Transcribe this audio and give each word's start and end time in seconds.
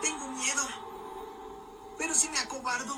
Tengo 0.00 0.28
miedo. 0.28 0.66
Pero 1.98 2.14
si 2.14 2.28
me 2.30 2.38
acobardo, 2.38 2.94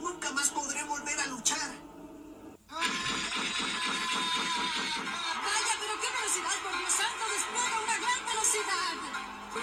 nunca 0.00 0.30
más 0.32 0.48
podré 0.50 0.82
volver 0.84 1.18
a 1.20 1.26
luchar. 1.26 1.70
Vaya, 2.70 2.86
pero 5.80 6.00
qué 6.00 6.08
velocidad, 6.16 6.56
por 6.62 6.78
Dios 6.78 6.92
santo, 6.92 7.24
despliega 7.28 7.80
una 7.84 7.98
gran 7.98 8.26
velocidad. 8.26 8.94
Oh, 9.54 9.58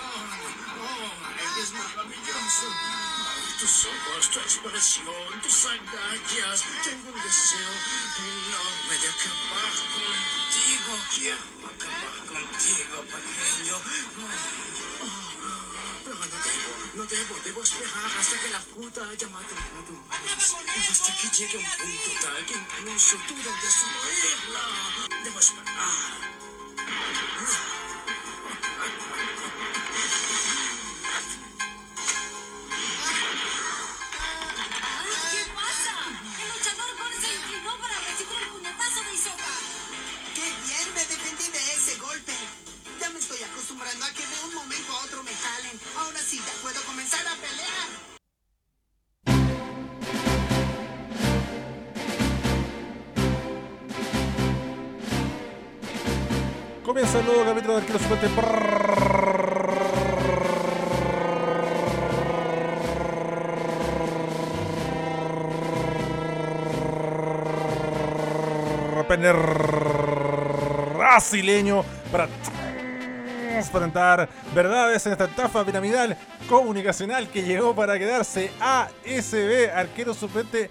oh, 0.85 1.11
eres 1.57 1.71
maravilloso. 1.73 2.67
Ay, 2.69 3.45
tus 3.59 3.75
ojos, 3.85 4.29
tu 4.29 4.39
expresión, 4.39 5.41
tus 5.41 5.65
agallas. 5.65 6.63
Tengo 6.83 7.09
un 7.09 7.21
deseo 7.23 7.71
enorme 8.19 8.95
de 9.01 9.07
acabar 9.09 9.73
contigo. 9.91 10.91
Quiero 11.13 11.43
acabar 11.65 12.17
contigo, 12.27 12.95
pequeño. 13.09 13.75
Oh, 13.75 13.79
no 16.93 17.05
debo, 17.05 17.35
debo 17.45 17.63
esperar 17.63 18.11
hasta 18.19 18.39
que 18.41 18.49
la 18.49 18.59
fruta 18.59 19.09
haya 19.09 19.27
madurado. 19.29 20.03
Hasta 20.91 21.15
que 21.17 21.27
llegue 21.29 21.57
un 21.57 21.63
punto 21.63 22.11
tal 22.21 22.45
que 22.45 22.53
incluso 22.53 23.17
dudo 23.27 23.51
de 23.51 23.61
destruirla. 23.61 24.63
Debo 25.23 25.39
esperar. 25.39 26.21
Brasileño 71.11 71.83
para 72.09 72.29
transparentar 73.49 74.29
verdades 74.55 75.05
en 75.05 75.11
esta 75.11 75.25
estafa 75.25 75.65
piramidal 75.65 76.17
comunicacional 76.47 77.27
que 77.27 77.43
llegó 77.43 77.75
para 77.75 77.99
quedarse 77.99 78.49
ASB, 78.61 79.75
arquero 79.75 80.13
suplente 80.13 80.69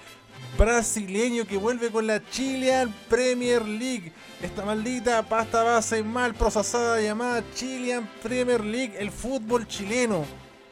brasileño 0.56 1.46
que 1.46 1.58
vuelve 1.58 1.90
con 1.90 2.06
la 2.06 2.24
Chilean 2.30 2.90
Premier 3.10 3.66
League. 3.66 4.12
Esta 4.40 4.64
maldita 4.64 5.22
pasta 5.22 5.62
base 5.62 6.02
mal 6.02 6.32
procesada 6.34 7.02
llamada 7.02 7.44
Chilean 7.54 8.08
Premier 8.22 8.64
League, 8.64 8.96
el 8.98 9.10
fútbol 9.10 9.68
chileno. 9.68 10.24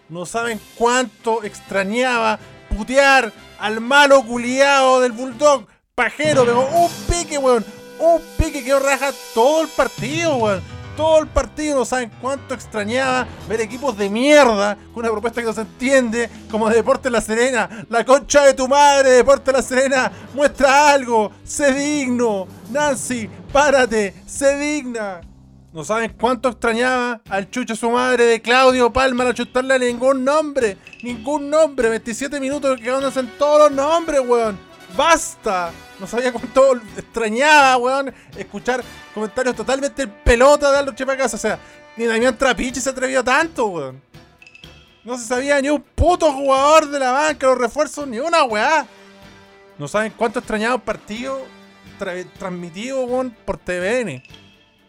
No 0.09 0.25
saben 0.25 0.59
cuánto 0.77 1.45
extrañaba 1.45 2.39
putear 2.75 3.31
al 3.59 3.83
malo 3.83 4.25
culiado 4.25 5.03
del 5.03 5.13
Bulldog. 5.13 5.67
Pajero, 5.95 6.47
pegó 6.47 6.67
un 6.69 6.91
pique, 7.07 7.37
weón. 7.37 7.78
Un 7.99 8.21
pique 8.37 8.63
que 8.63 8.79
raja 8.79 9.11
todo 9.35 9.63
el 9.63 9.69
partido, 9.69 10.37
weón. 10.37 10.63
Todo 10.97 11.21
el 11.21 11.29
partido, 11.29 11.79
no 11.79 11.85
saben 11.85 12.11
cuánto 12.21 12.55
extrañaba 12.55 13.25
ver 13.49 13.61
equipos 13.61 13.97
de 13.97 14.11
mierda 14.11 14.77
con 14.93 15.05
una 15.05 15.13
propuesta 15.13 15.41
que 15.41 15.47
no 15.47 15.53
se 15.53 15.61
entiende, 15.61 16.29
como 16.51 16.69
de 16.69 16.75
Deporte 16.75 17.09
La 17.09 17.21
Serena. 17.21 17.87
La 17.89 18.05
concha 18.05 18.45
de 18.45 18.55
tu 18.55 18.67
madre, 18.67 19.11
Deporte 19.11 19.53
La 19.53 19.63
Serena, 19.63 20.11
muestra 20.35 20.91
algo, 20.91 21.31
sé 21.45 21.73
digno. 21.73 22.49
Nancy, 22.71 23.31
párate, 23.53 24.15
sé 24.27 24.57
digna. 24.59 25.21
No 25.73 25.85
saben 25.85 26.17
cuánto 26.19 26.49
extrañaba 26.49 27.21
al 27.29 27.51
chucho 27.51 27.77
su 27.77 27.91
madre 27.91 28.25
de 28.25 28.43
Claudio 28.43 28.93
Palma 28.93 29.29
a 29.29 29.35
chutarle 29.35 29.79
ningún 29.79 30.25
nombre. 30.25 30.79
Ningún 31.03 31.51
nombre. 31.51 31.91
27 31.91 32.41
minutos 32.41 32.81
que 32.81 32.89
en 32.89 33.39
todos 33.39 33.71
los 33.71 33.73
nombres, 33.73 34.21
weón. 34.27 34.68
¡Basta! 34.99 35.71
No 36.01 36.09
sabía 36.09 36.33
cuánto 36.33 36.73
extrañaba, 36.97 37.77
weón, 37.77 38.13
escuchar 38.37 38.83
comentarios 39.15 39.55
totalmente 39.55 40.03
en 40.03 40.11
pelota 40.25 40.73
de 40.73 40.79
Aldo 40.79 40.93
Chepacasa. 40.93 41.37
O 41.37 41.39
sea, 41.39 41.57
ni 41.97 42.05
Damián 42.05 42.37
Trapiche 42.37 42.81
se 42.81 42.91
atrevió 42.91 43.23
tanto, 43.23 43.67
weón. 43.69 44.03
No 45.05 45.17
se 45.17 45.25
sabía 45.25 45.61
ni 45.63 45.71
un 45.71 45.81
puto 45.81 46.33
jugador 46.33 46.89
de 46.91 46.99
la 46.99 47.13
banca, 47.13 47.47
los 47.47 47.59
refuerzos, 47.59 48.09
ni 48.09 48.19
una 48.19 48.43
weá. 48.43 48.87
No 49.79 49.87
saben 49.87 50.13
cuánto 50.17 50.41
extrañaba 50.41 50.75
un 50.75 50.81
partido 50.81 51.43
tra- 52.01 52.29
transmitido, 52.37 53.05
weón, 53.05 53.31
por 53.45 53.57
TVN. 53.57 54.21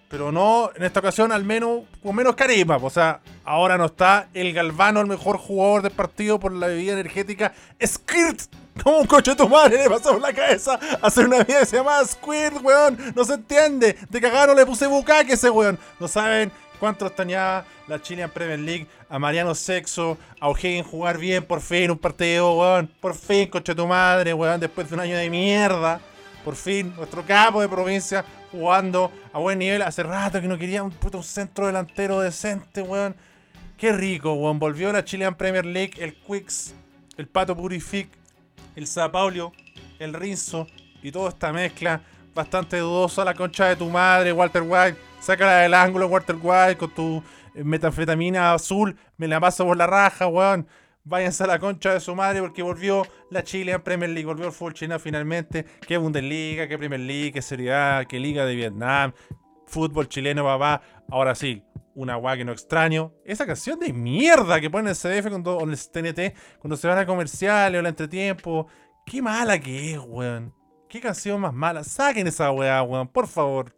Pero 0.10 0.32
no, 0.32 0.72
en 0.76 0.86
esta 0.86 1.02
ocasión 1.02 1.32
al 1.32 1.44
menos 1.44 1.82
con 2.02 2.16
menos 2.16 2.36
carisma. 2.36 2.78
O 2.78 2.90
sea, 2.90 3.22
ahora 3.46 3.78
no 3.78 3.86
está 3.86 4.28
el 4.34 4.54
Galvano, 4.54 5.02
el 5.02 5.08
mejor 5.08 5.38
jugador 5.38 5.84
del 5.84 5.92
partido 5.92 6.40
por 6.40 6.52
la 6.52 6.66
bebida 6.66 6.94
energética 6.94 7.54
Skirt. 7.86 8.42
Como 8.84 9.00
un 9.00 9.08
coche 9.08 9.32
de 9.32 9.38
tu 9.38 9.50
madre 9.50 9.78
le 9.78 9.90
pasó 9.90 10.12
por 10.12 10.22
la 10.22 10.34
cabeza 10.34 10.80
hacer 11.02 11.26
una 11.26 11.44
vida 11.44 11.60
que 11.60 11.66
se 11.66 11.78
llamaba 11.78 12.06
Squirt, 12.06 12.62
weón. 12.62 12.98
No 13.16 13.24
se 13.24 13.34
entiende. 13.34 13.98
De 14.10 14.22
cagado 14.22 14.54
le 14.54 14.66
puse 14.66 14.88
bucaque 14.88 15.34
ese 15.34 15.50
weón. 15.50 15.78
No 16.00 16.08
saben 16.08 16.52
cuánto 16.80 17.06
extrañaba 17.06 17.66
la 17.88 18.02
Chilean 18.02 18.30
Premier 18.30 18.60
League 18.60 18.88
a 19.10 19.20
Mariano 19.20 19.54
Sexo, 19.54 20.18
a 20.40 20.48
O'Higgins 20.48 20.88
jugar 20.88 21.18
bien 21.18 21.44
por 21.44 21.62
fin 21.62 21.92
un 21.92 21.98
partido, 21.98 22.54
weón. 22.54 22.90
Por 23.02 23.16
fin, 23.16 23.48
coche 23.48 23.74
de 23.74 23.76
tu 23.76 23.88
madre, 23.88 24.34
weón. 24.34 24.60
Después 24.60 24.88
de 24.90 24.96
un 24.96 25.02
año 25.02 25.18
de 25.18 25.30
mierda. 25.30 26.00
Por 26.46 26.56
fin, 26.56 26.94
nuestro 26.96 27.26
capo 27.26 27.62
de 27.62 27.68
provincia 27.68 28.24
jugando 28.52 29.12
a 29.34 29.40
buen 29.40 29.60
nivel. 29.60 29.82
Hace 29.82 30.04
rato 30.04 30.40
que 30.42 30.48
no 30.48 30.58
quería 30.58 30.84
un 30.84 30.92
puto 30.92 31.22
centro 31.22 31.68
delantero 31.68 32.22
decente, 32.22 32.82
weón. 32.82 33.16
Qué 33.78 33.92
rico, 33.92 34.34
weón. 34.34 34.60
Volvió 34.60 34.92
la 34.92 35.04
Chilean 35.04 35.36
Premier 35.36 35.66
League, 35.66 35.94
el 35.98 36.16
Quicks, 36.16 36.74
el 37.18 37.28
Pato 37.28 37.56
Purific, 37.56 38.10
el 38.80 38.88
Sao 38.88 39.12
Paulo, 39.12 39.52
el 40.00 40.14
Rinzo 40.14 40.66
y 41.04 41.12
toda 41.12 41.30
esta 41.30 41.52
mezcla 41.52 42.02
bastante 42.34 42.78
dudosa. 42.78 43.26
La 43.26 43.34
concha 43.34 43.66
de 43.66 43.76
tu 43.76 43.90
madre, 43.90 44.32
Walter 44.32 44.64
White. 44.66 44.98
Sácala 45.20 45.58
del 45.58 45.74
ángulo, 45.74 46.08
Walter 46.08 46.38
White, 46.42 46.78
con 46.78 46.94
tu 46.94 47.24
eh, 47.56 47.64
metanfetamina 47.64 48.54
azul. 48.54 48.96
Me 49.18 49.28
la 49.28 49.40
paso 49.40 49.66
por 49.66 49.78
la 49.78 49.86
raja, 49.86 50.28
weón. 50.28 50.66
Váyanse 51.04 51.44
a 51.44 51.48
la 51.48 51.60
concha 51.60 51.94
de 51.94 52.00
su 52.00 52.16
madre 52.16 52.40
porque 52.40 52.62
volvió 52.62 53.06
la 53.32 53.44
Chilean 53.44 53.82
Premier 53.82 54.12
League, 54.12 54.26
volvió 54.26 54.46
el 54.46 54.52
fútbol 54.52 54.74
chileno 54.74 55.00
finalmente. 55.00 55.66
Qué 55.88 55.98
Bundesliga, 55.98 56.68
qué 56.68 56.78
Premier 56.78 57.02
League, 57.02 57.34
qué 57.34 57.42
Serie 57.42 57.74
A, 57.74 58.06
qué 58.08 58.20
Liga 58.20 58.46
de 58.46 58.56
Vietnam. 58.56 59.12
Fútbol 59.66 60.08
chileno, 60.08 60.44
papá. 60.44 60.82
Ahora 61.10 61.36
sí, 61.36 61.64
una 62.00 62.16
guay 62.16 62.38
que 62.38 62.46
no 62.46 62.54
extraño. 62.54 63.14
Esa 63.26 63.46
canción 63.46 63.78
de 63.78 63.92
mierda 63.92 64.62
que 64.62 64.70
ponen 64.70 64.88
en 64.88 64.92
el 64.92 64.96
CDF 64.96 65.30
cuando, 65.30 65.58
o 65.58 65.64
en 65.64 65.72
el 65.72 65.78
TNT 65.78 66.36
cuando 66.60 66.78
se 66.78 66.88
van 66.88 66.98
a 66.98 67.06
comerciales 67.06 67.78
o 67.78 67.80
al 67.80 67.86
entretiempo. 67.86 68.68
Qué 69.06 69.22
mala 69.22 69.60
que 69.60 69.94
es, 69.94 70.00
weón. 70.00 70.54
Qué 70.88 71.02
canción 71.02 71.42
más 71.42 71.54
mala. 71.54 71.84
Saquen 71.84 72.28
esa 72.28 72.52
weá, 72.52 72.82
weón, 72.84 73.08
por 73.08 73.28
favor. 73.28 73.76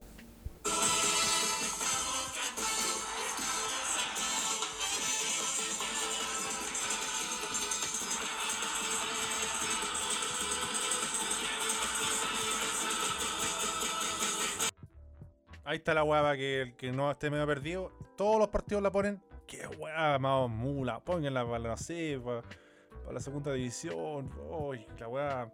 Ahí 15.72 15.78
está 15.78 15.94
la 15.94 16.04
weá 16.04 16.22
para 16.22 16.36
que 16.36 16.64
el 16.64 16.76
que 16.76 16.92
no 16.92 17.10
esté 17.10 17.30
medio 17.30 17.48
perdido. 17.48 17.94
Todos 18.18 18.38
los 18.38 18.50
partidos 18.50 18.84
la 18.84 18.92
ponen. 18.92 19.24
Qué 19.48 19.66
weá, 19.68 20.20
más 20.20 20.50
mula. 20.50 21.00
Pónganla 21.00 21.46
para 21.46 21.60
la 21.60 21.78
C, 21.78 22.20
para, 22.22 22.42
para 22.42 23.14
la 23.14 23.20
segunda 23.22 23.54
división. 23.54 24.30
Uy, 24.50 24.86
la 25.00 25.08
weá 25.08 25.54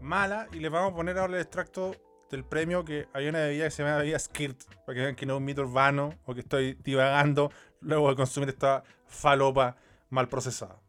mala. 0.00 0.48
Y 0.50 0.58
les 0.58 0.72
vamos 0.72 0.90
a 0.90 0.96
poner 0.96 1.16
ahora 1.18 1.34
el 1.34 1.40
extracto 1.40 1.94
del 2.32 2.42
premio 2.42 2.84
que 2.84 3.06
hay 3.12 3.28
una 3.28 3.42
bebida 3.42 3.66
que 3.66 3.70
se 3.70 3.84
llama 3.84 3.98
bebida 3.98 4.18
Skirt. 4.18 4.60
Para 4.84 4.96
que 4.96 5.02
vean 5.02 5.14
que 5.14 5.24
no 5.24 5.34
es 5.34 5.38
un 5.38 5.44
mito 5.44 5.62
urbano 5.62 6.14
o 6.26 6.34
que 6.34 6.40
estoy 6.40 6.74
divagando 6.82 7.52
luego 7.80 8.08
de 8.08 8.16
consumir 8.16 8.48
esta 8.48 8.82
falopa 9.06 9.76
mal 10.10 10.28
procesada. 10.28 10.80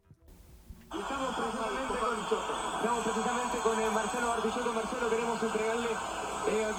Estamos 0.90 1.36
precisamente 1.36 1.94
con, 2.00 2.18
estamos 2.18 3.04
precisamente 3.04 3.58
con 3.62 3.80
eh, 3.80 3.90
Marcelo 3.94 4.26
Bartillero. 4.26 4.72
Marcelo, 4.72 5.08
queremos 5.08 5.40
entregarle 5.40 5.88
eh, 6.48 6.72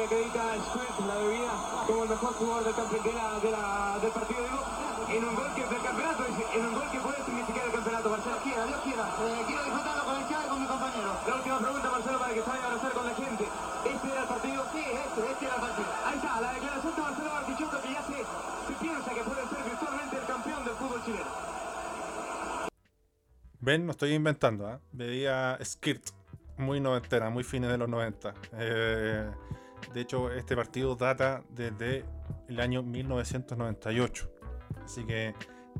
que 0.00 0.06
acredita 0.16 0.40
a 0.40 0.56
Squirt, 0.56 0.96
la 1.06 1.14
bebida, 1.20 1.52
como 1.86 2.02
el 2.04 2.08
mejor 2.08 2.32
jugador 2.34 2.64
del, 2.64 2.74
campe- 2.74 3.02
de 3.02 3.12
la- 3.12 3.38
de 3.40 3.50
la- 3.50 3.98
del 4.00 4.12
partido. 4.12 4.40
Digo, 4.40 4.60
en 5.10 5.24
un 5.28 5.34
gol 5.34 5.50
que 5.54 5.66
del 5.66 5.82
campeonato, 5.82 6.22
dice, 6.24 6.44
en 6.56 6.66
un 6.66 6.74
gol 6.74 6.88
que 6.90 7.00
puede 7.00 7.24
significar 7.24 7.64
el 7.66 7.72
campeonato. 7.72 8.10
Marcelo, 8.10 8.36
quiera, 8.42 8.64
Dios 8.64 8.80
quiera. 8.80 9.04
Eh, 9.20 9.42
quiero 9.46 9.64
disfrutarlo 9.64 10.04
con 10.04 10.16
el 10.16 10.28
chat 10.28 10.44
y 10.44 10.48
con 10.48 10.60
mi 10.60 10.66
compañero. 10.66 11.10
La 11.28 11.34
última 11.36 11.58
pregunta, 11.58 11.90
Marcelo, 11.90 12.18
para 12.18 12.32
que 12.34 12.42
se 12.42 12.48
vaya 12.48 12.62
a 12.62 12.66
abrazar 12.66 12.92
con 12.92 13.06
la 13.06 13.14
gente. 13.14 13.44
¿Este 13.84 14.06
era 14.10 14.20
el 14.22 14.28
partido? 14.28 14.64
Sí, 14.72 14.78
este, 14.80 15.20
este 15.32 15.44
era 15.46 15.54
el 15.54 15.60
partido. 15.60 15.88
Ahí 16.06 16.16
está, 16.16 16.40
la 16.40 16.52
declaración 16.54 16.94
de 16.96 17.02
Marcelo 17.02 17.30
Bartichotto 17.30 17.82
que 17.82 17.92
ya 17.92 18.02
se, 18.02 18.16
se 18.16 18.74
piensa 18.80 19.10
que 19.10 19.22
puede 19.24 19.42
ser 19.48 19.62
virtualmente 19.68 20.16
el 20.16 20.24
campeón 20.26 20.64
del 20.64 20.74
fútbol 20.74 21.04
chileno. 21.04 21.30
Ven, 23.60 23.84
no 23.84 23.90
estoy 23.92 24.14
inventando, 24.14 24.66
¿ah? 24.66 24.80
Veía 24.92 25.58
Skirt, 25.62 26.02
muy 26.56 26.80
noventera, 26.80 27.28
muy 27.28 27.44
fines 27.44 27.68
de 27.70 27.76
los 27.78 27.88
90. 27.88 28.32
Eh, 28.54 29.30
de 29.92 30.00
hecho, 30.00 30.30
este 30.32 30.56
partido 30.56 30.94
data 30.96 31.42
desde 31.50 32.04
el 32.48 32.60
año 32.60 32.82
1998. 32.82 34.30
Así 34.84 35.04
que 35.04 35.34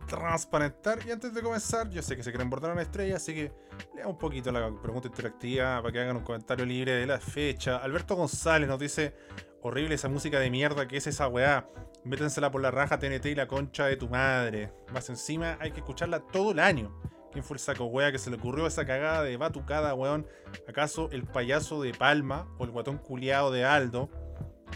transparentar. 0.07 1.01
Y 1.07 1.11
antes 1.11 1.33
de 1.35 1.43
comenzar, 1.43 1.89
yo 1.91 2.03
sé 2.03 2.17
que 2.17 2.23
se 2.23 2.31
quieren 2.31 2.51
bordar 2.51 2.73
una 2.73 2.83
estrella, 2.83 3.17
así 3.17 3.35
que 3.35 3.53
lea 3.95 4.07
un 4.07 4.19
poquito 4.19 4.51
la 4.53 4.73
pregunta 4.81 5.09
interactiva 5.09 5.81
para 5.81 5.93
que 5.93 6.01
hagan 6.01 6.17
un 6.17 6.25
comentario 6.25 6.65
libre 6.65 6.93
de 6.93 7.07
la 7.07 7.19
fecha. 7.19 7.77
Alberto 7.79 8.17
González 8.17 8.69
nos 8.69 8.79
dice: 8.79 9.15
Horrible 9.63 9.95
esa 9.95 10.09
música 10.09 10.39
de 10.41 10.51
mierda 10.51 10.89
que 10.89 10.97
es 10.97 11.07
esa 11.07 11.29
weá. 11.29 11.69
Métensela 12.05 12.51
por 12.51 12.63
la 12.63 12.71
raja 12.71 12.99
TNT 12.99 13.27
y 13.27 13.35
la 13.35 13.47
concha 13.47 13.87
de 13.87 13.97
tu 13.97 14.09
madre. 14.09 14.73
Más 14.93 15.09
encima, 15.11 15.59
hay 15.61 15.71
que 15.71 15.81
escucharla 15.81 16.21
todo 16.21 16.53
el 16.53 16.59
año. 16.59 16.99
¿Quién 17.33 17.45
fue 17.45 17.57
el 17.57 17.61
saco 17.61 17.85
wea 17.85 18.11
que 18.11 18.19
se 18.19 18.29
le 18.31 18.37
ocurrió 18.37 18.67
esa 18.67 18.85
cagada 18.85 19.23
de 19.23 19.37
batucada, 19.37 19.95
weón? 19.95 20.27
¿Acaso 20.69 21.09
el 21.13 21.25
payaso 21.25 21.81
de 21.81 21.95
Palma 21.95 22.49
o 22.59 22.65
el 22.65 22.71
guatón 22.71 22.99
culiado 22.99 23.53
de 23.53 23.65
Aldo? 23.65 24.11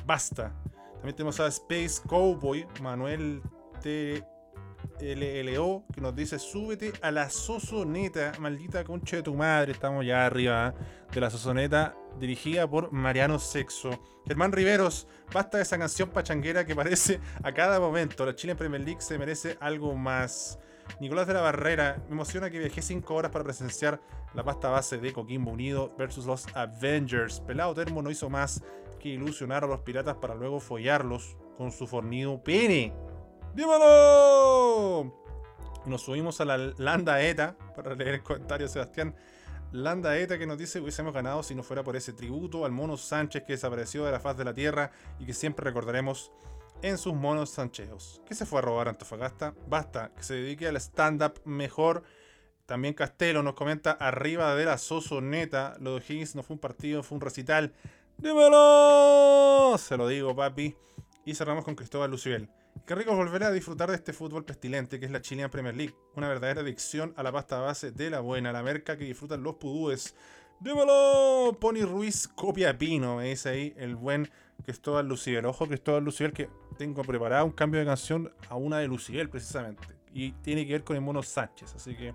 Basta. 0.06 0.54
También 0.94 1.16
tenemos 1.16 1.40
a 1.40 1.48
Space 1.48 2.00
Cowboy, 2.08 2.66
Manuel 2.80 3.42
TLLO, 5.00 5.84
que 5.92 6.00
nos 6.00 6.14
dice: 6.14 6.38
Súbete 6.38 6.92
a 7.02 7.10
la 7.10 7.28
sosoneta, 7.28 8.32
maldita 8.38 8.84
concha 8.84 9.16
de 9.16 9.22
tu 9.24 9.34
madre. 9.34 9.72
Estamos 9.72 10.06
ya 10.06 10.24
arriba 10.24 10.68
¿eh? 10.68 10.72
de 11.12 11.20
la 11.20 11.30
sosoneta, 11.30 11.96
dirigida 12.20 12.70
por 12.70 12.92
Mariano 12.92 13.40
Sexo. 13.40 14.00
Germán 14.26 14.52
Riveros, 14.52 15.08
basta 15.32 15.58
de 15.58 15.64
esa 15.64 15.76
canción 15.76 16.08
pachanguera 16.10 16.64
que 16.64 16.76
parece 16.76 17.20
a 17.42 17.52
cada 17.52 17.80
momento. 17.80 18.24
La 18.24 18.34
Chile 18.36 18.52
en 18.52 18.58
Premier 18.58 18.82
League 18.82 19.00
se 19.00 19.18
merece 19.18 19.58
algo 19.60 19.94
más. 19.96 20.58
Nicolás 21.00 21.26
de 21.26 21.34
la 21.34 21.40
Barrera, 21.40 22.02
me 22.08 22.14
emociona 22.14 22.50
que 22.50 22.58
viajé 22.58 22.82
5 22.82 23.14
horas 23.14 23.30
para 23.30 23.44
presenciar 23.44 24.00
la 24.34 24.44
pasta 24.44 24.68
base 24.68 24.98
de 24.98 25.12
Coquimbo 25.12 25.50
Unido 25.50 25.94
versus 25.98 26.26
los 26.26 26.46
Avengers. 26.54 27.40
Pelado 27.40 27.74
Termo 27.74 28.02
no 28.02 28.10
hizo 28.10 28.30
más 28.30 28.62
que 28.98 29.10
ilusionar 29.10 29.64
a 29.64 29.66
los 29.66 29.80
piratas 29.80 30.16
para 30.16 30.34
luego 30.34 30.60
follarlos 30.60 31.36
con 31.56 31.72
su 31.72 31.86
fornido 31.86 32.42
pene. 32.42 32.92
¡Dímelo! 33.54 35.14
Nos 35.86 36.02
subimos 36.02 36.40
a 36.40 36.44
la 36.44 36.56
Landa 36.78 37.20
ETA 37.20 37.56
para 37.76 37.94
leer 37.94 38.14
el 38.14 38.22
comentario 38.22 38.66
Sebastián. 38.68 39.14
Landa 39.72 40.16
ETA 40.16 40.38
que 40.38 40.46
nos 40.46 40.56
dice 40.56 40.80
hubiésemos 40.80 41.12
ganado 41.12 41.42
si 41.42 41.54
no 41.54 41.62
fuera 41.62 41.82
por 41.82 41.96
ese 41.96 42.12
tributo 42.12 42.64
al 42.64 42.72
mono 42.72 42.96
Sánchez 42.96 43.42
que 43.42 43.54
desapareció 43.54 44.04
de 44.04 44.12
la 44.12 44.20
faz 44.20 44.36
de 44.36 44.44
la 44.44 44.54
tierra 44.54 44.90
y 45.18 45.26
que 45.26 45.34
siempre 45.34 45.64
recordaremos 45.64 46.32
en 46.84 46.98
sus 46.98 47.14
monos 47.14 47.48
sancheos. 47.48 48.20
¿Qué 48.28 48.34
se 48.34 48.44
fue 48.44 48.58
a 48.58 48.62
robar 48.62 48.88
Antofagasta? 48.88 49.54
Basta, 49.68 50.12
que 50.14 50.22
se 50.22 50.34
dedique 50.34 50.68
al 50.68 50.76
stand-up 50.76 51.40
mejor. 51.46 52.02
También 52.66 52.92
Castelo 52.92 53.42
nos 53.42 53.54
comenta 53.54 53.92
arriba 53.92 54.54
de 54.54 54.66
la 54.66 54.76
Sosoneta. 54.76 55.78
Lo 55.80 55.94
de 55.94 56.04
Higgins 56.06 56.34
no 56.34 56.42
fue 56.42 56.54
un 56.54 56.60
partido, 56.60 57.02
fue 57.02 57.16
un 57.16 57.22
recital. 57.22 57.72
¡Dímelo! 58.18 59.76
Se 59.78 59.96
lo 59.96 60.06
digo, 60.08 60.36
papi. 60.36 60.76
Y 61.24 61.34
cerramos 61.34 61.64
con 61.64 61.74
Cristóbal 61.74 62.10
Lucibel. 62.10 62.50
Qué 62.86 62.94
rico 62.94 63.16
volver 63.16 63.44
a 63.44 63.50
disfrutar 63.50 63.88
de 63.88 63.96
este 63.96 64.12
fútbol 64.12 64.44
pestilente 64.44 65.00
que 65.00 65.06
es 65.06 65.10
la 65.10 65.22
Chilean 65.22 65.50
Premier 65.50 65.74
League. 65.74 65.94
Una 66.16 66.28
verdadera 66.28 66.60
adicción 66.60 67.14
a 67.16 67.22
la 67.22 67.32
pasta 67.32 67.60
base 67.60 67.92
de 67.92 68.10
la 68.10 68.20
buena, 68.20 68.52
la 68.52 68.62
merca 68.62 68.98
que 68.98 69.04
disfrutan 69.04 69.42
los 69.42 69.54
pudúes. 69.54 70.14
¡Dímelo! 70.60 71.56
Pony 71.58 71.86
Ruiz 71.86 72.28
copia 72.28 72.76
Pino, 72.76 73.16
me 73.16 73.30
dice 73.30 73.48
ahí 73.48 73.74
el 73.78 73.96
buen 73.96 74.30
Cristóbal 74.64 75.06
Lucibel. 75.06 75.44
Ojo, 75.46 75.66
Cristóbal 75.66 76.04
Lucibel, 76.04 76.32
que 76.32 76.48
tengo 76.76 77.02
preparado 77.02 77.44
un 77.44 77.52
cambio 77.52 77.80
de 77.80 77.86
canción 77.86 78.32
a 78.48 78.56
una 78.56 78.78
de 78.78 78.88
Lucibel, 78.88 79.28
precisamente. 79.28 79.86
Y 80.12 80.32
tiene 80.32 80.66
que 80.66 80.72
ver 80.72 80.84
con 80.84 80.96
el 80.96 81.02
mono 81.02 81.22
Sánchez. 81.22 81.74
Así 81.74 81.94
que 81.94 82.14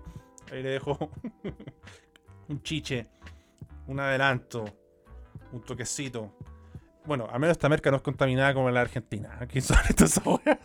ahí 0.50 0.62
le 0.62 0.70
dejo 0.70 0.98
un 2.48 2.62
chiche, 2.62 3.08
un 3.86 4.00
adelanto, 4.00 4.64
un 5.52 5.60
toquecito. 5.62 6.34
Bueno, 7.04 7.28
al 7.30 7.40
menos 7.40 7.52
esta 7.52 7.68
merca 7.68 7.90
no 7.90 7.98
es 7.98 8.02
contaminada 8.02 8.54
como 8.54 8.70
la 8.70 8.80
Argentina. 8.80 9.36
Aquí 9.40 9.60
son 9.60 9.78
estas 9.88 10.20
weas. 10.24 10.58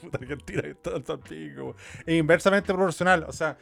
Puta 0.00 0.18
Argentina 0.18 0.62
que 0.62 0.70
está 0.70 1.02
tan 1.02 1.20
pico. 1.20 1.76
E 2.06 2.16
inversamente 2.16 2.72
proporcional. 2.72 3.24
O 3.28 3.32
sea, 3.32 3.56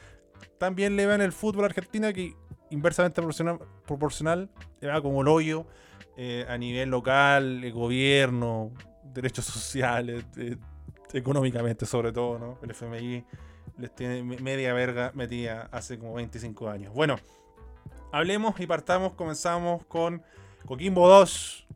también 0.59 0.97
le 0.97 1.07
va 1.07 1.15
en 1.15 1.21
el 1.23 1.33
fútbol 1.33 1.65
a 1.65 1.67
Argentina 1.67 2.13
que 2.13 2.35
inversamente 2.71 3.17
proporcional, 3.17 3.59
proporcional 3.87 4.51
le 4.81 4.89
va 4.89 5.03
como 5.03 5.23
el 5.23 5.29
hoyo 5.29 5.67
eh, 6.17 6.45
a 6.49 6.59
nivel 6.59 6.91
local, 6.91 7.65
el 7.65 7.73
gobierno, 7.73 8.73
derechos 9.05 9.45
sociales, 9.45 10.25
eh, 10.37 10.57
económicamente 11.13 11.87
sobre 11.87 12.13
todo, 12.13 12.39
¿no? 12.39 12.59
El 12.63 12.71
FMI 12.73 13.25
les 13.79 13.95
tiene 13.95 14.23
media 14.23 14.75
verga 14.75 15.13
metida 15.15 15.69
hace 15.73 15.99
como 15.99 16.15
25 16.15 16.69
años. 16.69 16.93
Bueno, 16.93 17.17
hablemos 18.13 18.59
y 18.61 18.67
partamos, 18.67 19.15
comenzamos 19.15 19.85
con 19.87 20.23
Coquimbo 20.67 21.09
2, 21.09 21.67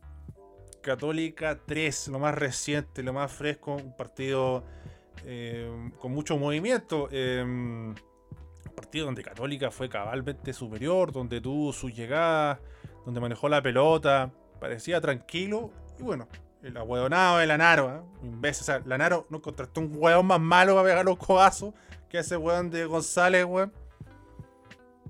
Católica 0.82 1.58
3, 1.64 2.08
lo 2.08 2.18
más 2.18 2.34
reciente, 2.34 3.02
lo 3.02 3.12
más 3.12 3.32
fresco, 3.32 3.76
un 3.76 3.96
partido 3.96 4.64
eh, 5.24 5.90
con 5.98 6.12
mucho 6.12 6.36
movimiento. 6.36 7.08
un 7.10 7.94
partido 8.76 9.06
donde 9.06 9.22
Católica 9.22 9.70
fue 9.70 9.88
cabalmente 9.88 10.52
superior, 10.52 11.12
donde 11.12 11.40
tuvo 11.40 11.72
sus 11.72 11.94
llegadas 11.94 12.58
donde 13.04 13.20
manejó 13.20 13.48
la 13.48 13.62
pelota, 13.62 14.30
parecía 14.60 15.00
tranquilo. 15.00 15.70
Y 15.98 16.02
bueno, 16.02 16.28
el 16.62 16.76
ahueonado 16.76 17.38
de 17.38 17.46
Lanaro, 17.46 17.94
¿eh? 17.94 18.26
imbécil. 18.26 18.62
O 18.62 18.64
sea, 18.64 18.82
Lanaro 18.84 19.26
no 19.30 19.42
contrató 19.42 19.80
un 19.80 19.92
hueón 19.94 20.26
más 20.26 20.40
malo 20.40 20.74
para 20.74 20.88
pegar 20.88 21.04
los 21.04 21.18
cogazos 21.18 21.74
que 22.08 22.18
ese 22.18 22.36
hueón 22.36 22.70
de 22.70 22.86
González, 22.86 23.44
weón. 23.44 23.72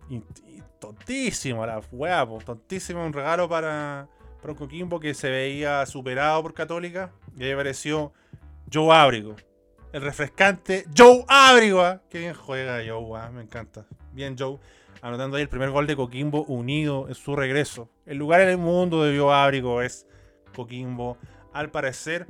Y, 0.08 0.22
tontísimo 0.78 1.64
la 1.64 1.80
weá, 1.92 2.26
tontísimo. 2.44 3.04
Un 3.04 3.12
regalo 3.12 3.48
para, 3.48 4.08
para 4.40 4.52
un 4.52 4.58
Coquimbo 4.58 5.00
que 5.00 5.14
se 5.14 5.30
veía 5.30 5.86
superado 5.86 6.42
por 6.42 6.54
Católica. 6.54 7.12
Y 7.36 7.44
ahí 7.44 7.52
apareció 7.52 8.12
Joe 8.72 8.94
Ábrigo. 8.94 9.36
El 9.92 10.02
refrescante 10.02 10.86
Joe 10.96 11.24
Ábrigo. 11.28 11.86
¿eh? 11.86 12.00
Qué 12.10 12.18
bien 12.18 12.34
juega 12.34 12.82
Joe, 12.86 13.30
me 13.30 13.42
encanta. 13.42 13.86
Bien, 14.12 14.36
Joe 14.38 14.58
anotando 15.04 15.36
ahí 15.36 15.42
el 15.42 15.50
primer 15.50 15.70
gol 15.70 15.86
de 15.86 15.96
Coquimbo 15.96 16.44
unido 16.44 17.08
en 17.08 17.14
su 17.14 17.36
regreso. 17.36 17.90
El 18.06 18.16
lugar 18.16 18.40
en 18.40 18.48
el 18.48 18.56
mundo 18.56 19.04
de 19.04 19.12
Bioábrico 19.12 19.82
es 19.82 20.06
Coquimbo, 20.56 21.18
al 21.52 21.70
parecer. 21.70 22.26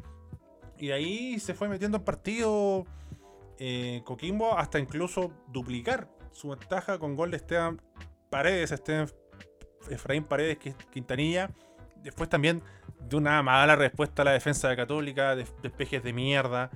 Y 0.77 0.89
de 0.89 0.95
ahí 0.95 1.39
se 1.39 1.55
fue 1.55 1.69
metiendo 1.69 1.99
en 1.99 2.05
partido 2.05 2.85
eh, 3.61 4.03
Coquimbo 4.05 4.59
hasta 4.59 4.81
incluso 4.81 5.33
duplicar 5.47 6.09
su 6.33 6.49
ventaja 6.49 6.99
con 6.99 7.15
gol 7.15 7.31
de 7.31 7.37
Esteban 7.37 7.81
Paredes, 8.29 8.73
Esteban 8.73 9.09
Efraín 9.89 10.25
Paredes 10.25 10.59
Quintanilla. 10.91 11.53
Después 12.03 12.29
también 12.29 12.61
de 12.99 13.15
una 13.15 13.41
mala 13.45 13.77
respuesta 13.77 14.23
a 14.23 14.25
la 14.25 14.33
defensa 14.33 14.69
de 14.69 14.75
Católica, 14.75 15.37
de 15.37 15.47
despejes 15.63 16.03
de 16.03 16.13
mierda. 16.13 16.73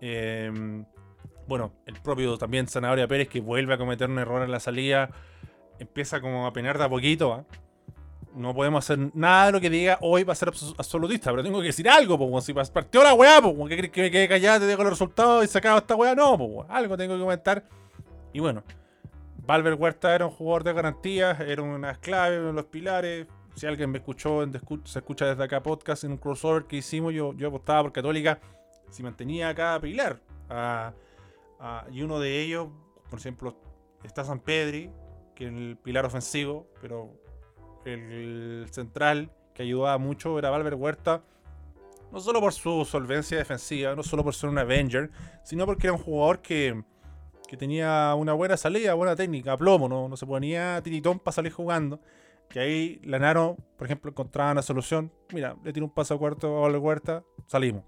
Em, 0.00 0.86
bueno, 1.46 1.74
el 1.84 2.00
propio 2.00 2.38
también 2.38 2.68
Zanahoria 2.68 3.06
Pérez 3.06 3.28
que 3.28 3.42
vuelve 3.42 3.74
a 3.74 3.76
cometer 3.76 4.08
un 4.08 4.18
error 4.18 4.42
en 4.42 4.50
la 4.50 4.58
salida 4.58 5.10
empieza 5.82 6.20
como 6.20 6.46
a 6.46 6.52
penar 6.52 6.78
de 6.78 6.84
a 6.84 6.88
poquito. 6.88 7.32
¿ah? 7.32 7.44
No 8.34 8.54
podemos 8.54 8.84
hacer 8.84 9.10
nada 9.14 9.46
de 9.46 9.52
lo 9.52 9.60
que 9.60 9.68
diga 9.68 9.98
hoy 10.00 10.24
va 10.24 10.32
a 10.32 10.36
ser 10.36 10.48
absolutista, 10.48 11.30
pero 11.30 11.42
tengo 11.42 11.60
que 11.60 11.66
decir 11.66 11.88
algo, 11.88 12.18
pues, 12.18 12.44
si 12.44 12.54
partió 12.54 13.02
la 13.02 13.14
weá, 13.14 13.42
pues, 13.42 13.68
que, 13.68 13.90
que 13.90 14.02
me 14.02 14.10
quede 14.10 14.28
callado, 14.28 14.60
te 14.60 14.66
dejo 14.66 14.82
los 14.82 14.92
resultados 14.92 15.44
y 15.44 15.48
sacado 15.48 15.78
esta 15.78 15.94
weá, 15.94 16.14
no, 16.14 16.38
pues, 16.38 16.66
algo 16.70 16.96
tengo 16.96 17.14
que 17.14 17.20
comentar. 17.20 17.64
Y 18.32 18.40
bueno, 18.40 18.64
Valver 19.44 19.74
Huerta 19.74 20.14
era 20.14 20.26
un 20.26 20.32
jugador 20.32 20.64
de 20.64 20.72
garantías, 20.72 21.40
era 21.40 21.62
una 21.62 21.94
clave, 21.96 22.38
uno 22.38 22.48
de 22.48 22.52
los 22.54 22.66
pilares. 22.66 23.26
Si 23.54 23.66
alguien 23.66 23.90
me 23.90 23.98
escuchó, 23.98 24.42
se 24.84 24.98
escucha 24.98 25.26
desde 25.26 25.44
acá 25.44 25.62
podcast 25.62 26.04
en 26.04 26.12
un 26.12 26.16
crossover 26.16 26.64
que 26.64 26.76
hicimos, 26.76 27.12
yo, 27.12 27.34
yo 27.34 27.48
apostaba 27.48 27.82
por 27.82 27.92
Católica 27.92 28.40
si 28.88 29.02
mantenía 29.02 29.54
cada 29.54 29.80
pilar. 29.80 30.20
y 31.90 32.02
uno 32.02 32.20
de 32.20 32.40
ellos, 32.40 32.68
por 33.10 33.18
ejemplo, 33.18 33.56
está 34.04 34.24
San 34.24 34.40
Pedri, 34.40 34.90
que 35.42 35.48
el 35.48 35.76
pilar 35.76 36.06
ofensivo, 36.06 36.68
pero 36.80 37.10
el 37.84 38.66
central 38.70 39.32
que 39.54 39.64
ayudaba 39.64 39.98
mucho 39.98 40.38
era 40.38 40.50
Valver 40.50 40.76
Huerta, 40.76 41.24
no 42.12 42.20
solo 42.20 42.40
por 42.40 42.52
su 42.52 42.84
solvencia 42.84 43.38
defensiva, 43.38 43.96
no 43.96 44.04
solo 44.04 44.22
por 44.22 44.34
ser 44.34 44.50
un 44.50 44.58
Avenger, 44.58 45.10
sino 45.42 45.66
porque 45.66 45.88
era 45.88 45.94
un 45.94 45.98
jugador 45.98 46.42
que, 46.42 46.84
que 47.48 47.56
tenía 47.56 48.14
una 48.16 48.34
buena 48.34 48.56
salida, 48.56 48.94
buena 48.94 49.16
técnica, 49.16 49.56
plomo, 49.56 49.88
no, 49.88 50.08
no 50.08 50.16
se 50.16 50.26
ponía 50.26 50.80
tiritón 50.82 51.18
para 51.18 51.32
salir 51.32 51.50
jugando. 51.50 51.98
Que 52.48 52.60
ahí 52.60 53.00
Lanaro, 53.02 53.56
por 53.76 53.86
ejemplo, 53.86 54.10
encontraba 54.10 54.52
una 54.52 54.62
solución. 54.62 55.10
Mira, 55.32 55.56
le 55.64 55.72
tiro 55.72 55.86
un 55.86 55.92
paso 55.92 56.14
a 56.14 56.18
cuarto 56.18 56.58
a 56.58 56.60
Valver 56.60 56.80
Huerta, 56.80 57.24
salimos. 57.46 57.82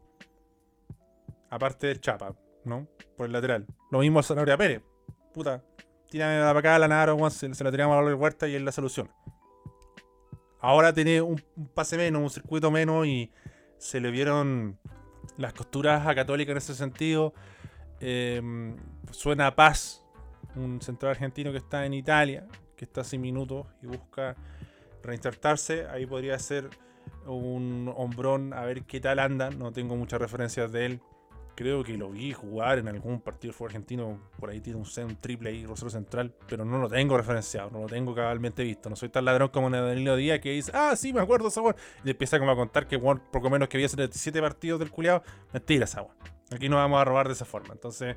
Aparte 1.50 1.86
del 1.86 2.00
Chapa, 2.00 2.34
¿no? 2.64 2.88
Por 3.16 3.26
el 3.26 3.32
lateral. 3.32 3.66
Lo 3.92 4.00
mismo 4.00 4.18
al 4.18 4.24
Zanahoria 4.24 4.56
Pérez. 4.56 4.82
Puta, 5.32 5.62
tírame 6.14 6.38
para 6.38 6.60
acá 6.60 6.78
la 6.78 6.86
Naro, 6.86 7.28
se, 7.28 7.52
se 7.52 7.64
la 7.64 7.72
tiramos 7.72 7.98
a 7.98 8.00
la 8.00 8.14
Huerta 8.14 8.46
y 8.46 8.54
él 8.54 8.64
la 8.64 8.70
solución. 8.70 9.10
Ahora 10.60 10.92
tiene 10.92 11.20
un, 11.20 11.42
pase 11.74 11.96
menos, 11.96 12.22
un 12.22 12.30
circuito 12.30 12.70
menos 12.70 13.04
y 13.04 13.32
se 13.78 13.98
le 13.98 14.12
vieron 14.12 14.78
las 15.38 15.54
costuras 15.54 16.06
a 16.06 16.14
Católica 16.14 16.52
en 16.52 16.58
ese 16.58 16.76
sentido. 16.76 17.34
Em, 17.98 18.76
suena 19.10 19.48
a 19.48 19.56
paz 19.56 20.06
un 20.54 20.80
central 20.80 21.10
argentino 21.10 21.50
que 21.50 21.58
está 21.58 21.84
en 21.84 21.94
Italia, 21.94 22.46
que 22.76 22.84
está 22.84 23.02
sin 23.02 23.20
minutos 23.20 23.66
y 23.82 23.86
busca 23.86 24.36
reinsertarse. 25.02 25.88
Ahí 25.88 26.06
podría 26.06 26.38
ser 26.38 26.70
un 27.26 27.92
hombrón 27.96 28.52
a 28.52 28.60
ver 28.64 28.84
qué 28.84 29.00
tal 29.00 29.18
anda. 29.18 29.50
No 29.50 29.72
tengo 29.72 29.96
muchas 29.96 30.20
referencias 30.20 30.70
de 30.70 30.86
él. 30.86 31.00
Creo 31.54 31.84
que 31.84 31.96
lo 31.96 32.10
vi 32.10 32.32
jugar 32.32 32.78
en 32.78 32.88
algún 32.88 33.20
partido 33.20 33.52
fue 33.52 33.68
argentino. 33.68 34.18
Por 34.38 34.50
ahí 34.50 34.60
tiene 34.60 34.78
un, 34.78 35.16
triple 35.16 35.50
ahí, 35.50 35.64
Rosario 35.64 35.90
Central. 35.90 36.34
Pero 36.48 36.64
no 36.64 36.78
lo 36.78 36.88
tengo 36.88 37.16
referenciado, 37.16 37.70
no 37.70 37.82
lo 37.82 37.86
tengo 37.86 38.14
cabalmente 38.14 38.64
visto. 38.64 38.90
No 38.90 38.96
soy 38.96 39.08
tan 39.08 39.24
ladrón 39.24 39.48
como 39.48 39.70
Danilo 39.70 40.16
Díaz 40.16 40.40
que 40.40 40.50
dice, 40.50 40.72
ah, 40.74 40.96
sí, 40.96 41.12
me 41.12 41.20
acuerdo 41.20 41.48
esa 41.48 41.60
Y 42.04 42.10
empieza 42.10 42.38
como 42.40 42.50
a 42.50 42.56
contar 42.56 42.88
que 42.88 42.98
por 42.98 43.20
poco 43.30 43.50
menos 43.50 43.68
que 43.68 43.76
había 43.76 43.88
77 43.88 44.40
partidos 44.40 44.80
del 44.80 44.90
culiado. 44.90 45.22
Mentira 45.52 45.84
esa 45.84 46.04
Aquí 46.50 46.68
no 46.68 46.76
vamos 46.76 47.00
a 47.00 47.04
robar 47.04 47.28
de 47.28 47.34
esa 47.34 47.44
forma. 47.44 47.72
Entonces, 47.72 48.16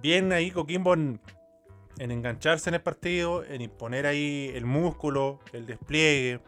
bien 0.00 0.32
ahí 0.32 0.52
Coquimbo 0.52 0.94
en, 0.94 1.20
engancharse 1.98 2.70
en 2.70 2.74
el 2.74 2.82
partido, 2.82 3.44
en 3.44 3.62
imponer 3.62 4.06
ahí 4.06 4.52
el 4.54 4.64
músculo, 4.64 5.40
el 5.52 5.66
despliegue, 5.66 6.40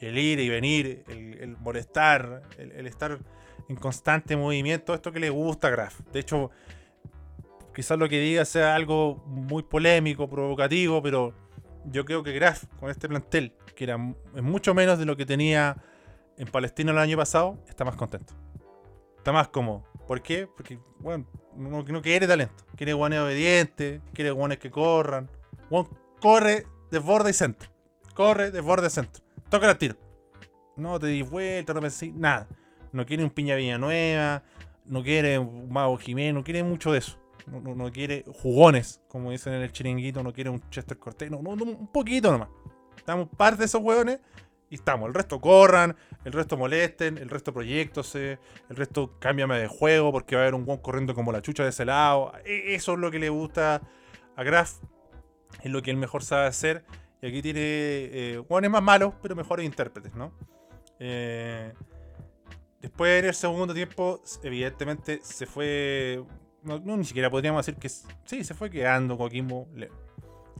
el 0.00 0.18
ir 0.18 0.38
y 0.38 0.50
venir, 0.50 1.04
el, 1.08 1.56
molestar, 1.56 2.42
el 2.58 2.86
estar 2.86 3.20
en 3.68 3.76
constante 3.76 4.36
movimiento, 4.36 4.94
esto 4.94 5.12
que 5.12 5.20
le 5.20 5.30
gusta 5.30 5.68
a 5.68 5.70
Graf. 5.70 6.00
De 6.12 6.20
hecho, 6.20 6.50
quizás 7.74 7.98
lo 7.98 8.08
que 8.08 8.20
diga 8.20 8.44
sea 8.44 8.74
algo 8.74 9.16
muy 9.26 9.62
polémico, 9.62 10.28
provocativo, 10.28 11.02
pero 11.02 11.34
yo 11.86 12.04
creo 12.04 12.22
que 12.22 12.32
Graf 12.32 12.64
con 12.78 12.90
este 12.90 13.08
plantel, 13.08 13.54
que 13.74 13.84
era 13.84 13.96
mucho 13.98 14.74
menos 14.74 14.98
de 14.98 15.04
lo 15.04 15.16
que 15.16 15.26
tenía 15.26 15.76
en 16.36 16.48
Palestina 16.48 16.92
el 16.92 16.98
año 16.98 17.16
pasado, 17.16 17.58
está 17.68 17.84
más 17.84 17.96
contento. 17.96 18.34
Está 19.16 19.32
más 19.32 19.48
cómodo. 19.48 19.84
¿Por 20.06 20.20
qué? 20.20 20.46
Porque, 20.46 20.78
bueno, 20.98 21.26
no, 21.56 22.02
quiere 22.02 22.26
talento. 22.26 22.64
Quiere 22.76 22.92
guanes 22.92 23.20
obedientes, 23.20 24.02
quiere 24.12 24.30
guanes 24.30 24.58
que 24.58 24.70
corran. 24.70 25.30
Juan 25.70 25.88
corre, 26.20 26.66
desborda 26.90 27.30
y 27.30 27.32
centro. 27.32 27.70
Corre, 28.14 28.50
desborda 28.50 28.88
y 28.88 28.90
centro. 28.90 29.24
Toca 29.48 29.70
el 29.70 29.78
tiro. 29.78 29.96
No 30.76 30.98
te 30.98 31.06
di 31.06 31.22
vuelta, 31.22 31.72
no 31.72 31.80
pensé, 31.80 32.12
nada 32.12 32.48
no 32.94 33.04
quiere 33.04 33.24
un 33.24 33.30
Piña 33.30 33.56
Villanueva, 33.56 34.42
no 34.86 35.02
quiere 35.02 35.38
un 35.38 35.70
Mago 35.70 35.96
Jiménez, 35.96 36.34
no 36.34 36.44
quiere 36.44 36.62
mucho 36.62 36.92
de 36.92 36.98
eso. 36.98 37.18
No, 37.46 37.92
quiere 37.92 38.24
jugones, 38.26 39.02
como 39.06 39.30
dicen 39.30 39.52
en 39.52 39.60
el 39.60 39.70
chiringuito, 39.70 40.22
no 40.22 40.32
quiere 40.32 40.48
un 40.48 40.62
Chester 40.70 40.96
Cortés, 40.96 41.30
no, 41.30 41.38
un 41.38 41.88
poquito 41.92 42.32
nomás. 42.32 42.48
Estamos 42.96 43.28
parte 43.36 43.58
de 43.58 43.64
esos 43.66 43.82
hueones 43.82 44.18
y 44.70 44.76
estamos. 44.76 45.08
El 45.08 45.14
resto 45.14 45.38
corran, 45.42 45.94
el 46.24 46.32
resto 46.32 46.56
molesten, 46.56 47.18
el 47.18 47.28
resto 47.28 47.52
proyectose, 47.52 48.38
el 48.70 48.76
resto 48.76 49.18
cámbiame 49.18 49.58
de 49.58 49.68
juego 49.68 50.10
porque 50.10 50.36
va 50.36 50.42
a 50.42 50.44
haber 50.44 50.54
un 50.54 50.66
hueón 50.66 50.80
corriendo 50.80 51.14
como 51.14 51.32
la 51.32 51.42
chucha 51.42 51.64
de 51.64 51.68
ese 51.68 51.84
lado. 51.84 52.32
E, 52.46 52.74
eso 52.74 52.94
es 52.94 52.98
lo 52.98 53.10
que 53.10 53.18
le 53.18 53.28
gusta 53.28 53.82
a 54.36 54.42
Graf, 54.42 54.78
es 55.62 55.70
lo 55.70 55.82
que 55.82 55.90
él 55.90 55.98
mejor 55.98 56.22
sabe 56.22 56.46
hacer. 56.46 56.86
Y 57.20 57.26
aquí 57.26 57.42
tiene 57.42 57.60
eh, 57.60 58.42
más 58.70 58.82
malos, 58.82 59.12
pero 59.20 59.36
mejores 59.36 59.66
intérpretes, 59.66 60.14
¿no? 60.14 60.32
Eh, 60.98 61.74
Después 62.84 63.18
en 63.18 63.24
el 63.24 63.34
segundo 63.34 63.72
tiempo, 63.72 64.20
evidentemente 64.42 65.20
se 65.22 65.46
fue. 65.46 66.22
No, 66.62 66.78
ni 66.98 67.04
siquiera 67.04 67.30
podríamos 67.30 67.64
decir 67.64 67.80
que. 67.80 67.88
Sí, 67.88 68.44
se 68.44 68.52
fue 68.52 68.68
quedando 68.68 69.16
Coquimbo. 69.16 69.66
Le, 69.74 69.90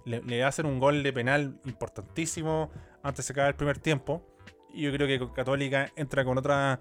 le, 0.07 0.43
hacen 0.43 0.65
un 0.65 0.81
gol 0.81 1.03
de 1.03 1.13
penal 1.13 1.61
importantísimo 1.67 2.71
antes 3.03 3.29
de 3.29 3.33
acabar 3.33 3.51
el 3.51 3.57
primer 3.57 3.77
tiempo. 3.77 4.27
Y 4.73 4.85
yo 4.85 4.93
creo 4.93 5.07
que 5.07 5.35
Católica 5.35 5.93
entra 5.97 6.25
con 6.25 6.39
otra. 6.39 6.81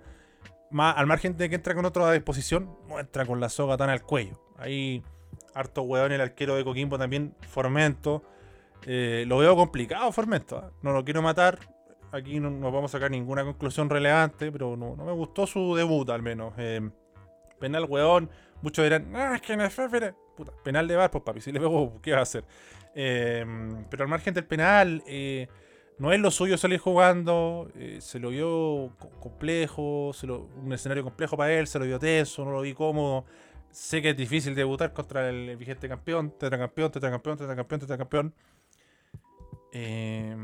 Más, 0.72 0.96
al 0.98 1.08
margen 1.08 1.36
de 1.36 1.50
que 1.50 1.56
entra 1.56 1.76
con 1.76 1.84
otra 1.84 2.10
disposición, 2.14 2.78
no 2.88 2.98
entra 2.98 3.26
con 3.26 3.42
la 3.42 3.50
soga 3.50 3.76
tan 3.76 3.90
al 3.90 4.02
cuello. 4.02 4.42
Ahí, 4.58 5.04
harto 5.54 5.82
hueón 5.82 6.14
el 6.14 6.22
arquero 6.22 6.56
de 6.56 6.64
Coquimbo 6.64 6.98
también, 6.98 7.36
Formento. 7.50 8.24
Eh, 8.86 9.26
lo 9.28 9.40
veo 9.40 9.58
complicado, 9.58 10.10
Formento. 10.14 10.58
¿ah? 10.60 10.72
No 10.82 10.94
lo 10.94 11.04
quiero 11.04 11.22
matar, 11.22 11.60
aquí 12.14 12.40
no, 12.40 12.72
vamos 12.72 12.92
a 12.92 12.98
sacar 12.98 13.12
ninguna 13.12 13.44
conclusión 13.44 13.90
relevante, 13.90 14.52
pero 14.52 14.78
no, 14.78 14.96
me 14.96 15.12
gustó 15.12 15.48
su 15.48 15.76
debut 15.76 16.10
al 16.10 16.22
menos. 16.22 16.54
Eh, 16.58 16.90
penal, 17.60 17.86
weón. 17.86 18.30
Muchos 18.62 18.84
dirán, 18.84 19.14
ah, 19.16 19.34
es 19.36 19.42
que 19.42 19.58
no 19.58 19.66
es 19.66 19.76
Puta, 20.38 20.52
penal 20.64 20.88
de 20.88 20.96
bar, 20.96 21.12
pues 21.12 21.24
papi, 21.24 21.42
si 21.42 21.52
le 21.52 21.60
pego, 21.60 22.00
¿qué 22.02 22.14
va 22.14 22.20
a 22.20 22.22
hacer? 22.22 22.44
Eh, 22.96 23.46
pero 23.90 24.04
al 24.04 24.10
margen 24.10 24.34
del 24.34 24.46
penal, 24.46 25.04
eh, 25.06 25.48
no 26.00 26.12
es 26.12 26.20
lo 26.20 26.32
suyo 26.32 26.58
salir 26.58 26.80
jugando, 26.80 27.70
se 28.00 28.20
lo 28.20 28.30
vio 28.30 28.96
complejo, 29.20 30.12
un 30.64 30.74
escenario 30.74 31.04
complejo 31.04 31.38
para 31.38 31.54
él, 31.54 31.68
se 31.68 31.78
lo 31.78 31.86
vio 31.86 32.00
teso, 32.00 32.46
no 32.46 32.52
lo 32.52 32.62
vi 32.62 32.74
cómodo. 32.74 33.26
Sé 33.70 34.02
que 34.02 34.12
es 34.12 34.18
difícil 34.18 34.56
debutar 34.56 34.94
contra 34.94 35.30
el 35.30 35.56
vigente 35.58 35.88
campeón, 35.88 36.32
tetracampeón, 36.32 36.92
tetracampeón, 36.92 37.38
tetracampeón, 37.38 37.80
tetracampeón. 37.82 38.34
Eh, 39.72 40.36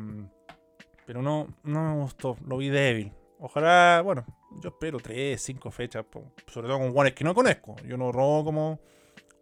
pero 1.10 1.24
no, 1.24 1.48
no 1.64 1.96
me 1.96 2.02
gustó, 2.04 2.38
lo 2.46 2.58
vi 2.58 2.70
débil. 2.70 3.12
Ojalá, 3.40 4.04
bueno, 4.06 4.24
yo 4.62 4.70
espero 4.70 5.00
3, 5.00 5.42
5 5.42 5.72
fechas, 5.72 6.06
sobre 6.46 6.68
todo 6.68 6.78
con 6.78 6.92
guanes 6.92 7.14
que 7.14 7.24
no 7.24 7.34
conozco. 7.34 7.76
Yo 7.84 7.98
no 7.98 8.12
robo 8.12 8.46
como 8.46 8.80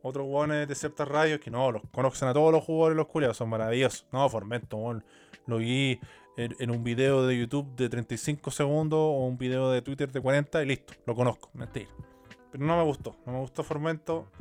otros 0.02 0.26
guanes 0.26 0.66
de 0.66 0.76
ciertas 0.76 1.06
radios 1.10 1.42
que 1.42 1.52
no, 1.52 1.70
los 1.74 1.82
conocen 1.92 2.30
a 2.30 2.34
todos 2.34 2.54
los 2.54 2.64
jugadores 2.64 2.96
los 2.96 3.08
culiados, 3.08 3.36
son 3.36 3.50
maravillosos. 3.50 4.08
No, 4.14 4.30
Formento, 4.30 5.02
lo 5.46 5.58
vi 5.58 6.00
en, 6.38 6.72
un 6.72 6.86
video 6.86 7.28
de 7.28 7.38
YouTube 7.38 7.76
de 7.76 7.90
35 7.90 8.50
segundos 8.50 9.00
o 9.02 9.26
un 9.26 9.38
video 9.38 9.70
de 9.70 9.82
Twitter 9.82 10.10
de 10.10 10.22
40 10.22 10.64
y 10.64 10.68
listo, 10.68 10.94
lo 11.06 11.16
conozco, 11.16 11.50
mentira. 11.54 11.90
Pero 12.50 12.64
no 12.64 12.78
me 12.78 12.84
gustó, 12.84 13.18
no 13.26 13.34
me 13.34 13.40
gustó 13.40 13.64
Formento. 13.64 14.32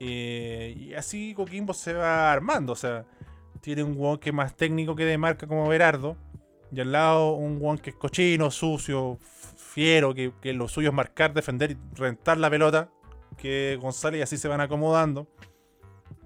Eh, 0.00 0.74
y 0.78 0.94
así 0.94 1.34
Coquimbo 1.34 1.74
se 1.74 1.92
va 1.92 2.32
armando, 2.32 2.72
o 2.72 2.76
sea, 2.76 3.04
tiene 3.60 3.82
un 3.82 3.92
guan 3.96 4.16
que 4.16 4.30
es 4.30 4.34
más 4.34 4.56
técnico 4.56 4.96
que 4.96 5.04
de 5.04 5.18
marca 5.18 5.46
como 5.46 5.68
Berardo 5.68 6.16
y 6.74 6.80
al 6.80 6.92
lado 6.92 7.32
un 7.32 7.58
guan 7.58 7.78
que 7.78 7.90
es 7.90 7.96
cochino, 7.96 8.50
sucio, 8.50 9.18
fiero, 9.56 10.14
que, 10.14 10.32
lo 10.52 10.68
suyo 10.68 10.88
es 10.88 10.94
marcar, 10.94 11.34
defender 11.34 11.72
y 11.72 11.78
rentar 11.96 12.38
la 12.38 12.50
pelota. 12.50 12.90
Que 13.36 13.76
González 13.80 14.20
y 14.20 14.22
así 14.22 14.36
se 14.36 14.46
van 14.46 14.60
acomodando. 14.60 15.26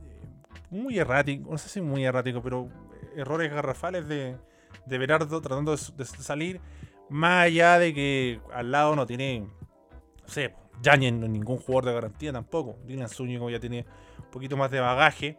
Eh, 0.02 0.26
muy 0.70 0.98
errático, 0.98 1.50
no 1.50 1.58
sé 1.58 1.68
si 1.68 1.80
muy 1.80 2.04
errático, 2.04 2.42
pero 2.42 2.68
errores 3.16 3.50
garrafales 3.50 4.06
de, 4.06 4.36
de 4.84 4.98
Berardo 4.98 5.40
tratando 5.40 5.74
de, 5.74 6.04
salir. 6.04 6.60
Más 7.08 7.46
allá 7.46 7.78
de 7.78 7.94
que 7.94 8.40
al 8.52 8.70
lado 8.70 8.94
no 8.94 9.06
tiene, 9.06 9.40
no 9.40 10.28
sé, 10.28 10.54
Yañez 10.82 11.14
ningún 11.14 11.56
jugador 11.56 11.86
de 11.86 11.92
garantía 11.94 12.32
tampoco. 12.32 12.78
Dylan 12.86 13.08
Zúñigo 13.08 13.48
ya 13.48 13.58
tiene 13.58 13.86
un 14.18 14.30
poquito 14.30 14.58
más 14.58 14.70
de 14.70 14.80
bagaje, 14.80 15.38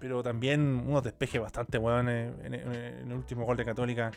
pero 0.00 0.22
también 0.22 0.84
unos 0.86 1.02
despejes 1.02 1.40
bastante 1.40 1.76
buenos 1.76 2.10
en, 2.42 2.54
el 2.54 3.12
último 3.12 3.44
gol 3.44 3.58
de 3.58 3.66
Católica 3.66 4.10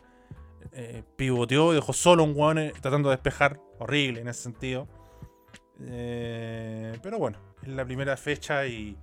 eh, 0.72 1.04
pivoteó 1.16 1.72
y 1.72 1.76
dejó 1.76 1.94
solo 1.94 2.24
un 2.24 2.34
weón 2.36 2.58
eh, 2.58 2.74
tratando 2.82 3.10
de 3.10 3.16
despejar. 3.16 3.60
Horrible 3.80 4.22
en 4.22 4.28
ese 4.28 4.44
sentido. 4.44 4.88
Eh, 5.82 6.98
pero 7.02 7.20
bueno, 7.20 7.40
es 7.62 7.70
la 7.70 7.86
primera 7.86 8.16
fecha 8.18 8.66
y 8.66 8.98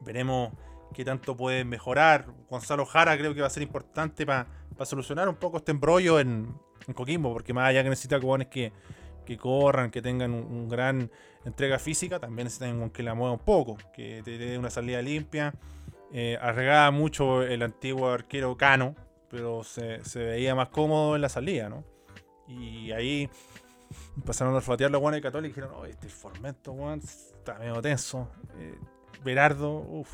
veremos 0.00 0.52
qué 0.94 1.04
tanto 1.04 1.36
pueden 1.36 1.68
mejorar. 1.68 2.26
Gonzalo 2.48 2.86
Jara 2.86 3.16
creo 3.16 3.34
que 3.34 3.40
va 3.40 3.46
a 3.46 3.50
ser 3.50 3.62
importante 3.62 4.26
para 4.26 4.46
solucionar 4.84 5.28
un 5.28 5.36
poco 5.36 5.58
este 5.58 5.72
embrollo 5.72 6.18
en, 6.20 6.54
Coquimbo, 6.94 7.32
porque 7.32 7.52
más 7.52 7.68
allá 7.68 7.82
que 7.82 7.90
necesita 7.90 8.20
jugadores 8.20 8.46
que, 8.46 8.72
que 9.24 9.36
corran, 9.36 9.90
que 9.90 10.00
tengan 10.00 10.32
un, 10.32 10.68
gran 10.68 11.10
entrega 11.44 11.80
física, 11.80 12.20
también 12.20 12.44
necesitan 12.44 12.90
que 12.90 13.02
la 13.02 13.14
mueva 13.14 13.32
un 13.32 13.40
poco, 13.40 13.76
que 13.92 14.22
te 14.24 14.38
dé 14.38 14.56
una 14.56 14.70
salida 14.70 15.02
limpia. 15.02 15.52
Eh, 16.12 16.38
arregaba 16.40 16.92
mucho 16.92 17.42
el 17.42 17.62
antiguo 17.62 18.08
arquero 18.08 18.56
Cano, 18.56 18.94
pero 19.30 19.64
se, 19.64 20.00
veía 20.14 20.54
más 20.54 20.68
cómodo 20.68 21.16
en 21.16 21.22
la 21.22 21.28
salida, 21.28 21.68
¿no? 21.68 21.84
Y 22.48 22.92
ahí 22.92 23.28
empezaron 24.16 24.54
a 24.54 24.56
olfatear 24.58 24.90
los 24.90 25.00
guanes 25.00 25.20
católicos 25.20 25.56
y 25.56 25.60
dijeron, 25.60 25.78
oh, 25.80 25.86
este 25.86 26.08
Formento, 26.08 26.72
weón, 26.72 27.00
está 27.00 27.54
medio 27.58 27.82
tenso. 27.82 28.28
Eh, 28.58 28.78
Berardo, 29.24 29.78
uff, 29.78 30.12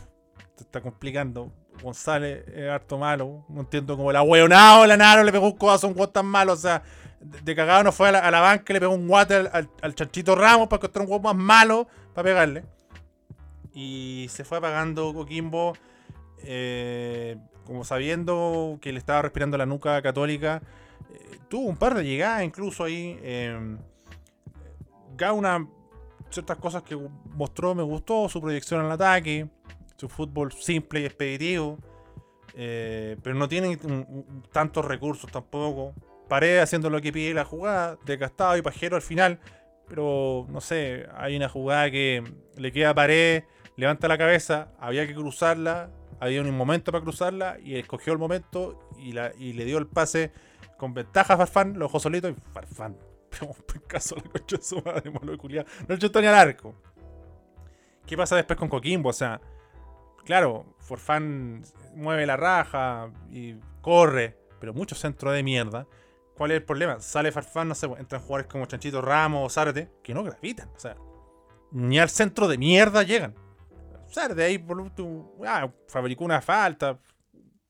te 0.57 0.65
está 0.65 0.81
complicando. 0.81 1.53
González 1.83 2.47
es 2.49 2.71
harto 2.71 2.99
malo. 2.99 3.45
No 3.49 3.61
entiendo 3.61 3.97
cómo 3.97 4.11
el 4.11 4.17
ahueonado 4.17 4.87
la 4.87 4.97
Naro 4.97 5.25
le 5.25 5.33
pegó 5.33 5.47
un 5.47 5.57
codazo 5.57 5.87
a 5.87 5.91
un 5.91 5.97
guan 5.97 6.13
tan 6.13 6.27
malo. 6.27 6.53
O 6.53 6.57
sea, 6.57 6.83
de, 7.21 7.55
cagado 7.55 7.85
no 7.85 7.93
fue 7.93 8.09
a 8.09 8.31
la, 8.31 8.41
banca 8.41 8.65
y 8.69 8.75
le 8.75 8.81
pegó 8.81 8.95
un 8.95 9.09
guate 9.09 9.35
al, 9.37 9.95
chanchito 9.95 10.35
Ramos 10.35 10.69
para 10.69 10.81
encontrar 10.81 11.03
un 11.03 11.09
juego 11.09 11.23
más 11.23 11.37
malo 11.37 11.89
para 12.15 12.25
pegarle. 12.25 12.65
Y 13.75 14.27
se 14.31 14.45
fue 14.45 14.59
apagando 14.59 15.13
Coquimbo. 15.15 15.75
Eh, 16.45 17.37
como 17.65 17.85
sabiendo 17.85 18.79
que 18.81 18.93
le 18.93 18.99
estaba 18.99 19.23
respirando 19.23 19.57
la 19.57 19.67
nuca 19.67 20.01
católica, 20.03 20.63
eh, 21.13 21.39
tuvo 21.49 21.69
un 21.69 21.77
par 21.77 21.95
de 21.95 22.05
llegadas 22.05 22.45
incluso 22.45 22.85
ahí. 22.85 23.19
Eh, 23.23 23.77
Gauna, 25.17 25.69
ciertas 26.31 26.57
cosas 26.59 26.83
que 26.83 26.99
mostró, 27.37 27.75
me 27.75 27.83
gustó, 27.83 28.29
su 28.29 28.41
proyección 28.41 28.85
al 28.85 28.91
ataque, 28.91 29.49
su 29.97 30.09
fútbol 30.09 30.53
simple 30.53 31.01
y 31.01 31.05
expeditivo, 31.05 31.79
eh, 32.55 33.17
pero 33.23 33.37
no 33.37 33.49
tiene 33.49 33.79
tantos 34.51 34.85
recursos 34.85 35.31
tampoco. 35.31 35.95
Pared 36.29 36.59
haciendo 36.59 36.89
lo 36.89 37.01
que 37.01 37.13
pide 37.13 37.35
la 37.35 37.45
jugada, 37.45 37.99
desgastado 38.05 38.57
y 38.57 38.63
pajero 38.63 38.97
al 38.97 39.03
final, 39.03 39.39
pero 39.89 40.47
no 40.49 40.61
sé, 40.61 41.07
hay 41.15 41.37
una 41.37 41.49
jugada 41.49 41.91
que 41.91 42.25
le 42.57 42.73
queda 42.73 42.91
a 42.91 42.95
Pared 42.95 43.45
levanta 43.77 44.09
la 44.09 44.19
cabeza, 44.19 44.69
había 44.79 45.07
que 45.07 45.15
cruzarla, 45.15 45.91
había 46.23 46.41
un 46.41 46.57
momento 46.57 46.93
para 46.93 47.03
cruzarla 47.03 47.59
y 47.59 47.75
escogió 47.77 48.13
el 48.13 48.19
momento 48.21 48.79
y, 48.97 49.11
la, 49.11 49.33
y 49.37 49.55
le 49.55 49.65
dio 49.65 49.79
el 49.79 49.89
pase 49.89 50.31
con 50.79 50.95
ventaja 50.95 51.35
a 51.35 51.37
Farfán, 51.37 51.77
lo 51.77 51.87
dejó 51.87 51.99
solito 51.99 52.29
y 52.29 52.35
Farfán 52.53 52.97
un 53.43 53.81
caso 53.89 54.15
la 54.15 54.31
concha 54.31 54.57
de 54.57 54.63
su 54.63 54.81
madre, 54.83 55.11
malo 55.11 55.33
de. 55.33 55.65
No 55.89 55.97
le 55.97 56.21
ni 56.21 56.27
al 56.29 56.35
arco. 56.35 56.77
¿Qué 58.07 58.17
pasa 58.17 58.37
después 58.37 58.57
con 58.57 58.69
Coquimbo? 58.69 59.09
O 59.09 59.13
sea, 59.13 59.41
claro, 60.25 60.77
Farfán 60.79 61.65
mueve 61.97 62.25
la 62.25 62.37
raja 62.37 63.11
y 63.29 63.57
corre, 63.81 64.39
pero 64.61 64.73
mucho 64.75 64.95
centro 64.95 65.33
de 65.33 65.43
mierda. 65.43 65.89
¿Cuál 66.37 66.53
es 66.53 66.59
el 66.59 66.65
problema? 66.65 67.01
Sale 67.01 67.33
Farfán, 67.33 67.67
no 67.67 67.75
sé, 67.75 67.87
entran 67.99 68.23
jugadores 68.23 68.47
como 68.47 68.67
Chanchito 68.67 69.03
Ramos 69.03 69.45
o 69.45 69.51
Zárate, 69.51 69.91
que 70.05 70.15
no 70.15 70.23
gravitan. 70.23 70.69
O 70.77 70.79
sea, 70.79 70.97
ni 71.73 71.99
al 71.99 72.11
centro 72.11 72.47
de 72.47 72.59
mierda 72.59 73.03
llegan. 73.03 73.35
Zárate 74.13 74.45
ahí, 74.45 74.59
por 74.59 74.81
último, 74.81 75.35
ah, 75.47 75.71
fabricó 75.89 76.25
una 76.25 76.41
falta, 76.41 76.99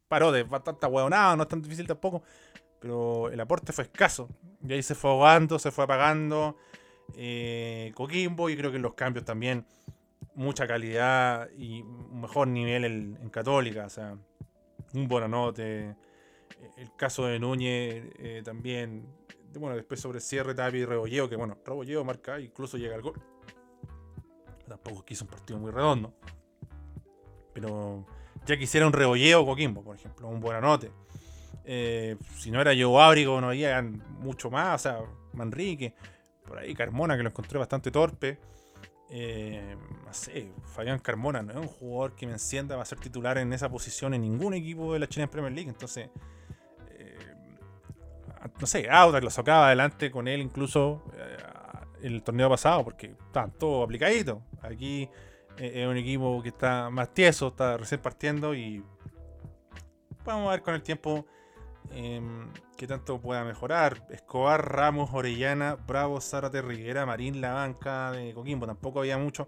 paró 0.09 0.33
de 0.33 0.43
bastante 0.43 0.87
hueonado, 0.87 1.37
no 1.37 1.45
es 1.45 1.49
tan 1.49 1.63
difícil 1.63 1.87
tampoco 1.87 2.23
pero 2.83 3.31
el 3.31 3.41
aporte 3.41 3.73
fue 3.73 3.85
escaso. 3.85 4.29
Y 4.67 4.73
ahí 4.73 4.83
se 4.83 4.97
fue 4.97 5.11
ahogando, 5.11 5.59
se 5.61 5.71
fue 5.71 5.85
apagando. 5.85 6.57
Eh, 7.15 7.93
Coquimbo, 7.95 8.51
y 8.51 8.57
creo 8.57 8.73
que 8.73 8.77
en 8.77 8.83
los 8.83 8.95
cambios 8.95 9.25
también 9.25 9.65
mucha 10.35 10.67
calidad 10.67 11.49
y 11.57 11.83
un 11.83 12.21
mejor 12.21 12.49
nivel 12.49 12.85
en, 12.85 13.31
Católica. 13.31 13.87
O 13.87 13.89
sea, 13.89 14.19
un 14.95 15.07
Bonanote. 15.07 15.95
El 16.77 16.97
caso 16.97 17.27
de 17.27 17.39
Núñez 17.39 18.05
eh, 18.19 18.43
también. 18.45 19.07
Bueno, 19.55 19.77
después 19.77 20.01
sobre 20.01 20.21
cierre, 20.21 20.53
Tapi 20.53 20.79
y 20.79 20.85
Rebolleo, 20.85 21.29
que 21.29 21.37
bueno, 21.37 21.57
Rebolleo 21.65 22.05
marca, 22.05 22.41
incluso 22.41 22.79
llega 22.79 22.97
al 22.97 23.03
gol. 23.03 23.15
Tampoco 24.73 25.05
quiso 25.05 25.27
un 25.27 25.31
partido 25.31 25.59
muy 25.59 25.71
redondo. 25.71 26.15
Pero 27.53 28.07
ya 28.47 28.57
quisiera 28.57 28.87
un 28.87 28.95
Rebolleo 28.95 29.45
Coquimbo, 29.45 29.85
por 29.85 29.95
ejemplo, 29.95 30.29
un 30.29 30.41
Bonanote. 30.41 30.91
Eh, 31.67 32.17
si 32.39 32.51
no 32.51 32.59
era 32.59 32.73
Joe 32.75 33.03
Ábrigo, 33.03 33.39
no 33.39 33.49
había 33.49 33.83
mucho 33.83 34.51
más. 34.51 34.81
O 34.81 34.83
sea, 34.83 35.01
Manrique, 35.35 35.95
por 36.47 36.59
ahí 36.59 36.75
Carmona, 36.75 37.19
que 37.19 37.23
lo 37.23 37.29
encontré 37.29 37.59
bastante 37.59 37.91
torpe. 37.91 38.39
Eh, 39.11 39.77
no 40.07 40.15
sé, 40.15 40.51
Fabián 40.75 40.99
Carmona 41.01 41.43
no 41.43 41.53
es 41.53 41.59
un 41.59 41.69
jugador 41.69 42.17
que 42.17 42.27
me 42.27 42.33
encienda 42.33 42.77
va 42.77 42.83
a 42.83 42.87
ser 42.87 42.99
titular 42.99 43.37
en 43.37 43.53
esa 43.53 43.69
posición 43.69 44.15
en 44.15 44.23
ningún 44.23 44.55
equipo 44.55 44.95
de 44.95 45.01
la 45.01 45.07
China 45.07 45.29
Premier 45.29 45.53
League. 45.53 45.69
Entonces, 45.69 46.09
eh, 46.93 47.19
no 48.59 48.67
sé, 48.67 48.89
Audax 48.89 49.23
lo 49.23 49.29
sacaba 49.31 49.67
adelante 49.67 50.11
con 50.11 50.29
él 50.29 50.41
incluso 50.41 51.03
el 52.03 52.23
torneo 52.23 52.49
pasado, 52.49 52.85
porque 52.85 53.15
estaban 53.27 53.53
todos 53.53 53.85
aplicaditos. 53.85 54.39
Aquí 54.63 55.09
es 55.57 55.87
un 55.87 55.97
equipo 55.97 56.43
que 56.43 56.49
está 56.49 56.91
más 56.91 57.13
tieso, 57.15 57.49
está 57.49 57.77
recién 57.77 58.01
partiendo 58.01 58.55
y 58.55 58.83
vamos 60.25 60.49
a 60.49 60.53
ver 60.53 60.63
con 60.63 60.75
el 60.75 60.83
tiempo 60.83 61.27
Em, 61.95 62.49
que 62.77 62.87
tanto 62.87 63.21
pueda 63.21 63.45
mejorar. 63.45 64.07
Escobar, 64.11 64.73
Ramos, 64.73 65.11
Orellana, 65.13 65.77
Bravo, 65.87 66.21
Zárate, 66.21 66.63
Riguera, 66.63 67.05
Marín, 67.05 67.41
la 67.41 67.53
banca 67.53 68.13
de 68.13 68.33
Coquimbo. 68.33 68.67
Tampoco 68.67 69.01
había 69.01 69.19
mucho. 69.19 69.47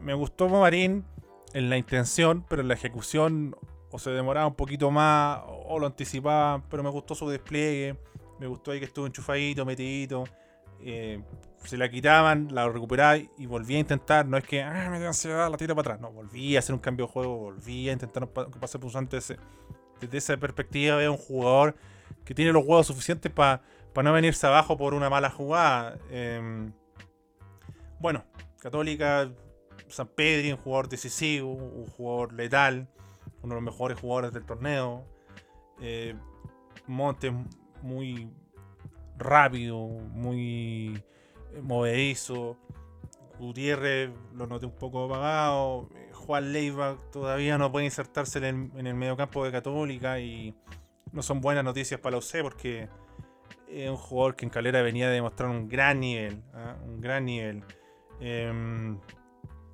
Me 0.00 0.14
gustó 0.14 0.48
Marín 0.48 1.04
en 1.54 1.70
la 1.70 1.76
intención, 1.78 2.44
pero 2.48 2.62
en 2.62 2.68
la 2.68 2.74
ejecución 2.74 3.56
o 3.90 3.98
se 3.98 4.10
demoraba 4.10 4.46
un 4.46 4.54
poquito 4.54 4.90
más 4.90 5.40
o 5.46 5.78
lo 5.78 5.86
anticipaba, 5.86 6.62
pero 6.68 6.82
me 6.82 6.90
gustó 6.90 7.14
su 7.14 7.28
despliegue. 7.28 7.96
Me 8.38 8.46
gustó 8.46 8.70
ahí 8.70 8.78
que 8.78 8.84
estuvo 8.84 9.06
enchufadito, 9.06 9.64
metidito. 9.64 10.24
Eh, 10.80 11.22
se 11.64 11.76
la 11.76 11.90
quitaban, 11.90 12.48
la 12.54 12.68
recuperaba 12.68 13.16
y 13.16 13.46
volvía 13.46 13.78
a 13.78 13.80
intentar. 13.80 14.26
No 14.26 14.36
es 14.36 14.44
que 14.44 14.62
ah, 14.62 14.88
me 14.90 14.98
dio 14.98 15.08
ansiedad, 15.08 15.50
la 15.50 15.56
tira 15.56 15.74
para 15.74 15.94
atrás. 15.94 16.00
No, 16.00 16.12
volvía 16.12 16.58
a 16.58 16.60
hacer 16.60 16.74
un 16.74 16.80
cambio 16.80 17.06
de 17.06 17.12
juego, 17.12 17.36
volvía 17.36 17.90
a 17.90 17.94
intentar 17.94 18.28
que 18.28 18.58
pase 18.58 18.78
pulsante 18.78 19.18
ese 19.18 19.36
desde 20.00 20.18
esa 20.18 20.36
perspectiva 20.36 20.96
veo 20.96 21.12
un 21.12 21.18
jugador 21.18 21.76
que 22.24 22.34
tiene 22.34 22.52
los 22.52 22.64
huevos 22.64 22.86
suficientes 22.86 23.32
para 23.32 23.62
no 24.02 24.12
venirse 24.12 24.46
abajo 24.46 24.76
por 24.76 24.94
una 24.94 25.10
mala 25.10 25.30
jugada. 25.30 25.98
Em, 26.10 26.72
bueno, 27.98 28.24
Católica, 28.60 29.30
San 29.88 30.08
Pedro, 30.08 30.56
un 30.56 30.62
jugador 30.62 30.88
decisivo, 30.88 31.52
un 31.52 31.86
jugador 31.86 32.32
letal, 32.32 32.88
uno 33.42 33.54
de 33.54 33.60
los 33.60 33.72
mejores 33.72 33.98
jugadores 33.98 34.32
del 34.32 34.44
torneo. 34.44 35.04
Eh, 35.80 36.14
Montes 36.86 37.32
muy 37.82 38.30
rápido, 39.18 39.78
muy 39.78 41.02
movedizo. 41.62 42.56
Gutiérrez 43.38 44.10
lo 44.34 44.46
noté 44.46 44.66
un 44.66 44.72
poco 44.72 45.04
apagado. 45.04 45.88
Juan 46.12 46.52
Leiva 46.52 46.98
todavía 47.12 47.56
no 47.58 47.70
puede 47.70 47.86
insertarse 47.86 48.38
en 48.38 48.44
el, 48.44 48.78
en 48.78 48.86
el 48.86 48.94
mediocampo 48.94 49.44
de 49.44 49.52
Católica 49.52 50.20
y 50.20 50.54
no 51.12 51.22
son 51.22 51.40
buenas 51.40 51.64
noticias 51.64 52.00
para 52.00 52.12
la 52.12 52.18
UC 52.18 52.42
porque 52.42 52.88
es 53.68 53.90
un 53.90 53.96
jugador 53.96 54.36
que 54.36 54.44
en 54.44 54.50
Calera 54.50 54.82
venía 54.82 55.06
a 55.06 55.10
demostrar 55.10 55.48
un 55.50 55.68
gran 55.68 56.00
nivel. 56.00 56.42
¿ah? 56.54 56.76
Un 56.84 57.00
gran 57.00 57.24
nivel. 57.24 57.62
Em, 58.20 58.98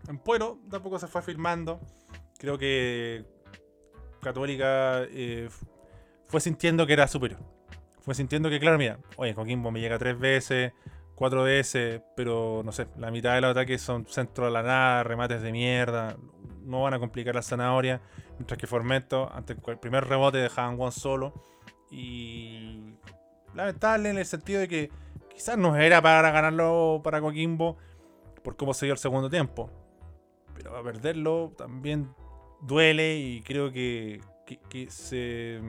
en 0.08 0.18
Puero 0.18 0.58
tampoco 0.70 0.98
se 0.98 1.06
fue 1.06 1.22
firmando. 1.22 1.80
Creo 2.38 2.58
que 2.58 3.24
Católica 4.20 5.02
eh, 5.10 5.48
fue 6.26 6.40
sintiendo 6.40 6.86
que 6.86 6.92
era 6.92 7.06
superior. 7.08 7.40
Fue 8.04 8.14
sintiendo 8.14 8.50
que, 8.50 8.60
claro, 8.60 8.78
mira, 8.78 8.98
oye, 9.16 9.34
Coquimbo 9.34 9.70
me 9.70 9.80
llega 9.80 9.98
tres 9.98 10.18
veces, 10.18 10.72
cuatro 11.14 11.42
veces, 11.42 12.02
pero 12.16 12.62
no 12.64 12.72
sé, 12.72 12.86
la 12.98 13.10
mitad 13.10 13.34
de 13.34 13.40
los 13.40 13.52
ataques 13.52 13.80
son 13.80 14.06
centro 14.06 14.46
a 14.46 14.50
la 14.50 14.62
nada, 14.62 15.02
remates 15.04 15.40
de 15.40 15.52
mierda 15.52 16.16
no 16.64 16.82
van 16.82 16.94
a 16.94 16.98
complicar 16.98 17.34
la 17.34 17.42
zanahoria. 17.42 18.00
Mientras 18.38 18.58
que 18.58 18.66
Formento, 18.66 19.30
ante 19.32 19.54
el 19.66 19.78
primer 19.78 20.06
rebote, 20.06 20.38
dejaban 20.38 20.80
one 20.80 20.92
solo. 20.92 21.32
Y 21.90 22.96
lamentable 23.54 24.10
en 24.10 24.18
el 24.18 24.26
sentido 24.26 24.60
de 24.60 24.68
que 24.68 24.90
quizás 25.32 25.56
no 25.56 25.76
era 25.76 26.02
para 26.02 26.30
ganarlo 26.30 27.00
para 27.04 27.20
Coquimbo 27.20 27.76
por 28.42 28.56
cómo 28.56 28.74
se 28.74 28.86
dio 28.86 28.92
el 28.94 28.98
segundo 28.98 29.30
tiempo. 29.30 29.70
Pero 30.54 30.76
a 30.76 30.82
perderlo 30.82 31.52
también 31.56 32.12
duele 32.60 33.16
y 33.16 33.42
creo 33.42 33.70
que, 33.70 34.20
se, 34.88 35.60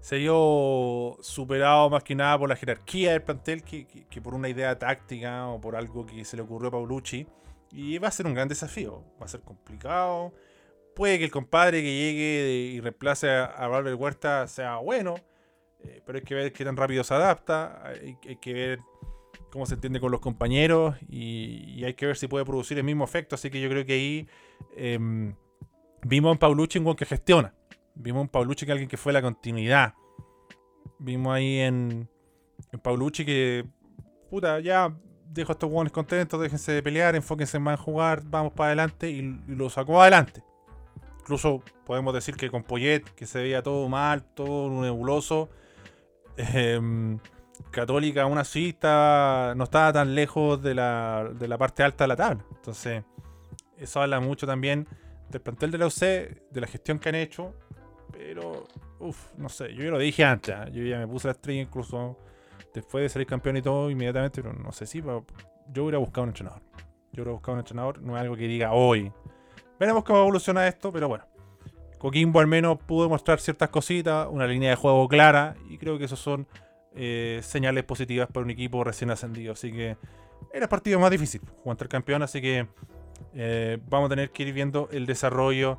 se 0.00 0.16
dio 0.16 1.18
superado 1.20 1.90
más 1.90 2.02
que 2.02 2.14
nada 2.14 2.38
por 2.38 2.48
la 2.48 2.56
jerarquía 2.56 3.12
del 3.12 3.22
plantel 3.22 3.62
que, 3.62 4.20
por 4.22 4.34
una 4.34 4.48
idea 4.48 4.78
táctica 4.78 5.46
o 5.48 5.60
por 5.60 5.76
algo 5.76 6.06
que 6.06 6.24
se 6.24 6.36
le 6.36 6.42
ocurrió 6.42 6.68
a 6.68 6.72
Paulucci. 6.72 7.26
Y 7.70 7.98
va 7.98 8.08
a 8.08 8.10
ser 8.10 8.26
un 8.26 8.34
gran 8.34 8.48
desafío. 8.48 9.04
Va 9.20 9.26
a 9.26 9.28
ser 9.28 9.42
complicado. 9.42 10.32
Puede 10.96 11.18
que 11.18 11.24
el 11.24 11.30
compadre 11.30 11.82
que 11.82 11.94
llegue 11.94 12.72
y 12.74 12.80
reemplace 12.80 13.28
a, 13.30 13.44
a 13.44 13.68
Huerta 13.68 14.48
sea 14.48 14.76
bueno. 14.78 15.16
Eh, 15.84 16.02
pero 16.04 16.18
hay 16.18 16.24
que 16.24 16.34
ver 16.34 16.52
qué 16.52 16.64
tan 16.64 16.76
rápido 16.76 17.04
se 17.04 17.14
adapta. 17.14 17.82
Hay, 17.84 18.16
que 18.40 18.52
ver 18.52 18.78
cómo 19.52 19.66
se 19.66 19.74
entiende 19.74 20.00
con 20.00 20.10
los 20.10 20.20
compañeros. 20.20 20.96
Y, 21.08 21.84
hay 21.84 21.94
que 21.94 22.06
ver 22.06 22.16
si 22.16 22.26
puede 22.26 22.44
producir 22.46 22.78
el 22.78 22.84
mismo 22.84 23.04
efecto. 23.04 23.34
Así 23.34 23.50
que 23.50 23.60
yo 23.60 23.68
creo 23.68 23.84
que 23.84 23.92
ahí 23.92 24.28
em, 24.76 25.34
vimos 26.02 26.32
un 26.32 26.38
Paulucci 26.38 26.78
un 26.78 26.96
que 26.96 27.04
gestiona. 27.04 27.54
Vimos 27.94 28.22
un 28.22 28.28
Paulucci 28.28 28.66
que 28.66 28.72
alguien 28.72 28.88
que 28.88 28.96
fue 28.96 29.12
la 29.12 29.22
continuidad. 29.22 29.94
Vimos 30.98 31.34
ahí 31.34 31.58
en, 31.58 32.08
en 32.72 32.80
Paulucci 32.80 33.24
que, 33.24 33.66
puta, 34.30 34.60
ya 34.60 34.94
dejo 35.30 35.52
a 35.52 35.54
estos 35.54 35.70
hueones 35.70 35.92
contentos, 35.92 36.40
déjense 36.40 36.72
de 36.72 36.82
pelear, 36.82 37.14
enfóquense 37.14 37.58
más 37.58 37.78
en 37.78 37.84
jugar, 37.84 38.22
vamos 38.24 38.52
para 38.52 38.68
adelante 38.68 39.10
y, 39.10 39.22
lo 39.46 39.70
sacó 39.70 40.02
adelante. 40.02 40.42
Incluso 41.20 41.62
podemos 41.86 42.12
decir 42.12 42.34
que 42.36 42.50
con 42.50 42.64
Poyet, 42.64 43.04
que 43.14 43.26
se 43.26 43.40
veía 43.40 43.62
todo 43.62 43.88
mal, 43.88 44.24
todo 44.34 44.68
nebuloso, 44.82 45.48
em, 46.36 47.18
Católica 47.70 48.22
aún 48.22 48.38
así 48.38 48.76
no 48.82 49.64
estaba 49.64 49.92
tan 49.92 50.14
lejos 50.14 50.62
de 50.62 50.74
la, 50.74 51.30
de 51.32 51.46
la 51.46 51.58
parte 51.58 51.82
alta 51.82 52.04
de 52.04 52.08
la 52.08 52.16
tabla. 52.16 52.44
Entonces, 52.56 53.04
eso 53.76 54.00
habla 54.00 54.18
mucho 54.18 54.46
también 54.46 54.88
del 55.28 55.40
plantel 55.40 55.70
de 55.70 55.78
la 55.78 55.86
UC, 55.86 56.00
de 56.00 56.60
la 56.60 56.66
gestión 56.66 56.98
que 56.98 57.10
han 57.10 57.14
hecho, 57.14 57.54
pero, 58.12 58.66
uff, 58.98 59.32
no 59.36 59.48
sé, 59.48 59.74
yo 59.74 59.84
ya 59.84 59.90
lo 59.90 59.98
dije 59.98 60.24
antes, 60.24 60.54
¿ah? 60.54 60.68
yo 60.68 60.82
ya 60.82 60.98
me 60.98 61.06
puse 61.06 61.28
la 61.28 61.32
estrella 61.32 61.62
incluso 61.62 62.16
después 62.74 63.02
de 63.02 63.08
salir 63.08 63.26
campeón 63.26 63.56
y 63.56 63.62
todo 63.62 63.90
inmediatamente, 63.90 64.42
pero 64.42 64.54
no 64.54 64.72
sé 64.72 64.86
si 64.86 65.00
yo 65.00 65.24
hubiera 65.82 65.98
buscado 65.98 66.24
un 66.24 66.28
entrenador. 66.30 66.62
Yo 67.12 67.22
hubiera 67.22 67.32
buscado 67.32 67.54
un 67.54 67.58
entrenador, 67.60 68.02
no 68.02 68.16
es 68.16 68.22
algo 68.22 68.36
que 68.36 68.46
diga 68.46 68.72
hoy. 68.72 69.12
Veremos 69.78 70.04
cómo 70.04 70.20
evoluciona 70.20 70.66
esto, 70.68 70.92
pero 70.92 71.08
bueno. 71.08 71.24
Coquimbo 71.98 72.40
al 72.40 72.46
menos 72.46 72.78
pudo 72.78 73.08
mostrar 73.08 73.40
ciertas 73.40 73.68
cositas, 73.68 74.26
una 74.30 74.46
línea 74.46 74.70
de 74.70 74.76
juego 74.76 75.06
clara, 75.08 75.56
y 75.68 75.76
creo 75.76 75.98
que 75.98 76.04
esos 76.04 76.18
son 76.18 76.46
eh, 76.94 77.40
señales 77.42 77.84
positivas 77.84 78.28
para 78.28 78.44
un 78.44 78.50
equipo 78.50 78.82
recién 78.84 79.10
ascendido. 79.10 79.52
Así 79.52 79.70
que 79.70 79.96
era 80.52 80.64
el 80.64 80.68
partido 80.68 80.98
más 80.98 81.10
difícil, 81.10 81.40
jugar 81.62 81.76
el 81.80 81.88
campeón, 81.88 82.22
así 82.22 82.40
que 82.40 82.66
eh, 83.34 83.78
vamos 83.88 84.06
a 84.06 84.10
tener 84.10 84.30
que 84.30 84.44
ir 84.44 84.52
viendo 84.52 84.88
el 84.92 85.06
desarrollo 85.06 85.78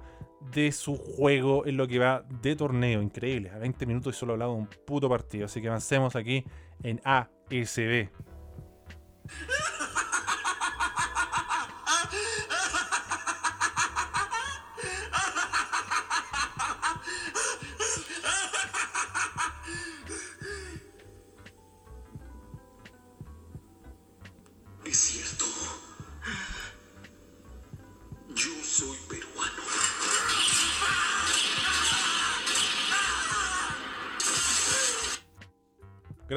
de 0.53 0.71
su 0.71 0.95
juego 0.95 1.65
en 1.65 1.77
lo 1.77 1.87
que 1.87 1.99
va 1.99 2.23
de 2.41 2.55
torneo. 2.55 3.01
Increíble, 3.01 3.49
a 3.49 3.57
20 3.57 3.85
minutos 3.85 4.15
y 4.15 4.19
solo 4.19 4.33
hablado 4.33 4.53
de 4.53 4.59
un 4.61 4.69
puto 4.85 5.09
partido. 5.09 5.45
Así 5.45 5.61
que 5.61 5.67
avancemos 5.67 6.15
aquí 6.15 6.45
en 6.83 7.01
ASB. 7.03 8.09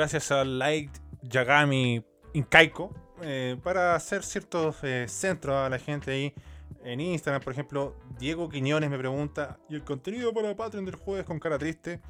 Gracias 0.05 0.31
a 0.33 0.45
Light 0.45 0.91
Yagami 1.23 2.05
Incaico, 2.35 2.93
eh, 3.23 3.57
para 3.63 3.95
hacer 3.95 4.23
ciertos 4.23 4.77
eh, 4.83 5.07
centros 5.09 5.57
a 5.57 5.71
la 5.71 5.79
gente 5.79 6.11
ahí 6.11 6.35
en 6.83 7.01
Instagram. 7.01 7.41
Por 7.41 7.55
ejemplo, 7.55 7.97
Diego 8.19 8.51
Quiñones 8.51 8.91
me 8.91 8.99
pregunta: 8.99 9.59
¿y 9.71 9.77
el 9.77 9.83
contenido 9.83 10.35
para 10.35 10.55
Patreon 10.55 10.85
del 10.85 10.97
jueves 10.97 11.25
con 11.25 11.39
cara 11.39 11.57
triste? 11.59 12.03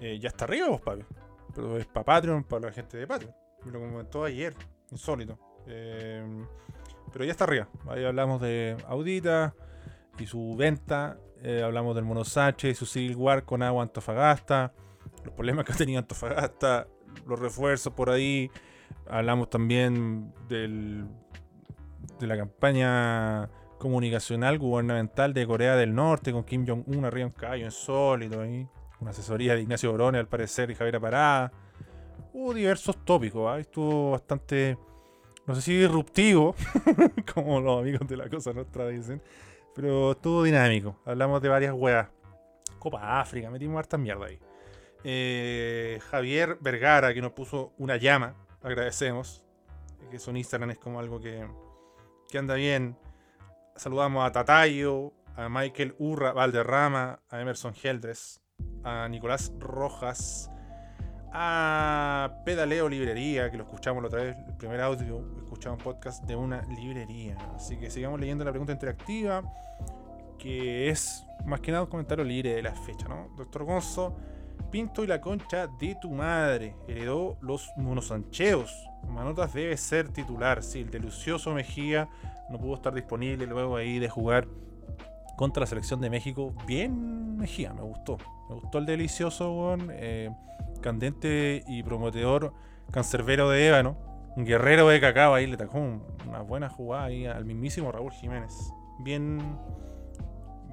Eh, 0.00 0.18
ya 0.18 0.30
está 0.30 0.44
arriba, 0.44 0.70
vos, 0.70 0.80
papi. 0.80 1.04
Pero 1.54 1.78
es 1.78 1.86
para 1.86 2.04
Patreon, 2.04 2.42
para 2.42 2.66
la 2.66 2.72
gente 2.72 2.96
de 2.96 3.06
Patreon. 3.06 3.32
Me 3.64 3.70
lo 3.70 3.78
comentó 3.78 4.24
ayer, 4.24 4.52
insólito. 4.90 5.38
Eh, 5.68 6.26
pero 7.12 7.24
ya 7.24 7.30
está 7.30 7.44
arriba. 7.44 7.68
Ahí 7.86 8.04
hablamos 8.04 8.40
de 8.40 8.76
Audita 8.88 9.54
y 10.18 10.26
su 10.26 10.56
venta. 10.56 11.16
hablamos 11.62 11.94
del 11.94 12.04
Mono 12.04 12.24
Sánchez 12.24 12.72
y 12.72 12.74
su 12.74 12.86
Civil 12.86 13.14
War 13.14 13.44
con 13.44 13.62
Agua 13.62 13.84
Antofagasta. 13.84 14.72
Los 15.24 15.32
problemas 15.32 15.64
que 15.64 15.72
ha 15.74 15.76
tenido 15.76 16.00
Antofagasta. 16.00 16.88
Los 17.26 17.38
refuerzos 17.38 17.92
por 17.92 18.10
ahí. 18.10 18.50
Hablamos 19.08 19.50
también 19.50 20.32
del, 20.48 21.06
de 22.18 22.26
la 22.26 22.36
campaña 22.36 23.48
comunicacional 23.78 24.58
gubernamental 24.58 25.34
de 25.34 25.46
Corea 25.46 25.76
del 25.76 25.94
Norte 25.94 26.32
con 26.32 26.44
Kim 26.44 26.66
Jong-un 26.66 27.04
arriba 27.04 27.26
en 27.26 27.32
caballo 27.32 27.64
insólito 27.66 28.40
ahí. 28.40 28.68
Una 29.00 29.10
asesoría 29.10 29.54
de 29.54 29.62
Ignacio 29.62 29.90
Borone 29.90 30.18
al 30.18 30.26
parecer 30.26 30.70
y 30.70 30.74
Javier 30.74 31.00
Parada. 31.00 31.52
Hubo 32.32 32.54
diversos 32.54 33.04
tópicos, 33.04 33.50
¿ah? 33.50 33.58
estuvo 33.58 34.12
bastante, 34.12 34.76
no 35.46 35.54
sé 35.54 35.62
si 35.62 35.76
disruptivo, 35.76 36.54
como 37.34 37.60
los 37.60 37.80
amigos 37.80 38.06
de 38.08 38.16
la 38.16 38.28
cosa 38.28 38.52
nuestra 38.52 38.88
dicen, 38.88 39.22
pero 39.74 40.12
estuvo 40.12 40.42
dinámico. 40.42 40.96
Hablamos 41.04 41.40
de 41.42 41.48
varias 41.48 41.74
weas. 41.74 42.08
Copa 42.78 43.20
África, 43.20 43.50
metimos 43.50 43.78
harta 43.78 43.98
mierda 43.98 44.26
ahí. 44.26 44.38
Eh, 45.04 46.00
Javier 46.10 46.58
Vergara, 46.60 47.14
que 47.14 47.22
nos 47.22 47.32
puso 47.32 47.72
una 47.78 47.96
llama, 47.96 48.34
agradecemos. 48.62 49.42
Que 50.10 50.18
su 50.18 50.30
Instagram 50.30 50.70
es 50.70 50.78
como 50.78 51.00
algo 51.00 51.20
que, 51.20 51.46
que 52.28 52.38
anda 52.38 52.54
bien. 52.54 52.96
Saludamos 53.74 54.24
a 54.24 54.32
Tatayo, 54.32 55.12
a 55.36 55.48
Michael 55.48 55.94
Urra 55.98 56.32
Valderrama, 56.32 57.20
a 57.28 57.40
Emerson 57.40 57.74
Geldres, 57.74 58.40
a 58.84 59.08
Nicolás 59.08 59.52
Rojas, 59.58 60.50
a 61.32 62.40
Pedaleo 62.44 62.88
Librería, 62.88 63.50
que 63.50 63.58
lo 63.58 63.64
escuchamos 63.64 64.02
la 64.02 64.08
otra 64.08 64.22
vez, 64.22 64.36
el 64.48 64.56
primer 64.56 64.80
audio, 64.80 65.22
escuchamos 65.42 65.78
un 65.78 65.84
podcast 65.84 66.24
de 66.24 66.34
una 66.34 66.62
librería. 66.62 67.36
Así 67.54 67.76
que 67.76 67.90
sigamos 67.90 68.18
leyendo 68.18 68.44
la 68.44 68.50
pregunta 68.50 68.72
interactiva, 68.72 69.42
que 70.38 70.88
es 70.88 71.26
más 71.44 71.60
que 71.60 71.72
nada 71.72 71.84
un 71.84 71.90
comentario 71.90 72.24
libre 72.24 72.54
de 72.54 72.62
la 72.62 72.74
fecha, 72.74 73.06
¿no? 73.08 73.28
Doctor 73.36 73.64
Gonzo, 73.64 74.16
Pinto 74.70 75.04
y 75.04 75.06
la 75.06 75.20
concha 75.20 75.66
de 75.66 75.94
tu 76.00 76.10
madre, 76.10 76.74
heredó 76.88 77.36
los 77.40 77.70
monosancheos. 77.76 78.72
Manotas 79.08 79.54
debe 79.54 79.76
ser 79.76 80.08
titular, 80.08 80.62
sí, 80.62 80.80
el 80.80 80.90
delicioso 80.90 81.54
Mejía 81.54 82.08
no 82.50 82.58
pudo 82.58 82.74
estar 82.74 82.92
disponible 82.92 83.46
luego 83.46 83.76
ahí 83.76 83.98
de 83.98 84.08
jugar 84.08 84.48
contra 85.36 85.60
la 85.60 85.66
selección 85.66 86.00
de 86.00 86.10
México. 86.10 86.52
Bien 86.66 87.36
Mejía, 87.36 87.72
me 87.72 87.82
gustó. 87.82 88.18
Me 88.48 88.54
gustó 88.56 88.78
el 88.78 88.86
delicioso, 88.86 89.52
weón. 89.52 89.88
Eh, 89.92 90.30
candente 90.80 91.62
y 91.68 91.82
prometedor 91.82 92.52
cancerbero 92.90 93.50
de 93.50 93.68
ébano. 93.68 93.96
Un 94.36 94.44
guerrero 94.44 94.88
de 94.88 95.00
cacao 95.00 95.34
ahí 95.34 95.46
le 95.46 95.56
tacó 95.56 95.78
un- 95.78 96.02
una 96.28 96.40
buena 96.40 96.68
jugada 96.68 97.04
ahí 97.04 97.26
al 97.26 97.44
mismísimo 97.44 97.90
Raúl 97.92 98.12
Jiménez. 98.12 98.52
Bien. 99.00 99.38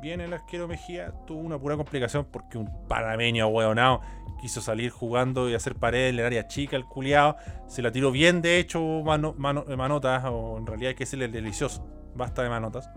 Bien 0.03 0.19
el 0.19 0.33
arquero 0.33 0.67
Mejía 0.67 1.13
tuvo 1.25 1.39
una 1.39 1.57
pura 1.57 1.77
complicación 1.77 2.27
porque 2.29 2.57
un 2.57 2.69
panameño 2.89 3.47
hueonado 3.47 4.01
quiso 4.41 4.59
salir 4.59 4.91
jugando 4.91 5.49
y 5.49 5.53
hacer 5.53 5.75
pared 5.75 6.09
en 6.09 6.19
el 6.19 6.25
área 6.25 6.45
chica, 6.45 6.75
el 6.75 6.83
culiado. 6.83 7.37
Se 7.67 7.81
la 7.81 7.89
tiró 7.89 8.11
bien, 8.11 8.41
de 8.41 8.59
hecho, 8.59 8.81
mano, 9.05 9.33
mano- 9.37 9.63
manotas, 9.77 10.25
o 10.25 10.57
en 10.57 10.67
realidad 10.67 10.89
hay 10.89 10.95
que 10.95 11.05
decirle 11.05 11.23
el 11.23 11.31
delicioso. 11.31 11.87
Basta 12.15 12.43
de 12.43 12.49
manotas. 12.49 12.89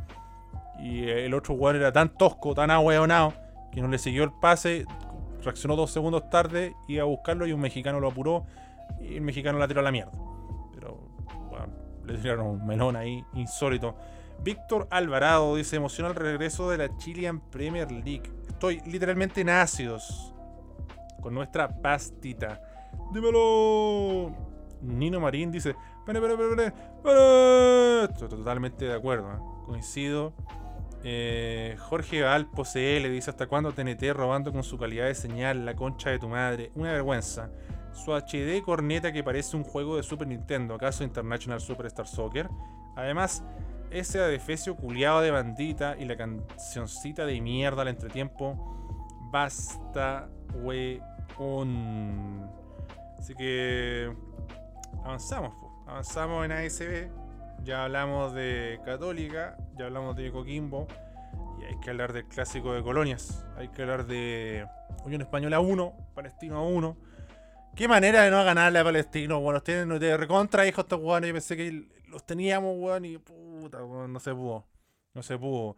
Y 0.80 1.04
el 1.08 1.32
otro 1.32 1.54
weón 1.54 1.76
era 1.76 1.92
tan 1.92 2.08
tosco, 2.08 2.56
tan 2.56 2.72
ahueonado, 2.72 3.34
que 3.70 3.80
no 3.80 3.86
le 3.86 3.98
siguió 3.98 4.24
el 4.24 4.32
pase, 4.32 4.84
reaccionó 5.44 5.76
dos 5.76 5.92
segundos 5.92 6.28
tarde, 6.28 6.74
iba 6.88 7.02
a 7.04 7.06
buscarlo 7.06 7.46
y 7.46 7.52
un 7.52 7.60
mexicano 7.60 8.00
lo 8.00 8.08
apuró 8.08 8.46
y 9.00 9.14
el 9.14 9.20
mexicano 9.20 9.60
la 9.60 9.68
tiró 9.68 9.78
a 9.78 9.84
la 9.84 9.92
mierda. 9.92 10.10
Pero, 10.74 10.98
le 12.04 12.18
tiraron 12.18 12.46
un 12.48 12.66
melón 12.66 12.96
ahí 12.96 13.24
insólito. 13.34 13.94
Víctor 14.42 14.86
Alvarado 14.90 15.56
dice, 15.56 15.76
emociona 15.76 16.10
el 16.10 16.14
regreso 16.14 16.70
de 16.70 16.78
la 16.78 16.96
Chilean 16.96 17.40
Premier 17.40 17.90
League. 17.90 18.32
Estoy 18.48 18.80
literalmente 18.86 19.40
en 19.40 19.50
ácidos 19.50 20.32
con 21.20 21.34
nuestra 21.34 21.68
pastita. 21.68 22.60
Dímelo. 23.12 24.34
Nino 24.82 25.20
Marín 25.20 25.50
dice, 25.50 25.74
"Pere, 26.04 26.20
pere, 26.20 26.36
pere, 26.36 26.56
pere, 26.56 26.72
pere". 27.02 28.04
Estoy 28.04 28.28
totalmente 28.28 28.84
de 28.84 28.94
acuerdo, 28.94 29.32
¿eh? 29.32 29.38
coincido. 29.66 30.32
Eh, 31.02 31.76
Jorge 31.78 32.24
Alpo 32.24 32.64
CL 32.64 33.10
dice: 33.10 33.30
¿Hasta 33.30 33.46
cuándo 33.46 33.72
TNT 33.72 34.12
robando 34.12 34.52
con 34.52 34.62
su 34.62 34.78
calidad 34.78 35.06
de 35.06 35.14
señal? 35.14 35.64
La 35.64 35.74
concha 35.74 36.10
de 36.10 36.18
tu 36.18 36.28
madre. 36.28 36.70
Una 36.74 36.92
vergüenza. 36.92 37.50
Su 37.92 38.12
HD 38.12 38.62
corneta 38.62 39.12
que 39.12 39.24
parece 39.24 39.56
un 39.56 39.64
juego 39.64 39.96
de 39.96 40.02
Super 40.02 40.28
Nintendo, 40.28 40.74
¿acaso 40.74 41.02
International 41.02 41.60
Superstar 41.60 42.06
Soccer? 42.06 42.48
Además, 42.94 43.42
ese 43.90 44.20
adefesio 44.20 44.76
culiado 44.76 45.20
de 45.20 45.30
bandita 45.30 45.96
y 45.98 46.04
la 46.04 46.16
cancioncita 46.16 47.26
de 47.26 47.40
mierda 47.40 47.82
al 47.82 47.88
entretiempo. 47.88 48.76
Basta, 49.30 50.28
weón. 50.62 52.50
Así 53.18 53.34
que 53.34 54.12
avanzamos, 55.04 55.54
po. 55.54 55.84
avanzamos 55.86 56.44
en 56.44 56.52
ASB. 56.52 57.08
Ya 57.64 57.84
hablamos 57.84 58.34
de 58.34 58.80
Católica, 58.84 59.56
ya 59.76 59.86
hablamos 59.86 60.16
de 60.16 60.30
Coquimbo. 60.30 60.86
Y 61.60 61.64
hay 61.64 61.80
que 61.80 61.90
hablar 61.90 62.12
del 62.12 62.26
clásico 62.26 62.74
de 62.74 62.82
colonias. 62.82 63.44
Hay 63.56 63.68
que 63.68 63.82
hablar 63.82 64.06
de 64.06 64.66
Unión 65.04 65.22
Española 65.22 65.60
1, 65.60 65.92
Palestino 66.14 66.68
1. 66.68 66.96
Qué 67.74 67.88
manera 67.88 68.22
de 68.22 68.30
no 68.30 68.42
ganarle 68.42 68.78
a 68.78 68.84
Palestino, 68.84 69.38
bueno, 69.40 69.60
tienen 69.62 69.98
de 69.98 70.16
recontra 70.16 70.66
hijos 70.66 70.84
estos 70.84 70.98
weones. 70.98 71.28
Yo 71.28 71.34
pensé 71.34 71.56
que 71.58 71.95
los 72.06 72.24
teníamos, 72.24 72.74
weón, 72.78 73.04
y 73.04 73.18
puta, 73.18 73.84
weón, 73.84 74.12
no 74.12 74.20
se 74.20 74.32
pudo. 74.34 74.66
No 75.14 75.22
se 75.22 75.38
pudo. 75.38 75.76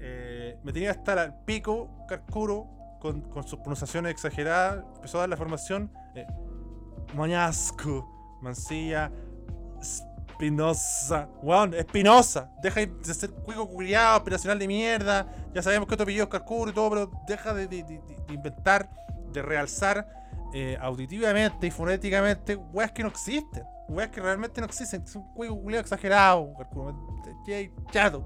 Eh, 0.00 0.58
me 0.62 0.72
tenía 0.72 0.92
que 0.92 0.98
estar 0.98 1.18
al 1.18 1.44
pico, 1.44 2.04
Carcuro, 2.08 2.66
con, 3.00 3.22
con 3.22 3.42
sus 3.46 3.58
pronunciaciones 3.60 4.12
exageradas. 4.12 4.84
Empezó 4.96 5.18
a 5.18 5.20
dar 5.22 5.28
la 5.28 5.36
formación. 5.36 5.92
Eh, 6.14 6.26
Mañasco, 7.14 8.38
Mancilla, 8.42 9.10
Espinosa. 9.80 11.28
Weón, 11.42 11.74
Espinosa. 11.74 12.50
Deja 12.62 12.80
de 12.86 13.14
ser 13.14 13.30
cuico 13.30 13.68
culiado, 13.68 14.18
operacional 14.18 14.58
de 14.58 14.66
mierda. 14.66 15.26
Ya 15.54 15.62
sabemos 15.62 15.88
que 15.88 15.96
tu 15.96 16.02
apellido 16.02 16.24
es 16.24 16.30
Carcuro 16.30 16.70
y 16.70 16.74
todo, 16.74 16.90
pero 16.90 17.10
deja 17.26 17.54
de, 17.54 17.66
de- 17.66 17.82
de- 17.84 18.00
de 18.26 18.34
inventar, 18.34 18.90
de 19.32 19.42
realzar 19.42 20.06
eh, 20.52 20.76
auditivamente 20.80 21.66
y 21.66 21.70
fonéticamente 21.70 22.56
weas 22.56 22.92
que 22.92 23.02
no 23.02 23.08
existen. 23.08 23.64
Weas 23.88 24.10
que 24.10 24.20
realmente 24.20 24.60
no 24.60 24.66
existen. 24.66 25.02
Es 25.02 25.14
un 25.16 25.32
cuico 25.34 25.60
culiado 25.60 25.82
exagerado, 25.82 26.52
Carcuro. 26.58 27.22
Jay 27.46 27.72
Chato. 27.90 28.24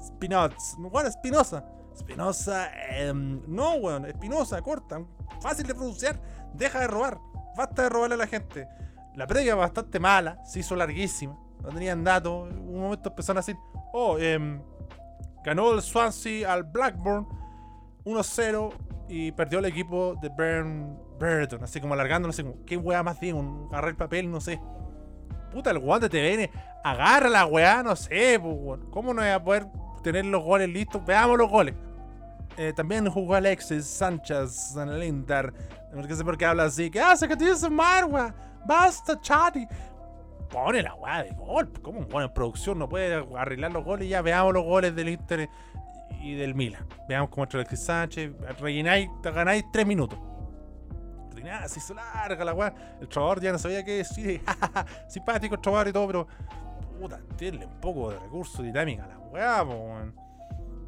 Spinoza. 0.00 0.76
Bueno, 0.78 1.08
Espinosa. 1.08 1.64
Espinosa. 1.94 2.70
em, 2.90 3.42
no, 3.46 3.74
weón. 3.74 4.06
Espinosa, 4.06 4.62
corta. 4.62 5.00
Fácil 5.40 5.66
de 5.66 5.74
pronunciar. 5.74 6.20
Deja 6.54 6.80
de 6.80 6.86
robar. 6.86 7.18
Basta 7.56 7.82
de 7.82 7.88
robarle 7.88 8.14
a 8.14 8.18
la 8.18 8.26
gente. 8.26 8.68
La 9.14 9.26
previa 9.26 9.54
bastante 9.54 9.98
mala. 9.98 10.42
Se 10.44 10.60
hizo 10.60 10.74
larguísima. 10.76 11.36
No 11.62 11.68
tenían 11.70 12.04
datos. 12.04 12.50
Un 12.52 12.80
momento 12.80 13.10
empezaron 13.10 13.38
a 13.38 13.40
decir: 13.40 13.56
Oh, 13.92 14.16
em, 14.18 14.62
ganó 15.44 15.72
el 15.74 15.82
Swansea 15.82 16.52
al 16.52 16.62
Blackburn 16.64 17.26
1-0 18.04 18.72
y 19.08 19.32
perdió 19.32 19.58
el 19.58 19.64
equipo 19.64 20.14
de 20.20 20.28
Burn 20.28 20.98
Burton. 21.18 21.62
Así 21.62 21.80
como 21.80 21.94
alargando, 21.94 22.28
no 22.28 22.32
sé, 22.32 22.42
como, 22.44 22.64
¿qué 22.64 22.76
weá 22.76 23.02
más 23.02 23.18
digo? 23.20 23.38
Un 23.38 23.68
agarrar 23.70 23.90
el 23.90 23.96
papel, 23.96 24.30
no 24.30 24.40
sé. 24.40 24.60
Puta, 25.52 25.70
el 25.70 25.78
weón 25.78 26.00
de 26.00 26.08
TVN, 26.08 26.50
agarra 26.84 27.28
la 27.28 27.46
weá, 27.46 27.82
no 27.82 27.96
sé, 27.96 28.38
pues. 28.40 28.80
¿Cómo 28.90 29.14
no 29.14 29.22
voy 29.22 29.30
a 29.30 29.42
poder 29.42 29.66
tener 30.02 30.26
los 30.26 30.44
goles 30.44 30.68
listos? 30.68 31.04
Veamos 31.04 31.38
los 31.38 31.48
goles. 31.48 31.74
Eh, 32.56 32.72
también 32.74 33.08
jugó 33.08 33.34
Alexis 33.34 33.86
Sánchez 33.86 34.76
en 34.76 34.88
el 34.88 35.04
Inter. 35.04 35.52
No 35.92 36.02
sé 36.04 36.24
por 36.24 36.36
qué 36.36 36.44
habla 36.44 36.64
así. 36.64 36.90
¿Qué 36.90 37.00
hace 37.00 37.26
que 37.26 37.36
te 37.36 37.46
dice 37.46 37.70
Marwa? 37.70 38.34
Basta, 38.66 39.18
Chati. 39.20 39.66
Pone 40.50 40.82
la 40.82 40.94
weá 40.94 41.22
de 41.22 41.30
gol. 41.30 41.72
¿Cómo 41.80 42.00
un 42.00 42.06
weón 42.12 42.24
en 42.24 42.34
producción 42.34 42.78
no 42.78 42.88
puede 42.88 43.24
arreglar 43.36 43.72
los 43.72 43.84
goles? 43.84 44.08
Ya 44.08 44.22
veamos 44.22 44.52
los 44.52 44.64
goles 44.64 44.94
del 44.94 45.08
Inter 45.10 45.48
y 46.20 46.34
del 46.34 46.54
Milan. 46.54 46.86
Veamos 47.08 47.30
cómo 47.30 47.44
entra 47.44 47.60
Alexis 47.60 47.84
Sánchez. 47.84 48.32
Rellenáis, 48.60 49.08
ganáis 49.22 49.64
tres 49.72 49.86
minutos. 49.86 50.18
Ordinaria, 51.30 51.68
se 51.68 51.78
hizo 51.78 51.94
larga 51.94 52.44
la 52.44 52.54
weá. 52.54 52.74
El 53.00 53.08
trovador 53.08 53.40
ya 53.40 53.52
no 53.52 53.58
sabía 53.58 53.84
qué 53.84 53.98
decir. 53.98 54.40
Simpático 55.08 55.54
el 55.54 55.60
trovador 55.60 55.88
y 55.88 55.92
todo, 55.92 56.06
pero. 56.06 56.26
Puta, 57.00 57.20
tiene 57.36 57.64
un 57.64 57.80
poco 57.80 58.10
de 58.10 58.18
recurso 58.18 58.62
dinámica 58.62 59.04
a 59.04 59.08
la 59.08 59.18
weá. 59.18 59.64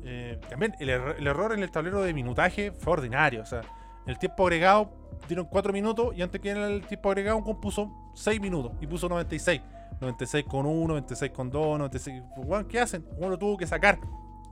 Eh, 0.02 0.40
también 0.48 0.74
el, 0.80 0.88
erro- 0.88 1.14
el 1.16 1.26
error 1.26 1.52
en 1.52 1.62
el 1.62 1.70
tablero 1.70 2.02
de 2.02 2.12
minutaje 2.14 2.72
fue 2.72 2.94
ordinario. 2.94 3.42
O 3.42 3.46
sea, 3.46 3.60
el 4.06 4.18
tiempo 4.18 4.44
agregado 4.44 4.90
dieron 5.28 5.46
4 5.46 5.72
minutos 5.72 6.16
y 6.16 6.22
antes 6.22 6.40
que 6.40 6.50
el 6.50 6.84
tiempo 6.86 7.10
agregado, 7.10 7.36
un 7.38 7.44
weón 7.44 7.60
puso 7.60 8.10
6 8.14 8.40
minutos 8.40 8.72
y 8.80 8.86
puso 8.86 9.08
96. 9.08 9.60
96 10.00 10.46
con 10.48 10.66
1, 10.66 10.86
96 10.88 11.30
con 11.32 11.50
2, 11.50 11.78
96. 11.78 12.22
Weón, 12.38 12.64
¿qué 12.66 12.80
hacen? 12.80 13.06
Uno 13.18 13.28
lo 13.30 13.38
tuvo 13.38 13.56
que 13.56 13.66
sacar 13.66 13.98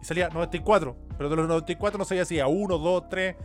y 0.01 0.05
salía 0.05 0.29
94. 0.29 0.97
Pero 1.17 1.31
de 1.31 1.37
los 1.37 1.49
94 1.49 1.99
no 1.99 2.05
sabía 2.05 2.25
si 2.25 2.41
a 2.41 2.47
1, 2.47 2.79
2, 2.79 3.09
3, 3.09 3.37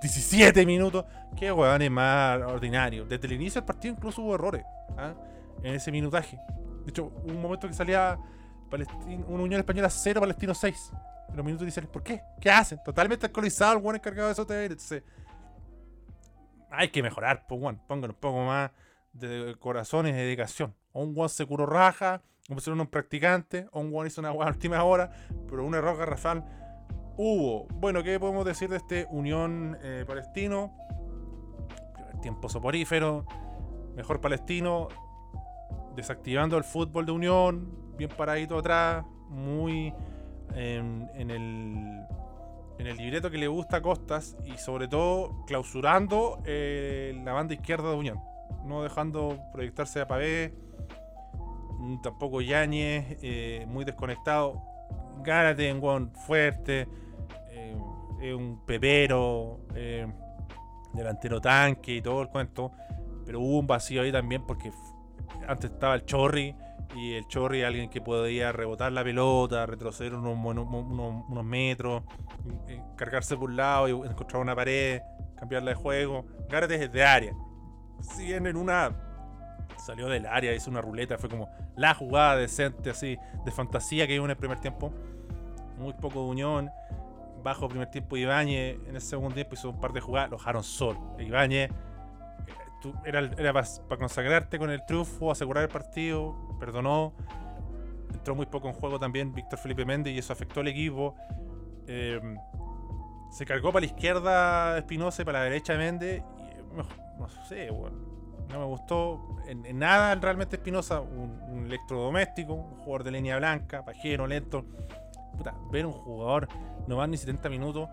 17 0.00 0.66
minutos. 0.66 1.04
Qué 1.36 1.52
weón 1.52 1.82
es 1.82 1.90
más 1.90 2.40
ordinario. 2.42 3.04
Desde 3.04 3.26
el 3.26 3.34
inicio 3.34 3.60
del 3.60 3.66
partido 3.66 3.94
incluso 3.94 4.22
hubo 4.22 4.34
errores 4.34 4.64
¿ah? 4.96 5.14
en 5.62 5.74
ese 5.74 5.90
minutaje. 5.92 6.38
De 6.84 6.90
hecho, 6.90 7.06
hubo 7.06 7.32
un 7.32 7.42
momento 7.42 7.66
que 7.66 7.74
salía 7.74 8.18
Palestino, 8.70 9.24
una 9.28 9.42
Unión 9.42 9.60
Española 9.60 9.90
0, 9.90 10.20
Palestino 10.20 10.54
6. 10.54 10.92
En 11.28 11.36
los 11.36 11.44
minutos 11.44 11.64
iniciales, 11.64 11.90
¿por 11.90 12.02
qué? 12.02 12.22
¿Qué 12.40 12.50
hacen? 12.50 12.80
Totalmente 12.84 13.26
alcoholizado 13.26 13.72
el 13.76 13.82
weón 13.82 13.96
encargado 13.96 14.28
de 14.28 14.32
eso. 14.32 14.46
Entonces, 14.48 15.02
hay 16.70 16.88
que 16.90 17.02
mejorar, 17.02 17.46
pues, 17.48 17.60
weón. 17.60 17.80
Pongan 17.86 18.10
un 18.10 18.16
poco 18.16 18.44
más 18.44 18.70
de 19.12 19.56
corazones 19.58 20.14
y 20.14 20.18
dedicación. 20.18 20.74
O 20.92 21.02
un 21.02 21.16
weón 21.16 21.28
se 21.28 21.44
curó 21.44 21.66
raja, 21.66 22.22
como 22.48 22.60
si 22.60 22.70
un 22.70 22.86
practicante, 22.86 23.68
o 23.72 23.80
un 23.80 23.92
weón 23.92 24.06
hizo 24.06 24.20
una 24.20 24.32
última 24.48 24.82
hora, 24.84 25.10
pero 25.48 25.64
un 25.64 25.74
error 25.74 25.96
garrafal 25.96 26.44
hubo. 27.16 27.66
Bueno, 27.74 28.02
¿qué 28.02 28.18
podemos 28.20 28.44
decir 28.44 28.68
de 28.68 28.76
este 28.76 29.06
Unión 29.10 29.78
eh, 29.82 30.04
Palestino? 30.06 30.76
Tiempo 32.22 32.48
soporífero, 32.48 33.26
mejor 33.94 34.20
palestino, 34.20 34.88
desactivando 35.94 36.56
el 36.56 36.64
fútbol 36.64 37.06
de 37.06 37.12
Unión, 37.12 37.96
bien 37.96 38.10
paradito 38.10 38.58
atrás, 38.58 39.04
muy 39.28 39.92
en, 40.54 41.10
en 41.14 41.30
el 41.30 42.06
en 42.78 42.86
el 42.86 42.96
libreto 42.96 43.30
que 43.30 43.38
le 43.38 43.48
gusta 43.48 43.78
a 43.78 43.82
Costas 43.82 44.36
y 44.44 44.58
sobre 44.58 44.88
todo 44.88 45.44
clausurando 45.46 46.42
eh, 46.44 47.18
la 47.24 47.32
banda 47.32 47.54
izquierda 47.54 47.90
de 47.90 47.96
Unión, 47.96 48.20
no 48.64 48.82
dejando 48.82 49.38
proyectarse 49.52 50.00
a 50.00 50.06
Pavé, 50.06 50.54
tampoco 52.02 52.40
Yáñez, 52.40 53.18
eh, 53.22 53.64
muy 53.68 53.84
desconectado. 53.84 54.62
Gárate 55.22 55.72
Juan 55.78 56.12
fuerte, 56.12 56.88
eh, 57.50 57.76
es 58.20 58.34
un 58.34 58.64
pepero, 58.64 59.60
eh, 59.74 60.06
delantero 60.92 61.40
tanque 61.40 61.96
y 61.96 62.02
todo 62.02 62.22
el 62.22 62.28
cuento, 62.28 62.72
pero 63.24 63.40
hubo 63.40 63.58
un 63.58 63.66
vacío 63.66 64.02
ahí 64.02 64.12
también 64.12 64.46
porque 64.46 64.70
antes 65.48 65.70
estaba 65.70 65.94
el 65.94 66.04
Chorri 66.04 66.54
y 66.94 67.14
el 67.14 67.26
Chorri 67.26 67.62
alguien 67.62 67.90
que 67.90 68.00
podía 68.00 68.52
rebotar 68.52 68.92
la 68.92 69.04
pelota, 69.04 69.66
retroceder 69.66 70.14
unos, 70.14 70.36
unos, 70.38 71.44
metros, 71.44 72.02
cargarse 72.96 73.36
por 73.36 73.50
un 73.50 73.56
lado 73.56 73.88
y 73.88 73.90
encontrar 73.90 74.40
una 74.40 74.54
pared, 74.54 75.00
cambiarla 75.36 75.70
de 75.70 75.76
juego. 75.76 76.24
Gárate 76.48 76.82
es 76.82 76.92
de 76.92 77.04
área. 77.04 77.32
Si 78.00 78.24
bien 78.26 78.46
en 78.46 78.56
una 78.56 79.15
salió 79.86 80.08
del 80.08 80.26
área, 80.26 80.52
hizo 80.52 80.70
una 80.70 80.80
ruleta, 80.80 81.16
fue 81.16 81.30
como 81.30 81.48
la 81.76 81.94
jugada 81.94 82.36
decente 82.36 82.90
así 82.90 83.16
de 83.44 83.52
fantasía 83.52 84.06
que 84.06 84.18
hubo 84.18 84.26
en 84.26 84.32
el 84.32 84.36
primer 84.36 84.58
tiempo. 84.58 84.92
Muy 85.78 85.92
poco 85.94 86.24
de 86.24 86.30
unión. 86.30 86.70
Bajo 87.42 87.68
primer 87.68 87.88
tiempo 87.90 88.16
Ibáñez, 88.16 88.78
en 88.88 88.96
el 88.96 89.00
segundo 89.00 89.34
tiempo 89.34 89.54
hizo 89.54 89.70
un 89.70 89.78
par 89.78 89.92
de 89.92 90.00
jugadas, 90.00 90.30
lo 90.30 90.38
dejaron 90.38 90.64
solo. 90.64 91.14
Ibáñez 91.20 91.70
eh, 91.70 92.92
era, 93.04 93.20
era 93.20 93.52
para 93.52 93.98
consagrarte 93.98 94.58
con 94.58 94.70
el 94.70 94.84
triunfo, 94.84 95.30
asegurar 95.30 95.62
el 95.62 95.70
partido, 95.70 96.34
perdonó. 96.58 97.12
Entró 98.12 98.34
muy 98.34 98.46
poco 98.46 98.68
en 98.68 98.74
juego 98.74 98.98
también 98.98 99.32
Víctor 99.32 99.58
Felipe 99.60 99.84
Méndez 99.84 100.14
y 100.14 100.18
eso 100.18 100.32
afectó 100.32 100.60
al 100.60 100.68
equipo. 100.68 101.14
Eh, 101.86 102.20
se 103.30 103.46
cargó 103.46 103.72
para 103.72 103.86
la 103.86 103.92
izquierda 103.92 104.78
Espinosa 104.78 105.22
y 105.22 105.24
para 105.24 105.38
la 105.40 105.44
derecha 105.44 105.76
Méndez. 105.76 106.22
Eh, 106.22 106.62
no, 106.74 106.84
no 107.18 107.28
sé, 107.46 107.70
bueno, 107.70 108.05
no 108.48 108.60
me 108.60 108.64
gustó 108.66 109.38
en, 109.46 109.78
nada 109.78 110.14
realmente 110.14 110.56
Espinosa. 110.56 111.00
Un, 111.00 111.64
electrodoméstico, 111.66 112.52
un 112.54 112.76
jugador 112.76 113.04
de 113.04 113.10
línea 113.10 113.36
blanca, 113.38 113.84
pajero, 113.84 114.26
lento. 114.26 114.64
Puta, 115.36 115.54
ver 115.70 115.84
un 115.86 115.92
jugador 115.92 116.48
no 116.86 116.96
más 116.96 117.08
ni 117.08 117.16
70 117.16 117.48
minutos 117.48 117.88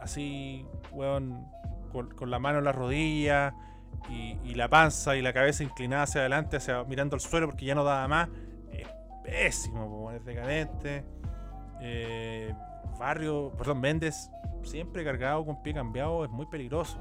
así, 0.00 0.66
weón, 0.92 1.46
con, 1.92 2.10
con 2.14 2.30
la 2.30 2.38
mano 2.38 2.58
en 2.58 2.64
la 2.64 2.72
rodilla 2.72 3.54
y, 4.08 4.54
la 4.54 4.68
panza 4.68 5.16
y 5.16 5.22
la 5.22 5.32
cabeza 5.32 5.62
inclinada 5.62 6.04
hacia 6.04 6.22
adelante, 6.22 6.56
hacia, 6.56 6.82
mirando 6.84 7.14
al 7.14 7.20
suelo 7.20 7.46
porque 7.46 7.66
ya 7.66 7.74
no 7.74 7.84
daba 7.84 8.08
más. 8.08 8.28
Es 8.72 8.88
pésimo, 9.22 9.86
weón, 9.86 10.16
es 10.16 10.24
decadente. 10.24 11.04
Eh, 11.80 12.54
Barrio, 12.98 13.52
perdón, 13.56 13.80
Méndez, 13.80 14.30
siempre 14.62 15.04
cargado 15.04 15.44
con 15.44 15.62
pie 15.62 15.74
cambiado, 15.74 16.24
es 16.24 16.30
muy 16.30 16.46
peligroso. 16.46 16.98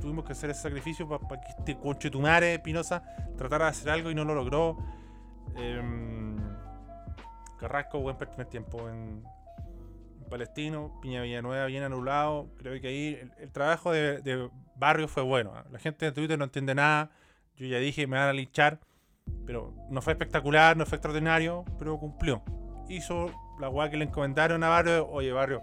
Tuvimos 0.00 0.24
que 0.24 0.32
hacer 0.32 0.50
ese 0.50 0.62
sacrificio 0.62 1.08
para 1.08 1.40
que 1.40 1.50
este 1.58 1.78
conchetumare 1.78 2.54
Espinosa 2.54 3.02
tratara 3.36 3.66
de 3.66 3.70
hacer 3.70 3.90
algo 3.90 4.10
y 4.10 4.14
no 4.14 4.24
lo 4.24 4.34
logró. 4.34 4.76
Em, 5.56 6.36
Carrasco, 7.58 8.00
buen 8.00 8.16
primer 8.16 8.46
tiempo 8.46 8.88
en, 8.88 9.24
Palestino. 10.28 10.98
Piña 11.00 11.22
Villanueva 11.22 11.66
bien 11.66 11.82
anulado. 11.82 12.48
Creo 12.56 12.80
que 12.80 12.88
ahí 12.88 13.30
el, 13.38 13.52
trabajo 13.52 13.92
de, 13.92 14.50
Barrio 14.76 15.06
fue 15.06 15.22
bueno. 15.22 15.52
¿ah? 15.54 15.64
La 15.70 15.78
gente 15.78 16.06
de 16.06 16.12
Twitter 16.12 16.38
no 16.38 16.44
entiende 16.44 16.74
nada. 16.74 17.10
Yo 17.56 17.66
ya 17.66 17.78
dije, 17.78 18.06
me 18.06 18.16
van 18.16 18.28
a 18.28 18.32
linchar. 18.32 18.80
Pero 19.46 19.74
no 19.90 20.02
fue 20.02 20.14
espectacular, 20.14 20.76
no 20.76 20.86
fue 20.86 20.96
extraordinario, 20.96 21.64
pero 21.78 21.98
cumplió. 21.98 22.42
Hizo 22.88 23.30
la 23.60 23.68
weá 23.68 23.90
que 23.90 23.96
le 23.96 24.04
encomendaron 24.04 24.62
a 24.64 24.68
Barrio. 24.68 25.08
Oye, 25.08 25.32
Barrio, 25.32 25.62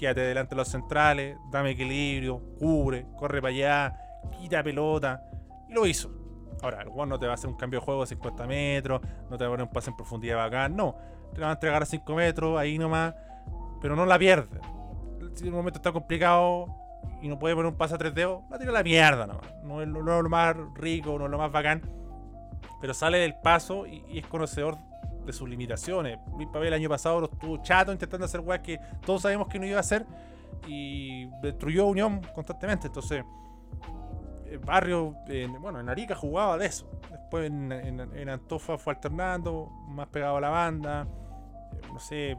quédate 0.00 0.22
delante 0.22 0.54
de 0.54 0.56
los 0.56 0.68
centrales, 0.68 1.36
dame 1.50 1.72
equilibrio, 1.72 2.40
cubre, 2.58 3.06
corre 3.18 3.42
para 3.42 3.52
allá, 3.52 3.96
quita 4.40 4.62
pelota. 4.62 5.22
Y 5.68 5.74
lo 5.74 5.86
hizo. 5.86 6.10
Ahora, 6.62 6.80
el 6.80 6.88
weón 6.88 7.10
no 7.10 7.18
te 7.18 7.26
va 7.26 7.32
a 7.32 7.34
hacer 7.34 7.50
un 7.50 7.56
cambio 7.56 7.80
de 7.80 7.84
juego 7.84 8.00
de 8.00 8.06
50 8.06 8.46
metros, 8.46 9.02
no 9.28 9.36
te 9.36 9.44
va 9.44 9.48
a 9.48 9.52
poner 9.52 9.66
un 9.66 9.72
pase 9.72 9.90
en 9.90 9.96
profundidad 9.96 10.38
bacán, 10.38 10.74
no. 10.74 10.96
Te 11.34 11.42
va 11.42 11.50
a 11.50 11.52
entregar 11.52 11.82
a 11.82 11.86
5 11.86 12.14
metros, 12.14 12.58
ahí 12.58 12.78
nomás, 12.78 13.14
pero 13.82 13.94
no 13.94 14.06
la 14.06 14.18
pierde. 14.18 14.58
Si 15.34 15.42
en 15.42 15.50
un 15.50 15.58
momento 15.58 15.78
está 15.78 15.92
complicado 15.92 16.66
y 17.20 17.28
no 17.28 17.38
puede 17.38 17.54
poner 17.54 17.70
un 17.70 17.76
pase 17.76 17.94
a 17.94 17.98
tres 17.98 18.14
dedos, 18.14 18.42
la 18.50 18.58
tira 18.58 18.70
a 18.70 18.74
la 18.74 18.82
mierda 18.82 19.26
nomás. 19.26 19.52
No 19.62 19.82
es 19.82 19.88
lo, 19.88 20.02
no 20.02 20.16
es 20.16 20.22
lo 20.22 20.30
más 20.30 20.56
rico, 20.76 21.18
no 21.18 21.26
es 21.26 21.30
lo 21.30 21.36
más 21.36 21.52
bacán, 21.52 21.82
pero 22.80 22.94
sale 22.94 23.18
del 23.18 23.34
paso 23.34 23.86
y 23.86 24.18
es 24.18 24.26
conocedor 24.26 24.78
sus 25.32 25.48
limitaciones. 25.48 26.18
Luis 26.36 26.48
Pavel 26.52 26.68
el 26.68 26.74
año 26.74 26.88
pasado 26.88 27.24
estuvo 27.24 27.56
chato 27.62 27.92
intentando 27.92 28.24
hacer 28.26 28.40
weas 28.40 28.60
que 28.60 28.78
todos 29.04 29.22
sabemos 29.22 29.48
que 29.48 29.58
no 29.58 29.66
iba 29.66 29.76
a 29.78 29.80
hacer 29.80 30.06
y 30.66 31.26
destruyó 31.42 31.86
Unión 31.86 32.20
constantemente. 32.34 32.88
Entonces, 32.88 33.24
barrio, 34.64 35.14
en- 35.28 35.60
bueno, 35.60 35.80
en 35.80 35.88
Arica 35.88 36.14
jugaba 36.14 36.58
de 36.58 36.66
eso. 36.66 36.90
Después 37.10 37.46
en, 37.50 38.28
Antofa 38.28 38.76
fue 38.78 38.92
alternando, 38.94 39.70
más 39.88 40.08
pegado 40.08 40.36
a 40.36 40.40
la 40.40 40.48
banda, 40.50 41.06
eh, 41.72 41.80
no 41.92 41.98
sé, 42.00 42.36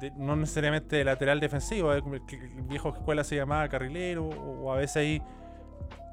de- 0.00 0.10
no 0.16 0.36
necesariamente 0.36 1.02
lateral 1.04 1.38
defensivo, 1.40 1.92
eh, 1.94 2.02
el, 2.04 2.26
que- 2.26 2.36
el 2.36 2.62
viejo 2.62 2.88
escuela 2.90 3.22
se 3.24 3.36
llamaba 3.36 3.68
carrilero, 3.68 4.28
o, 4.28 4.64
o 4.64 4.72
a 4.72 4.76
veces 4.76 4.96
ahí 4.96 5.22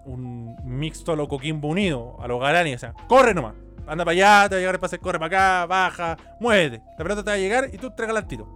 un 0.06 0.56
mixto 0.64 1.12
a 1.14 1.16
lo 1.16 1.28
Coquimbo 1.28 1.68
Unido, 1.68 2.16
a 2.22 2.28
los 2.28 2.40
Galani, 2.40 2.76
o 2.76 2.80
sea, 2.80 2.94
corre 3.08 3.34
nomás, 3.34 3.56
anda 3.88 4.06
para 4.06 4.12
allá, 4.12 4.50
te 4.50 4.56
va 4.56 4.58
a 4.58 4.60
llegar 4.60 4.76
el 4.76 4.82
pase, 4.82 5.00
corre 5.00 5.20
para 5.20 5.28
acá, 5.28 5.66
baja, 5.66 6.18
muévete, 6.40 6.84
la 6.98 7.04
pelota 7.04 7.24
te 7.24 7.30
va 7.30 7.36
a 7.36 7.40
llegar 7.40 7.70
y 7.72 7.78
tú 7.78 7.88
entregas 7.88 8.16
al 8.16 8.28
tiro. 8.28 8.48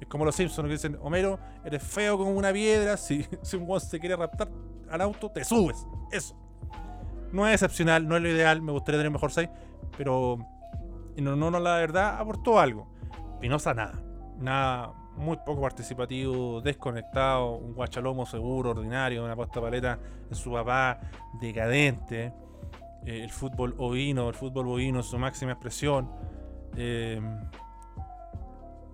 Es 0.00 0.06
como 0.06 0.24
los 0.24 0.34
Simpsons 0.34 0.66
que 0.66 0.72
dicen, 0.72 0.98
Homero, 1.02 1.38
eres 1.64 1.82
feo 1.82 2.16
como 2.16 2.30
una 2.30 2.52
piedra, 2.52 2.96
si, 2.96 3.26
si 3.42 3.56
un 3.56 3.66
guan 3.66 3.80
se 3.80 4.00
quiere 4.00 4.16
raptar 4.16 4.48
al 4.90 5.00
auto, 5.00 5.30
te 5.30 5.44
subes. 5.44 5.86
Eso. 6.10 6.36
No 7.32 7.46
es 7.46 7.54
excepcional, 7.54 8.08
no 8.08 8.16
es 8.16 8.22
lo 8.22 8.28
ideal, 8.28 8.60
me 8.60 8.72
gustaría 8.72 8.98
tener 8.98 9.12
mejor 9.12 9.30
6, 9.30 9.48
pero 9.96 10.38
en 11.16 11.28
honor 11.28 11.56
a 11.56 11.60
la 11.60 11.76
verdad 11.76 12.18
aportó 12.18 12.58
algo. 12.58 12.88
Pinoza 13.40 13.72
nada, 13.72 14.02
nada, 14.38 14.92
muy 15.16 15.36
poco 15.44 15.60
participativo, 15.60 16.60
desconectado, 16.60 17.56
un 17.56 17.74
guachalomo 17.74 18.26
seguro, 18.26 18.70
ordinario, 18.70 19.24
una 19.24 19.36
posta 19.36 19.60
paleta 19.60 19.98
en 20.28 20.34
su 20.34 20.50
papá, 20.52 21.00
decadente. 21.40 22.32
Eh, 23.06 23.22
el 23.22 23.30
fútbol 23.30 23.74
ovino, 23.78 24.28
el 24.28 24.34
fútbol 24.34 24.66
bovino 24.66 25.02
su 25.02 25.18
máxima 25.18 25.52
expresión. 25.52 26.10
Eh, 26.76 27.20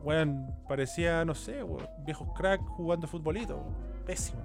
weón, 0.02 0.54
parecía, 0.68 1.24
no 1.24 1.34
sé, 1.34 1.64
viejos 2.04 2.28
crack 2.34 2.60
jugando 2.60 3.06
futbolito. 3.06 3.64
Pésimo. 4.04 4.42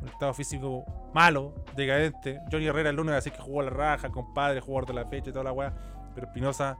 Un 0.00 0.08
estado 0.08 0.34
físico 0.34 0.84
malo, 1.14 1.54
decadente. 1.76 2.40
Johnny 2.50 2.66
Herrera 2.66 2.90
el 2.90 2.96
lunes 2.96 3.14
así 3.14 3.30
que 3.30 3.38
jugó 3.38 3.60
a 3.60 3.64
la 3.64 3.70
raja, 3.70 4.10
compadre, 4.10 4.60
jugador 4.60 4.86
de 4.86 4.94
la 4.94 5.06
fecha 5.06 5.30
y 5.30 5.32
toda 5.32 5.44
la 5.44 5.52
weá. 5.52 5.72
Pero 6.14 6.26
Espinosa, 6.26 6.76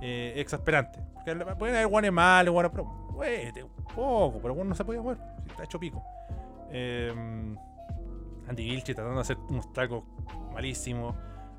eh, 0.00 0.32
exasperante. 0.36 1.00
Porque 1.14 1.34
pueden 1.56 1.76
haber 1.76 1.88
guanes 1.88 2.12
malos, 2.12 2.52
guanes, 2.52 2.72
pero 2.72 2.84
un 2.84 3.84
poco, 3.94 4.38
pero 4.40 4.54
bueno, 4.54 4.70
no 4.70 4.74
se 4.74 4.84
podía 4.84 5.02
mover. 5.02 5.18
Está 5.46 5.64
hecho 5.64 5.78
pico. 5.78 6.02
Eh, 6.70 7.12
Andy 8.48 8.64
Vilche 8.64 8.94
tratando 8.94 9.16
de 9.16 9.22
hacer 9.22 9.38
unos 9.48 9.72
tacos 9.72 10.04
malísimos. 10.52 11.14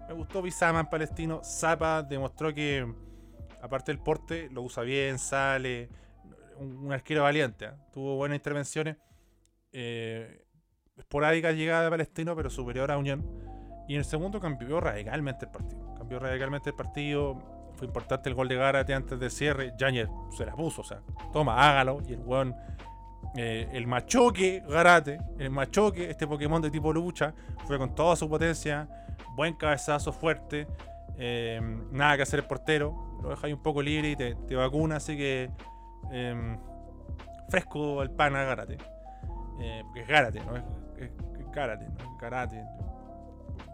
Me 0.08 0.14
gustó 0.14 0.42
en 0.46 0.86
Palestino. 0.86 1.42
Zapa 1.44 2.02
demostró 2.02 2.54
que, 2.54 2.88
aparte 3.62 3.92
del 3.92 4.00
porte, 4.00 4.50
lo 4.52 4.62
usa 4.62 4.84
bien, 4.84 5.20
sale. 5.20 5.90
Un, 6.58 6.92
arquero 6.92 7.24
valiente. 7.24 7.66
¿eh? 7.66 7.72
Tuvo 7.92 8.16
buenas 8.16 8.38
intervenciones. 8.38 8.98
Eh, 9.74 10.46
esporádica 10.96 11.52
llegada 11.52 11.84
de 11.84 11.90
Palestino, 11.90 12.36
pero 12.36 12.50
superior 12.50 12.90
a 12.90 12.98
Unión. 12.98 13.26
Y 13.88 13.94
en 13.94 14.00
el 14.00 14.06
segundo 14.06 14.40
cambió 14.40 14.80
radicalmente 14.80 15.46
el 15.46 15.52
partido. 15.52 15.94
Cambió 15.96 16.20
radicalmente 16.20 16.70
el 16.70 16.76
partido. 16.76 17.72
Fue 17.76 17.86
importante 17.86 18.30
el 18.30 18.36
gol 18.36 18.48
de 18.48 18.56
Gárate 18.56 18.94
antes 18.94 19.20
del 19.20 19.30
cierre. 19.30 19.74
Yañez 19.78 20.10
se 20.36 20.46
la 20.46 20.56
puso, 20.56 20.82
o 20.82 20.86
sea, 20.86 21.02
toma, 21.32 21.70
hágalo. 21.70 22.02
Y 22.08 22.14
el 22.14 22.20
weón, 22.22 22.56
eh, 23.36 23.70
el 23.72 23.88
machoque 23.88 24.64
Garate, 24.68 25.20
el 25.38 25.52
machoque, 25.52 26.10
este 26.10 26.26
Pokémon 26.26 26.62
de 26.62 26.72
tipo 26.72 26.92
lucha, 26.92 27.34
fue 27.66 27.78
con 27.78 27.94
toda 27.94 28.16
su 28.16 28.28
potencia. 28.28 28.88
Buen 29.38 29.54
cabezazo 29.54 30.12
fuerte. 30.12 30.68
eh, 31.20 31.62
nada 31.92 32.18
que 32.18 32.24
hacer 32.24 32.40
el 32.40 32.46
portero. 32.48 33.20
Lo 33.22 33.30
deja 33.30 33.46
ahí 33.46 33.54
un 33.54 33.62
poco 33.62 33.84
libre 33.84 34.10
y 34.10 34.16
te, 34.16 34.34
te 34.34 34.56
vacuna. 34.56 34.96
Así 34.96 35.16
que 35.16 35.52
em, 36.12 36.58
fresco 37.48 38.02
el 38.02 38.10
pan 38.10 38.36
a 38.36 38.44
Gárate. 38.46 38.78
Eh, 39.60 39.84
porque 39.86 40.02
es 40.02 40.08
Gárate, 40.08 40.40
¿no? 40.44 40.56
Es, 40.58 40.64
es, 40.98 41.12
es 41.40 41.52
Gárate, 41.52 41.88
¿no? 41.88 41.98
Es 42.00 42.20
Karate. 42.20 42.64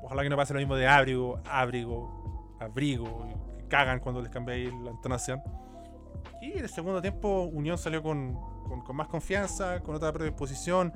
Ojalá 0.02 0.24
que 0.24 0.30
no 0.30 0.36
pase 0.36 0.54
lo 0.54 0.60
mismo 0.60 0.76
de 0.76 0.86
abrigo, 0.86 1.40
abrigo, 1.46 2.58
abrigo. 2.60 3.26
Que 3.58 3.68
cagan 3.70 4.00
cuando 4.02 4.22
les 4.22 4.30
cambiáis 4.32 4.70
la 4.84 4.92
entonación. 4.92 5.42
Y 6.42 6.58
en 6.58 6.60
el 6.60 6.70
segundo 6.70 7.02
tiempo 7.02 7.44
Unión 7.44 7.78
salió 7.78 8.04
con, 8.04 8.34
con, 8.68 8.82
con 8.82 8.96
más 8.98 9.08
confianza, 9.08 9.80
con 9.80 9.96
otra 9.96 10.12
predisposición. 10.12 10.92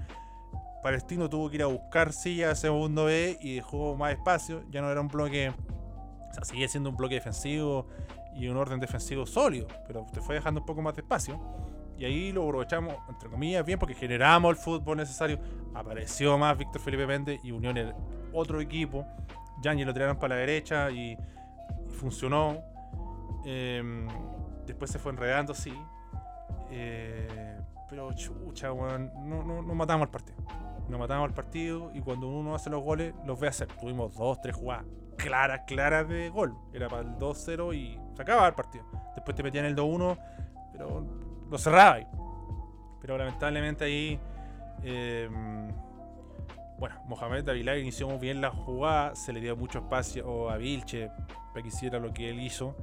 Palestino 0.88 1.30
tuvo 1.30 1.50
que 1.50 1.58
ir 1.58 1.64
a 1.64 1.66
buscar 1.66 2.14
sillas 2.14 2.50
a 2.54 2.56
segundo 2.56 3.04
B 3.04 3.38
y 3.42 3.56
dejó 3.56 3.98
más 3.98 4.14
espacio. 4.14 4.64
Ya 4.70 4.80
no 4.82 4.90
era 4.90 5.02
un 5.02 5.10
bloque. 5.10 5.50
O 5.50 6.34
sea, 6.34 6.46
sigue 6.46 6.66
siendo 6.70 6.90
un 6.90 6.96
bloque 6.96 7.16
defensivo 7.16 7.90
y 8.34 8.48
un 8.48 8.56
orden 8.56 8.80
defensivo 8.80 9.26
sólido. 9.26 9.68
Pero 9.86 10.06
te 10.14 10.22
fue 10.22 10.36
dejando 10.36 10.62
un 10.62 10.66
poco 10.66 10.82
más 10.82 10.96
de 10.96 11.02
espacio. 11.02 11.42
Y 11.98 12.06
ahí 12.06 12.32
lo 12.32 12.46
aprovechamos, 12.46 12.96
entre 13.10 13.30
comillas, 13.30 13.66
bien 13.66 13.78
porque 13.78 13.96
generamos 13.96 14.50
el 14.52 14.56
fútbol 14.56 14.96
necesario. 14.96 15.42
Apareció 15.76 16.38
más 16.38 16.58
Víctor 16.58 16.82
Felipe 16.82 17.06
Méndez 17.06 17.42
y 17.44 17.52
Unión 17.52 17.76
el 17.76 17.94
otro 18.32 18.62
equipo. 18.62 19.06
Yanni 19.62 19.84
lo 19.84 19.94
tiraron 19.94 20.16
para 20.16 20.36
la 20.36 20.40
derecha 20.40 20.90
y, 20.90 21.18
y 21.86 21.92
funcionó. 22.00 22.62
Em, 23.44 24.08
después 24.66 24.90
se 24.90 25.00
fue 25.00 25.12
enredando, 25.12 25.54
sí. 25.54 25.74
Eh, 26.72 27.60
pero 27.90 28.14
chucha, 28.14 28.72
weón. 28.72 29.12
No, 29.26 29.44
no, 29.44 29.62
no 29.62 29.76
matamos 29.76 30.06
al 30.06 30.12
partido. 30.12 30.38
No 30.90 30.98
matamos 30.98 31.28
al 31.28 31.34
partido 31.34 31.92
y 31.94 32.02
cuando 32.02 32.28
uno 32.28 32.56
hace 32.56 32.70
los 32.70 32.84
goles, 32.84 33.14
los 33.26 33.40
ve 33.40 33.48
hacer. 33.48 33.68
Tuvimos 33.68 34.16
dos, 34.16 34.40
tres 34.42 34.56
jugadas 34.56 34.86
claras, 35.18 35.62
claras 35.68 36.08
de 36.08 36.30
gol. 36.30 36.56
Era 36.74 36.88
para 36.88 37.02
el 37.02 37.18
2-0 37.18 37.76
y 37.76 38.00
se 38.16 38.22
acababa 38.22 38.48
el 38.48 38.54
partido. 38.54 38.86
Después 39.16 39.36
te 39.36 39.44
metían 39.44 39.66
el 39.66 39.76
2-1, 39.76 40.18
pero 40.72 41.06
lo 41.50 41.58
cerraba. 41.58 42.00
Pero 43.02 43.18
lamentablemente 43.18 43.84
ahí. 43.84 44.20
eh, 44.84 45.30
bueno, 46.80 46.96
Mohamed 47.08 47.50
Avilar 47.50 47.80
inició 47.80 48.08
muy 48.08 48.20
bien 48.20 48.40
la 48.40 48.52
jugada, 48.52 49.16
se 49.16 49.34
le 49.34 49.42
dio 49.42 49.58
mucho 49.58 49.80
espacio 49.80 50.48
a 50.52 50.58
Vilche 50.58 51.10
para 51.52 51.64
que 51.64 51.70
hiciera 51.70 51.98
lo 51.98 52.14
que 52.14 52.30
él 52.30 52.40
hizo. 52.40 52.76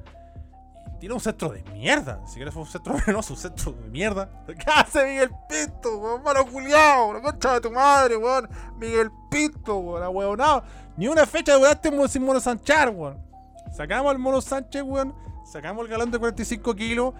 Tiró 0.99 1.15
un 1.15 1.21
centro 1.21 1.51
de 1.51 1.63
mierda, 1.65 2.21
ni 2.23 2.29
siquiera 2.29 2.51
fue 2.51 2.63
un 2.63 2.69
centro 2.69 2.95
venenoso, 3.07 3.35
un 3.35 3.39
centro 3.39 3.73
de 3.73 3.89
mierda. 3.89 4.29
¿Qué 4.47 4.71
hace 4.75 5.05
Miguel 5.05 5.31
Pinto, 5.49 5.99
weón? 5.99 6.23
Malo 6.23 6.47
culiao, 6.47 7.13
la 7.13 7.21
concha 7.21 7.55
de 7.55 7.61
tu 7.61 7.71
madre, 7.71 8.17
weón. 8.17 8.49
Miguel 8.77 9.11
Pinto, 9.31 9.79
weón, 9.79 10.03
ahueonado. 10.03 10.65
Ni 10.97 11.09
una 11.09 11.27
fecha 11.27 11.55
duraste 11.55 11.91
sin 12.09 12.25
Mono 12.25 12.41
Sanchar, 12.41 12.91
weón. 12.91 13.19
Sacamos 13.73 14.13
al 14.13 14.19
Mono 14.19 14.41
Sánchez, 14.41 14.83
weón. 14.83 15.15
Sacamos 15.45 15.85
el 15.85 15.91
galón 15.91 16.11
de 16.11 16.19
45 16.19 16.75
kilos. 16.75 17.15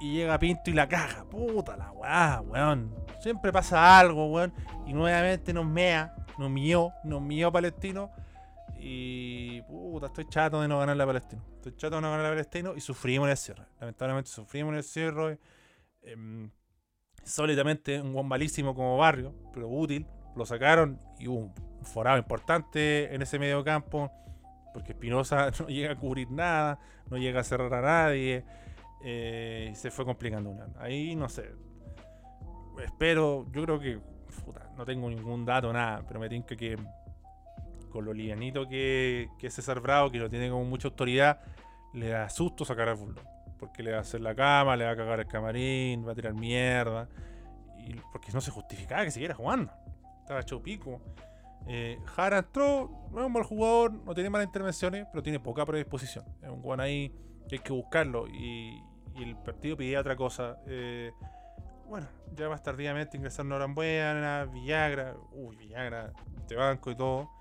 Y 0.00 0.12
llega 0.12 0.38
Pinto 0.38 0.70
y 0.70 0.74
la 0.74 0.86
caja. 0.86 1.24
Puta 1.24 1.76
la 1.76 1.90
weá, 1.92 2.42
weón. 2.42 2.94
Siempre 3.20 3.52
pasa 3.52 3.98
algo, 3.98 4.26
weón. 4.26 4.52
Y 4.86 4.92
nuevamente 4.92 5.52
nos 5.52 5.66
mea, 5.66 6.14
nos 6.38 6.50
mió, 6.50 6.92
nos 7.02 7.22
mió 7.22 7.50
Palestino. 7.50 8.10
Y 8.88 9.62
puta, 9.62 10.06
estoy 10.06 10.26
chato 10.28 10.60
de 10.60 10.68
no 10.68 10.78
ganar 10.78 10.96
la 10.96 11.04
Palestino. 11.04 11.42
Estoy 11.56 11.74
chato 11.74 11.96
de 11.96 12.02
no 12.02 12.08
ganar 12.08 12.22
la 12.22 12.30
Palestino 12.30 12.76
y 12.76 12.80
sufrimos 12.80 13.26
en 13.26 13.32
el 13.32 13.36
cierre. 13.36 13.64
Lamentablemente 13.80 14.30
sufrimos 14.30 14.70
en 14.70 14.76
el 14.76 14.84
cierre. 14.84 15.40
Em, 16.02 16.52
sólidamente 17.24 18.00
un 18.00 18.12
buen 18.12 18.28
malísimo 18.28 18.76
como 18.76 18.96
barrio, 18.96 19.34
pero 19.52 19.68
útil. 19.68 20.06
Lo 20.36 20.46
sacaron 20.46 21.00
y 21.18 21.26
hubo 21.26 21.52
un 21.78 21.84
forado 21.84 22.16
importante 22.16 23.12
en 23.12 23.22
ese 23.22 23.40
medio 23.40 23.64
campo. 23.64 24.08
Porque 24.72 24.92
Espinosa 24.92 25.50
no 25.58 25.66
llega 25.66 25.94
a 25.94 25.96
cubrir 25.96 26.30
nada, 26.30 26.78
no 27.10 27.16
llega 27.16 27.40
a 27.40 27.44
cerrar 27.44 27.74
a 27.74 27.80
nadie. 27.80 28.44
eh, 29.02 29.72
se 29.74 29.90
fue 29.90 30.04
complicando 30.04 30.48
una. 30.50 30.68
Ahí 30.78 31.16
no 31.16 31.28
sé. 31.28 31.50
Espero, 32.84 33.46
yo 33.50 33.64
creo 33.64 33.80
que. 33.80 33.98
puta, 34.44 34.70
no 34.76 34.84
tengo 34.84 35.10
ningún 35.10 35.44
dato, 35.44 35.72
nada, 35.72 36.04
pero 36.06 36.20
me 36.20 36.28
tinca 36.28 36.54
que 36.54 36.78
con 37.96 38.04
lo 38.04 38.12
livianito 38.12 38.68
que, 38.68 39.30
que 39.38 39.46
es 39.46 39.54
César 39.54 39.80
Bravo, 39.80 40.10
que 40.10 40.18
lo 40.18 40.28
tiene 40.28 40.50
como 40.50 40.64
mucha 40.64 40.88
autoridad, 40.88 41.40
le 41.94 42.08
da 42.08 42.28
susto 42.28 42.66
sacar 42.66 42.90
al 42.90 42.96
Bulldog. 42.96 43.24
Porque 43.58 43.82
le 43.82 43.92
va 43.92 43.98
a 43.98 44.00
hacer 44.02 44.20
la 44.20 44.34
cama, 44.34 44.76
le 44.76 44.84
va 44.84 44.90
a 44.90 44.96
cagar 44.96 45.18
el 45.18 45.26
camarín, 45.26 46.06
va 46.06 46.12
a 46.12 46.14
tirar 46.14 46.34
mierda. 46.34 47.08
Y 47.78 47.94
porque 48.12 48.32
no 48.32 48.42
se 48.42 48.50
justificaba 48.50 49.02
que 49.02 49.10
siguiera 49.10 49.34
jugando. 49.34 49.72
Estaba 50.20 50.40
hecho 50.40 50.62
pico. 50.62 51.00
Eh, 51.66 51.98
Jara 52.04 52.38
entró, 52.38 53.08
no 53.10 53.20
es 53.20 53.26
un 53.26 53.32
mal 53.32 53.44
jugador, 53.44 53.92
no 53.92 54.12
tiene 54.12 54.28
malas 54.28 54.46
intervenciones, 54.46 55.06
pero 55.10 55.22
tiene 55.22 55.40
poca 55.40 55.64
predisposición. 55.64 56.26
Es 56.42 56.50
un 56.50 56.60
guan 56.60 56.80
ahí 56.80 57.14
que 57.48 57.56
hay 57.56 57.62
que 57.62 57.72
buscarlo. 57.72 58.28
Y, 58.28 58.82
el 59.16 59.34
partido 59.38 59.78
pedía 59.78 60.00
otra 60.00 60.16
cosa. 60.16 60.58
Eh, 60.66 61.10
bueno, 61.88 62.06
ya 62.34 62.50
más 62.50 62.62
tardíamente 62.62 63.16
ingresaron 63.16 63.48
Norambuena, 63.48 64.44
Villagra. 64.44 65.16
Uy, 65.32 65.56
Villagra, 65.56 66.12
de 66.46 66.56
banco 66.56 66.90
y 66.90 66.96
todo. 66.96 67.35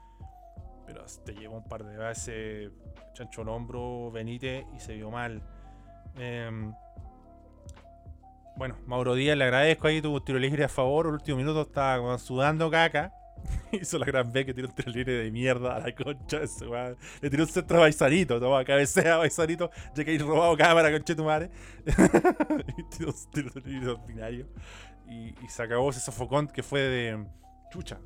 Pero 0.85 1.05
te 1.23 1.33
llevó 1.33 1.57
un 1.57 1.67
par 1.67 1.83
de 1.83 1.97
veces 1.97 2.71
chancho 3.13 3.41
al 3.41 3.49
hombro, 3.49 4.11
Benítez 4.11 4.65
y 4.75 4.79
se 4.79 4.95
vio 4.95 5.09
mal. 5.09 5.41
Em, 6.17 6.73
bueno, 8.57 8.77
Mauro 8.85 9.15
Díaz, 9.15 9.37
le 9.37 9.43
agradezco 9.43 9.87
ahí, 9.87 10.01
tuvo 10.01 10.17
un 10.17 10.23
tiro 10.23 10.39
libre 10.39 10.63
a 10.63 10.69
favor. 10.69 11.07
El 11.07 11.13
último 11.13 11.37
minuto 11.37 11.61
estaba 11.61 12.17
sudando 12.17 12.69
caca. 12.69 13.13
Hizo 13.71 13.99
la 13.99 14.05
gran 14.05 14.31
B 14.31 14.45
que 14.45 14.53
tiró 14.53 14.69
un 14.69 14.75
tiro 14.75 14.91
libre 14.91 15.13
de 15.13 15.31
mierda 15.31 15.75
a 15.75 15.79
la 15.79 15.93
concha 15.93 16.39
de 16.39 16.47
su 16.47 16.69
madre. 16.69 16.95
Le 17.21 17.29
tiró 17.29 17.43
un 17.43 17.49
centro 17.49 17.77
a 17.77 17.81
Baisanito, 17.81 18.39
toma, 18.39 18.63
cabecea 18.63 19.15
a 19.15 19.17
Baisanito, 19.17 19.69
ya 19.93 20.05
que 20.05 20.11
hay 20.11 20.17
robado 20.17 20.55
cámara, 20.55 20.91
concha 20.91 21.13
de 21.13 21.15
tu 21.15 21.23
madre. 21.23 21.49
y 22.77 22.83
tiró 22.83 23.09
un 23.09 23.31
tiro 23.31 23.51
libre 23.65 23.89
ordinario. 23.89 24.47
Que 26.47 26.63
fue 26.63 26.79
de 26.79 27.25
chucha. 27.69 27.99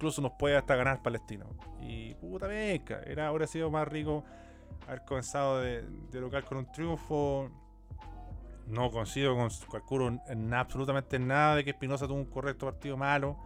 Incluso 0.00 0.22
nos 0.22 0.32
puede 0.32 0.56
hasta 0.56 0.76
ganar 0.76 1.02
Palestino. 1.02 1.44
Y 1.82 2.14
puta 2.14 2.46
beca, 2.46 3.02
era, 3.04 3.28
habría 3.28 3.46
sido 3.46 3.70
más 3.70 3.86
rico 3.86 4.24
haber 4.86 5.04
comenzado 5.04 5.60
de, 5.60 5.82
de 6.10 6.20
local 6.22 6.42
con 6.46 6.56
un 6.56 6.72
triunfo. 6.72 7.50
No 8.66 8.90
coincido 8.90 9.36
con 9.36 9.50
Calcuro 9.70 10.08
en, 10.08 10.22
en 10.26 10.54
absolutamente 10.54 11.18
nada 11.18 11.54
de 11.54 11.64
que 11.64 11.70
Espinosa 11.72 12.06
tuvo 12.06 12.16
un 12.16 12.24
correcto 12.24 12.64
partido 12.64 12.96
malo. 12.96 13.36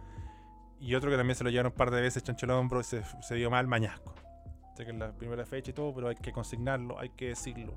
Y 0.79 0.95
otro 0.95 1.11
que 1.11 1.17
también 1.17 1.35
se 1.35 1.43
lo 1.43 1.49
llevaron 1.49 1.73
un 1.73 1.77
par 1.77 1.91
de 1.91 1.99
veces 1.99 2.23
Chancho 2.23 2.45
al 2.45 2.51
hombro 2.51 2.79
y 2.79 2.85
se, 2.85 3.03
se 3.21 3.35
dio 3.35 3.51
mal 3.51 3.67
Mañasco. 3.67 4.15
Sé 4.77 4.85
que 4.85 4.91
es 4.91 4.97
la 4.97 5.11
primera 5.11 5.45
fecha 5.45 5.71
y 5.71 5.73
todo, 5.73 5.93
pero 5.93 6.07
hay 6.07 6.15
que 6.15 6.31
consignarlo, 6.31 6.97
hay 6.97 7.09
que 7.09 7.27
decirlo. 7.27 7.73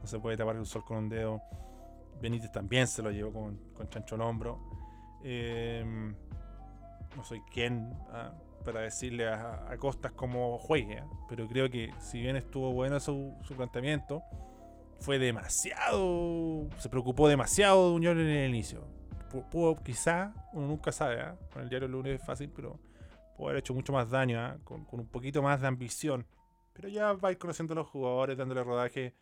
No 0.00 0.06
se 0.06 0.20
puede 0.20 0.36
tapar 0.36 0.54
el 0.54 0.66
sol 0.66 0.84
con 0.84 0.98
un 0.98 1.08
dedo. 1.08 1.42
Benítez 2.22 2.52
también 2.52 2.86
se 2.86 3.02
lo 3.02 3.10
llevó 3.10 3.32
con, 3.32 3.56
con 3.74 3.88
Chancho 3.88 4.14
al 4.14 4.20
hombro. 4.20 4.60
Eh, 5.24 6.14
no 7.16 7.24
soy 7.24 7.40
quien 7.52 7.92
ah, 8.10 8.32
para 8.64 8.80
decirle 8.80 9.28
a, 9.28 9.66
Costas 9.78 10.12
cómo 10.12 10.58
juegue, 10.58 10.98
ah, 10.98 11.06
pero 11.28 11.48
creo 11.48 11.70
que 11.70 11.92
si 11.98 12.20
bien 12.20 12.36
estuvo 12.36 12.72
bueno 12.72 13.00
su, 13.00 13.34
planteamiento, 13.56 14.22
fue 15.00 15.18
demasiado. 15.18 16.68
Se 16.78 16.88
preocupó 16.88 17.28
demasiado 17.28 17.90
de 17.90 17.96
Unión 17.96 18.18
en 18.20 18.26
el 18.26 18.50
inicio. 18.50 18.86
Pu- 19.32 19.48
Pudo, 19.48 19.76
quizá, 19.82 20.32
uno 20.52 20.66
nunca 20.66 20.92
sabe, 20.92 21.20
¿ah? 21.20 21.36
con 21.52 21.62
el 21.62 21.68
diario 21.68 21.88
lunes 21.88 22.20
es 22.20 22.26
fácil, 22.26 22.50
pero 22.54 22.78
pudo 23.36 23.48
haber 23.48 23.60
hecho 23.60 23.72
mucho 23.74 23.92
más 23.92 24.10
daño, 24.10 24.58
con, 24.64 24.86
un 24.90 25.06
poquito 25.06 25.42
más 25.42 25.60
de 25.60 25.68
ambición. 25.68 26.26
Pero 26.74 26.88
ya 26.88 27.12
va 27.14 27.30
a 27.30 27.32
ir 27.32 27.38
conociendo 27.38 27.72
a 27.72 27.76
los 27.76 27.88
jugadores, 27.88 28.36
dándole 28.36 28.62
rodaje. 28.62 29.14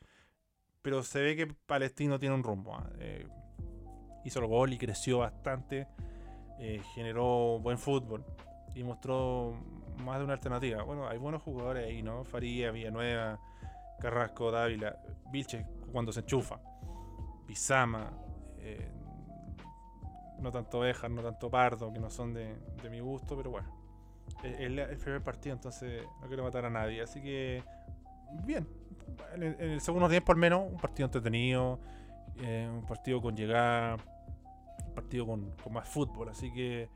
Pero 0.83 1.03
se 1.03 1.21
ve 1.21 1.37
que 1.37 1.47
Palestino 1.47 2.19
tiene 2.19 2.35
un 2.35 2.43
rumbo. 2.43 2.77
Eh, 2.99 3.27
hizo 4.25 4.41
el 4.41 4.47
gol 4.47 4.73
y 4.73 4.79
creció 4.79 5.19
bastante. 5.19 5.87
Eh, 6.59 6.81
generó 6.95 7.59
buen 7.61 7.79
fútbol 7.79 8.25
y 8.75 8.83
mostró 8.83 9.55
más 9.99 10.19
de 10.19 10.25
una 10.25 10.35
alternativa. 10.35 10.83
Bueno, 10.83 11.09
hay 11.09 11.19
buenos 11.19 11.43
jugadores 11.43 11.87
ahí, 11.87 12.03
¿no? 12.03 12.25
Faría, 12.25 12.71
Villanueva, 12.71 13.39
Carrasco, 14.01 14.51
Dávila, 14.51 14.97
Vilches 15.31 15.65
cuando 15.93 16.13
se 16.13 16.21
enchufa, 16.21 16.61
Pizama, 17.47 18.13
eh, 18.59 18.91
no 20.41 20.53
tanto 20.53 20.81
Bejar, 20.81 21.11
no 21.11 21.23
tanto 21.23 21.51
Pardo, 21.51 21.93
que 21.93 21.99
no 21.99 22.11
son 22.11 22.35
de, 22.35 22.57
de 22.83 22.91
mi 22.91 23.01
gusto, 23.01 23.37
pero 23.37 23.51
bueno. 23.51 23.79
Es 24.43 24.61
el, 24.61 24.99
primer 24.99 25.23
partido, 25.23 25.55
entonces 25.55 26.05
no 26.21 26.29
quiero 26.29 26.45
matar 26.45 26.65
a 26.65 26.71
nadie. 26.71 27.03
Así 27.03 27.21
que, 27.21 27.63
bien. 28.45 28.69
En 29.35 29.43
el, 29.43 29.57
en 29.59 29.71
el 29.71 29.81
segundo 29.81 30.09
tiempo, 30.09 30.33
al 30.33 30.39
menos, 30.39 30.71
un 30.71 30.79
partido 30.79 31.07
entretenido, 31.07 31.81
eh, 32.41 32.69
un 32.71 32.85
partido 32.87 33.21
con 33.21 33.37
llegada, 33.37 33.97
partido 35.01 35.27
con, 35.27 35.51
con 35.63 35.73
más 35.73 35.89
fútbol. 35.89 36.29
Así 36.29 36.53
que 36.53 36.89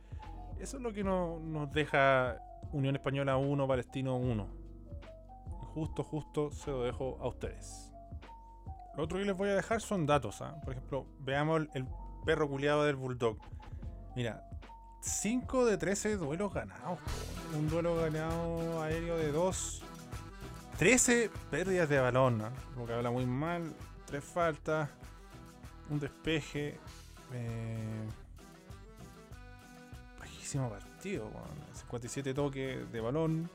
Eso 0.59 0.76
es 0.76 0.82
lo 0.82 0.92
que 0.92 1.03
no- 1.03 1.38
nos 1.40 1.70
deja 1.72 2.36
Unión 2.72 2.94
Española 2.96 3.36
1, 3.36 3.66
Palestino 3.66 4.16
1. 4.16 4.46
Justo, 5.74 6.05
justo 6.05 6.50
se 6.50 6.70
lo 6.70 6.82
dejo 6.82 7.18
a 7.20 7.28
ustedes. 7.28 7.90
Lo 8.96 9.05
otro 9.05 9.18
que 9.18 9.24
les 9.24 9.36
voy 9.36 9.48
a 9.48 9.55
dejar 9.55 9.80
son 9.80 10.07
datos. 10.07 10.42
¿ah? 10.42 10.55
Por 10.64 10.74
ejemplo, 10.74 11.07
veamos 11.20 11.61
el, 11.62 11.70
el 11.74 11.86
perro 12.26 12.48
culiado 12.48 12.84
del 12.84 12.96
Bulldog. 12.96 13.38
Mira, 14.14 14.46
5 15.00 15.64
de 15.64 15.78
13 15.78 16.16
duelos 16.16 16.53
ganados. 16.53 16.98
Un 17.57 17.68
duelo 17.68 17.96
ganado 17.96 18.82
aéreo 18.82 19.16
de 19.16 19.32
2. 19.32 19.82
13 20.78 21.30
pérdidas 21.50 21.88
de 21.88 21.98
balón. 22.00 22.42
¿ah? 22.42 22.53
Como 22.74 22.86
que 22.86 22.92
habla 22.92 23.11
muy 23.11 23.26
mal. 23.26 23.72
3 24.07 24.22
faltas. 24.22 24.90
Un 25.90 25.98
despeje. 25.98 26.78
Eh, 27.33 28.09
bajísimo 30.18 30.68
partido. 30.70 31.26
weón. 31.26 31.74
57 31.74 32.35
toques 32.35 32.91
de 32.93 33.01
balón. 33.01 33.51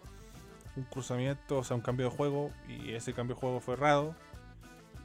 Un 0.75 0.83
cruzamiento, 0.83 1.59
o 1.59 1.63
sea, 1.63 1.75
un 1.75 1.81
cambio 1.81 2.09
de 2.09 2.15
juego. 2.15 2.51
Y 2.67 2.93
ese 2.93 3.13
cambio 3.13 3.35
de 3.35 3.41
juego 3.41 3.59
fue 3.59 3.75
errado. 3.75 4.15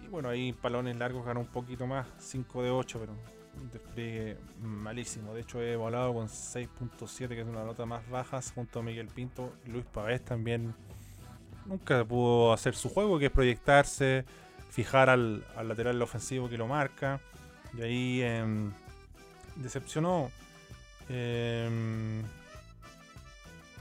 Y 0.02 0.08
bueno, 0.08 0.28
ahí 0.28 0.52
palones 0.52 0.96
largos 0.96 1.24
ganó 1.24 1.40
un 1.40 1.46
poquito 1.46 1.86
más. 1.86 2.06
5 2.18 2.62
de 2.62 2.70
8, 2.70 2.98
pero 3.00 3.12
un 3.60 3.70
despliegue 3.70 4.38
malísimo. 4.60 5.34
De 5.34 5.42
hecho, 5.42 5.60
he 5.60 5.76
volado 5.76 6.14
con 6.14 6.28
6.7, 6.28 7.28
que 7.28 7.40
es 7.40 7.46
una 7.46 7.64
nota 7.64 7.86
más 7.86 8.08
baja, 8.08 8.40
junto 8.54 8.80
a 8.80 8.82
Miguel 8.82 9.08
Pinto. 9.08 9.52
Luis 9.66 9.84
Pavés 9.84 10.24
también 10.24 10.74
nunca 11.66 12.04
pudo 12.04 12.52
hacer 12.52 12.74
su 12.74 12.88
juego, 12.88 13.18
que 13.18 13.26
es 13.26 13.32
proyectarse, 13.32 14.24
fijar 14.70 15.10
al 15.10 15.44
lateral 15.62 16.00
ofensivo 16.02 16.48
que 16.48 16.58
lo 16.58 16.66
marca. 16.66 17.20
Y 17.76 17.82
ahí 17.82 18.22
em, 18.22 18.72
decepcionó. 19.56 20.30
Em, 21.08 22.22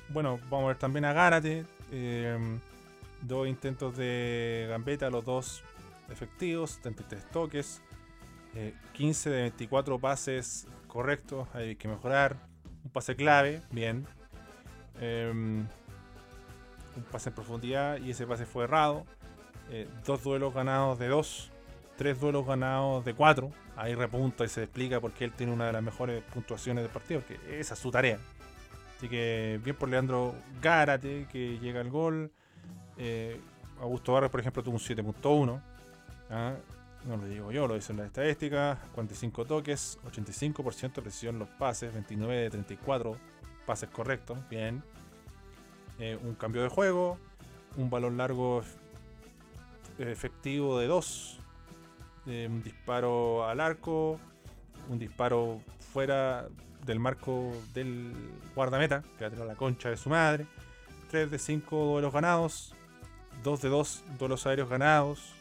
bueno, 0.10 0.40
vamos 0.50 0.66
a 0.66 0.68
ver 0.70 0.78
también 0.78 1.06
a 1.06 1.14
Gárate. 1.14 1.66
em, 1.92 2.60
dos 3.22 3.48
intentos 3.48 3.96
de 3.98 4.66
gambeta, 4.70 5.10
los 5.10 5.24
dos 5.26 5.64
efectivos, 6.10 6.72
73 6.72 7.30
toques. 7.30 7.82
Eh, 8.56 8.74
15 8.94 9.30
de 9.30 9.42
24 9.44 10.00
pases 10.00 10.68
correctos, 10.88 11.48
hay 11.54 11.76
que 11.76 11.88
mejorar. 11.88 12.38
Un 12.84 12.92
pase 12.92 13.16
clave, 13.16 13.62
bien. 13.72 14.08
Un 15.00 15.68
pase 17.12 17.30
en 17.30 17.36
profundidad 17.36 17.98
y 17.98 18.12
ese 18.12 18.26
pase 18.26 18.46
fue 18.46 18.66
errado. 18.66 19.06
Eh, 19.70 19.88
dos 20.06 20.24
duelos 20.24 20.54
ganados 20.54 21.00
de 21.00 21.08
dos. 21.08 21.52
Tres 22.02 22.20
duelos 22.20 22.48
ganados 22.48 23.06
de 23.06 23.14
cuatro. 23.14 23.52
Ahí 23.76 23.94
repunta 23.94 24.44
y 24.44 24.48
se 24.48 24.64
explica 24.64 25.00
por 25.00 25.12
qué 25.12 25.26
él 25.26 25.34
tiene 25.34 25.54
una 25.54 25.68
de 25.68 25.74
las 25.74 25.84
mejores 25.84 26.24
puntuaciones 26.34 26.84
del 26.84 26.92
partido, 26.92 27.22
que 27.28 27.60
esa 27.60 27.76
es 27.76 27.80
su 27.80 27.92
tarea. 27.92 28.18
Así 28.98 29.08
que 29.08 29.60
bien 29.64 29.76
por 29.76 29.88
Leandro 29.88 30.34
Gárate, 30.64 31.28
que 31.32 31.60
llega 31.60 31.80
al 31.80 31.92
gol. 31.92 32.32
Eh, 32.98 33.40
Augusto 33.80 34.14
Barros, 34.14 34.32
por 34.32 34.40
ejemplo, 34.40 34.64
tuvo 34.64 34.74
un 34.78 34.80
7.1. 34.80 35.62
¿ah? 36.32 36.56
No 37.06 37.18
lo 37.18 37.28
digo 37.28 37.52
yo, 37.52 37.68
lo 37.68 37.76
dicen 37.76 37.98
las 37.98 38.08
estadísticas. 38.08 38.80
45 38.96 39.46
toques, 39.46 40.00
85% 40.12 40.94
de 40.96 41.02
precisión 41.04 41.36
en 41.36 41.40
los 41.42 41.50
pases, 41.50 41.94
29 41.94 42.36
de 42.36 42.50
34 42.50 43.16
pases 43.68 43.90
correctos. 43.92 44.40
Bien. 44.50 44.82
Eh, 46.00 46.18
un 46.24 46.34
cambio 46.34 46.64
de 46.64 46.70
juego, 46.70 47.20
un 47.78 47.92
balón 47.92 48.18
largo 48.18 48.64
ef- 48.64 50.10
efectivo 50.10 50.80
de 50.80 50.88
2, 50.88 51.38
un 52.26 52.62
disparo 52.64 53.48
al 53.48 53.60
arco, 53.60 54.20
un 54.90 55.00
disparo 55.00 55.62
fuera 55.94 56.48
del 56.86 57.00
marco 57.00 57.52
del 57.74 58.14
guardameta, 58.56 59.04
que 59.18 59.28
va 59.30 59.44
a 59.44 59.46
la 59.46 59.56
concha 59.56 59.90
de 59.90 59.98
su 59.98 60.10
madre. 60.10 60.46
3 61.10 61.30
de 61.30 61.40
5 61.40 61.86
duelos 61.86 62.14
ganados, 62.14 62.74
2 63.44 63.62
de 63.62 63.70
2 63.70 64.04
duelos 64.18 64.48
aéreos 64.48 64.70
ganados. 64.70 65.34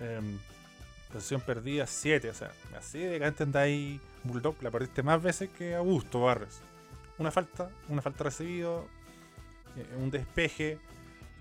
em, 0.00 0.38
Posición 1.12 1.42
perdida 1.42 1.86
7, 1.86 2.30
o 2.30 2.34
sea, 2.34 2.52
así 2.76 2.98
de 2.98 3.18
que 3.18 3.58
ahí 3.58 4.00
Bulldog, 4.24 4.56
la 4.62 4.70
perdiste 4.70 5.02
más 5.02 5.22
veces 5.22 5.50
que 5.50 5.74
Augusto 5.74 6.22
Barres. 6.22 6.62
Una 7.18 7.30
falta, 7.30 7.68
una 7.90 8.00
falta 8.00 8.24
recibido, 8.24 8.86
eh, 9.76 9.86
un 9.98 10.10
despeje, 10.10 10.78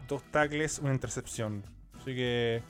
dos 0.10 0.24
tackles, 0.24 0.80
una 0.80 0.94
intercepción. 0.94 1.64
Así 1.96 2.14
que, 2.14 2.62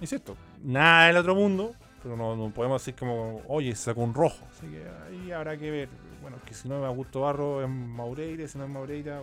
insisto, 0.00 0.36
nada 0.62 1.08
del 1.08 1.16
otro 1.16 1.34
mundo, 1.34 1.74
pero 2.02 2.16
no, 2.16 2.50
podemos 2.50 2.82
decir 2.82 2.94
como, 2.98 3.40
oye, 3.48 3.74
sacó 3.74 4.02
un 4.02 4.14
rojo. 4.14 4.46
Así 4.50 4.66
que 4.66 4.84
ahí 5.08 5.32
habrá 5.32 5.56
que 5.56 5.70
ver. 5.70 5.88
Bueno, 6.20 6.38
que 6.46 6.54
si 6.54 6.68
no 6.68 6.78
es 6.78 6.84
Augusto 6.84 7.20
Barro 7.22 7.62
es 7.62 7.68
Maureira, 7.68 8.48
si 8.48 8.56
no 8.58 8.64
es 8.64 8.70
Maureira, 8.70 9.20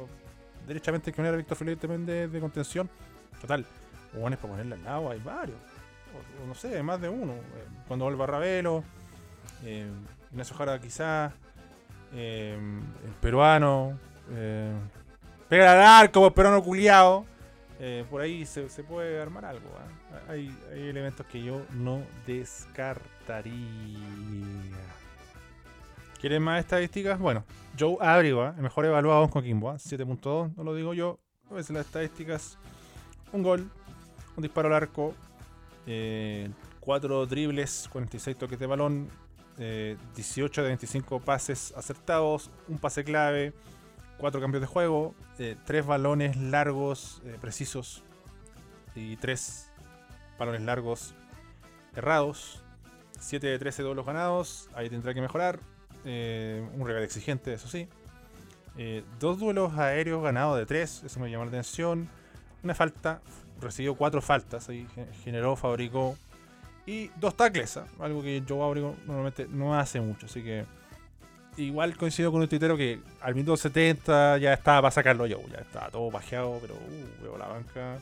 derechamente 0.68 1.12
que 1.12 1.16
poner 1.16 1.34
a 1.34 1.38
Víctor 1.38 1.58
Felipe 1.58 1.88
también 1.88 2.32
de, 2.32 2.40
contención. 2.40 2.90
Total, 3.40 3.66
buenos 4.14 4.40
para 4.40 4.54
ponerle 4.54 4.76
al 4.76 4.84
lado, 4.84 5.10
hay 5.10 5.20
varios. 5.20 5.58
O, 6.14 6.44
o 6.44 6.48
no 6.48 6.54
sé, 6.54 6.82
más 6.84 7.02
de 7.02 7.10
uno. 7.10 7.34
Eh, 7.34 7.68
Cuando 7.88 8.06
vuelva 8.06 8.28
Ravelo, 8.28 8.84
eh, 9.64 9.90
Ignacio 10.32 10.56
Jara 10.56 10.80
quizás, 10.80 11.34
eh, 12.14 12.58
el 13.06 13.12
peruano, 13.22 13.98
eh, 14.32 14.74
pega 15.50 15.72
al 15.74 15.82
arco, 15.82 16.22
pues, 16.22 16.34
peruano 16.34 16.64
culiado. 16.64 17.26
Eh, 17.84 18.06
por 18.12 18.22
ahí 18.22 18.46
se, 18.46 18.62
puede 18.84 19.20
armar 19.20 19.44
algo. 19.44 19.68
¿ah? 19.76 20.20
Hay, 20.30 20.56
elementos 20.72 21.26
que 21.26 21.42
yo 21.42 21.66
no 21.74 22.04
descartaría. 22.28 23.58
¿Quieren 26.20 26.44
más 26.44 26.60
estadísticas? 26.60 27.18
Bueno, 27.18 27.44
Joe 27.80 27.98
Abrigo, 28.00 28.46
el 28.46 28.62
mejor 28.62 28.86
evaluado 28.86 29.24
en 29.24 29.30
Coquimbo, 29.30 29.72
¿ah? 29.72 29.78
7.2, 29.78 30.56
no 30.56 30.64
lo 30.64 30.76
digo 30.76 30.94
yo. 30.94 31.18
A 31.50 31.56
veces 31.56 31.72
las 31.72 31.88
estadísticas: 31.88 32.60
un 33.34 33.42
gol, 33.42 33.68
un 34.38 34.44
disparo 34.44 34.68
al 34.68 34.76
arco, 34.76 35.16
4 36.82 37.26
dribles, 37.26 37.90
46 37.92 38.38
toques 38.38 38.60
de 38.60 38.68
balón, 38.68 39.10
eh, 39.58 39.98
18 40.16 40.62
de 40.62 40.68
25 40.68 41.20
pases 41.20 41.74
acertados, 41.76 42.52
un 42.68 42.78
pase 42.78 43.04
clave, 43.04 43.54
4 44.22 44.40
cambios 44.40 44.62
de 44.62 44.68
juego, 44.68 45.14
3 45.66 45.86
balones 45.86 46.38
largos 46.38 47.22
eh, 47.26 47.38
precisos 47.42 48.04
y 48.96 49.18
3 49.18 49.72
balones 50.40 50.62
largos 50.62 51.14
errados, 51.96 52.64
7 53.20 53.46
de 53.48 53.60
13 53.60 53.84
duelos 53.84 54.06
ganados, 54.06 54.70
ahí 54.74 54.90
tendrá 54.90 55.14
que 55.14 55.22
mejorar, 55.22 55.60
eh, 56.06 56.66
un 56.74 56.86
regalo 56.88 57.04
exigente, 57.06 57.54
eso 57.54 57.68
sí. 57.68 57.90
Eh, 58.78 59.04
dos 59.20 59.38
duelos 59.40 59.78
aéreos 59.78 60.24
ganados 60.24 60.58
de 60.58 60.66
3, 60.66 61.04
eso 61.04 61.20
me 61.20 61.30
llamó 61.30 61.44
la 61.46 61.50
atención. 61.50 62.08
Una 62.64 62.74
falta, 62.74 63.22
recibió 63.60 63.96
4 63.96 64.22
faltas, 64.22 64.70
ahí 64.70 64.88
ge- 64.96 65.08
generó, 65.24 65.56
fabricó. 65.56 66.16
Y 66.86 67.10
dos 67.20 67.36
tackles, 67.36 67.78
¿ah? 67.78 67.86
algo 68.00 68.22
que 68.24 68.42
Joe 68.48 68.64
Abrigo 68.64 68.96
normalmente 69.06 69.48
no 69.50 69.78
hace 69.78 70.00
mucho, 70.02 70.26
así 70.28 70.42
que 70.42 70.66
igual 71.58 71.96
coincido 71.98 72.32
con 72.32 72.42
un 72.42 72.48
tuitero 72.48 72.78
que 72.78 73.00
al 73.22 73.36
minuto 73.36 73.58
70 73.58 74.38
ya 74.38 74.54
estaba 74.54 74.84
para 74.84 74.92
sacarlo 74.92 75.26
yo, 75.26 75.40
ya 75.52 75.60
estaba 75.60 75.90
todo 75.90 76.10
pajeado, 76.10 76.58
pero 76.62 76.76
uh, 76.76 77.24
veo 77.24 77.38
la 77.38 77.48
banca. 77.48 77.98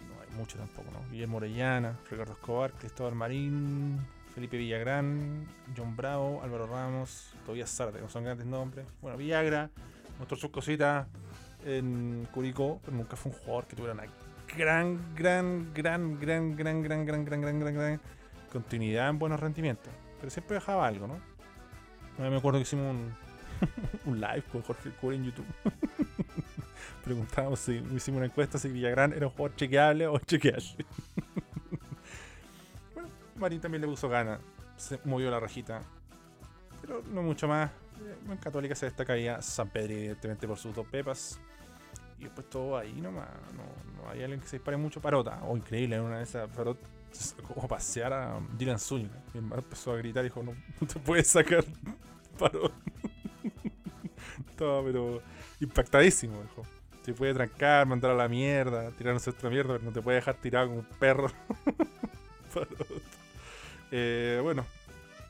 No 0.00 0.22
hay 0.22 0.36
mucho 0.36 0.58
tampoco, 0.58 0.90
¿no? 0.92 1.10
Guillermo 1.10 1.38
Orellana, 1.38 1.98
Ricardo 2.10 2.32
Escobar, 2.32 2.72
Cristóbal 2.72 3.14
Marín, 3.14 4.00
Felipe 4.34 4.56
Villagrán, 4.56 5.46
John 5.76 5.96
Bravo, 5.96 6.42
Álvaro 6.42 6.66
Ramos, 6.66 7.32
Tobias 7.44 7.70
Sarte, 7.70 8.00
no 8.00 8.08
son 8.08 8.24
grandes 8.24 8.46
nombres. 8.46 8.86
Bueno, 9.00 9.16
Villagra 9.16 9.70
mostró 10.18 10.36
sus 10.36 10.50
cositas 10.50 11.06
en 11.64 12.26
Curicó, 12.32 12.80
pero 12.84 12.96
nunca 12.96 13.16
fue 13.16 13.32
un 13.32 13.38
jugador 13.38 13.66
que 13.66 13.76
tuviera 13.76 13.94
una 13.94 14.04
gran, 14.56 15.14
gran, 15.14 15.72
gran, 15.74 16.18
gran, 16.20 16.56
gran, 16.56 16.56
gran, 16.56 16.82
gran, 16.82 17.04
gran, 17.04 17.24
gran, 17.24 17.60
gran, 17.60 17.74
gran 17.74 18.00
continuidad 18.50 19.08
en 19.08 19.18
buenos 19.18 19.40
rendimientos. 19.40 19.92
Pero 20.18 20.30
siempre 20.30 20.54
dejaba 20.54 20.86
algo, 20.86 21.06
¿no? 21.06 21.31
Me 22.18 22.36
acuerdo 22.36 22.58
que 22.58 22.62
hicimos 22.62 22.94
un, 24.06 24.20
live 24.20 24.42
con 24.50 24.62
Jorge 24.62 24.90
Cura 25.00 25.16
en 25.16 25.24
YouTube. 25.24 25.46
Preguntábamos 27.04 27.58
si 27.58 27.72
hicimos 27.94 28.18
una 28.18 28.26
encuesta 28.26 28.58
si 28.58 28.68
Villagrán 28.68 29.12
era 29.12 29.26
un 29.26 29.32
jugador 29.32 29.56
chequeable 29.56 30.06
o 30.06 30.18
chequeable. 30.18 30.84
bueno, 32.94 33.08
Marín 33.36 33.60
también 33.60 33.82
le 33.82 33.88
puso 33.88 34.08
gana. 34.08 34.38
Se 34.76 34.98
movió 35.04 35.30
la 35.30 35.40
rajita. 35.40 35.80
Pero 36.80 37.02
no 37.10 37.22
mucho 37.22 37.48
más. 37.48 37.70
En 38.28 38.36
Católica 38.38 38.74
se 38.74 38.86
destacaría 38.86 39.40
San 39.42 39.68
Pedro, 39.68 39.94
evidentemente, 39.94 40.46
por 40.46 40.58
sus 40.58 40.74
dos 40.74 40.86
pepas. 40.86 41.40
Y 42.18 42.24
después 42.24 42.48
todo 42.50 42.76
ahí 42.76 42.92
nomás. 43.00 43.28
No, 43.56 44.02
no 44.02 44.10
hay 44.10 44.22
alguien 44.22 44.40
que 44.40 44.46
se 44.46 44.56
dispare 44.56 44.76
mucho. 44.76 45.00
Parota. 45.00 45.42
O 45.44 45.56
increíble, 45.56 46.00
una 46.00 46.18
de 46.18 46.24
esas. 46.24 46.48
Parot 46.50 46.78
como 47.46 47.68
pasear 47.68 48.12
a 48.12 48.40
Dylan 48.56 48.78
Zúñiga. 48.78 49.22
Mi 49.32 49.38
hermano 49.38 49.62
empezó 49.62 49.92
a 49.92 49.96
gritar 49.96 50.24
y 50.24 50.28
dijo: 50.28 50.42
No, 50.42 50.54
te 50.86 50.98
puedes 51.00 51.28
sacar 51.28 51.64
Parot. 52.38 52.72
Estaba, 54.50 54.82
pero 54.84 55.22
impactadísimo. 55.60 56.42
Dijo: 56.42 56.62
Se 57.04 57.12
puede 57.12 57.34
trancar, 57.34 57.86
mandar 57.86 58.12
a 58.12 58.14
la 58.14 58.28
mierda, 58.28 58.90
tirarnos 58.92 59.26
otra 59.28 59.50
mierda, 59.50 59.74
pero 59.74 59.84
no 59.84 59.92
te 59.92 60.02
puede 60.02 60.16
dejar 60.16 60.34
tirado 60.36 60.68
como 60.68 60.80
un 60.80 60.86
perro. 60.98 61.30
Eh, 63.94 64.40
bueno, 64.42 64.64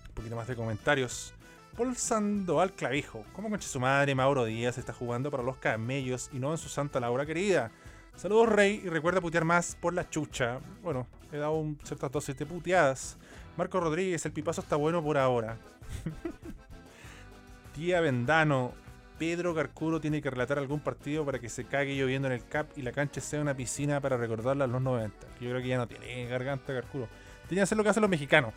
un 0.08 0.14
poquito 0.14 0.36
más 0.36 0.46
de 0.46 0.54
comentarios. 0.54 1.34
Paul 1.76 1.96
Sandoval 1.96 2.72
Clavijo. 2.72 3.24
¿Cómo 3.32 3.48
conche 3.48 3.66
su 3.66 3.80
madre 3.80 4.14
Mauro 4.14 4.44
Díaz 4.44 4.78
está 4.78 4.92
jugando 4.92 5.30
para 5.30 5.42
los 5.42 5.56
camellos 5.56 6.30
y 6.32 6.38
no 6.38 6.52
en 6.52 6.58
su 6.58 6.68
santa 6.68 7.00
Laura 7.00 7.24
querida? 7.26 7.72
Saludos 8.16 8.48
Rey 8.50 8.82
y 8.84 8.88
recuerda 8.88 9.20
putear 9.20 9.44
más 9.44 9.76
por 9.80 9.94
la 9.94 10.08
chucha. 10.08 10.60
Bueno, 10.82 11.06
he 11.32 11.38
dado 11.38 11.54
un 11.54 11.78
ciertas 11.82 12.10
dosis 12.12 12.36
de 12.36 12.46
puteadas. 12.46 13.16
Marco 13.56 13.80
Rodríguez, 13.80 14.24
el 14.26 14.32
pipazo 14.32 14.60
está 14.60 14.76
bueno 14.76 15.02
por 15.02 15.18
ahora. 15.18 15.58
Tía 17.74 18.00
Vendano, 18.00 18.72
Pedro 19.18 19.54
Carcuro 19.54 20.00
tiene 20.00 20.20
que 20.20 20.30
relatar 20.30 20.58
algún 20.58 20.80
partido 20.80 21.24
para 21.24 21.38
que 21.38 21.48
se 21.48 21.64
cague 21.64 21.96
lloviendo 21.96 22.28
en 22.28 22.34
el 22.34 22.44
CAP 22.44 22.76
y 22.76 22.82
la 22.82 22.92
cancha 22.92 23.20
sea 23.20 23.40
una 23.40 23.54
piscina 23.54 24.00
para 24.00 24.16
recordarla 24.16 24.64
a 24.64 24.68
los 24.68 24.82
90. 24.82 25.26
Yo 25.40 25.50
creo 25.50 25.62
que 25.62 25.68
ya 25.68 25.78
no 25.78 25.86
tiene 25.86 26.26
garganta 26.26 26.72
Carcuro. 26.74 27.08
Tiene 27.48 27.60
que 27.60 27.62
hacer 27.62 27.78
lo 27.78 27.84
que 27.84 27.90
hacen 27.90 28.00
los 28.00 28.10
mexicanos. 28.10 28.52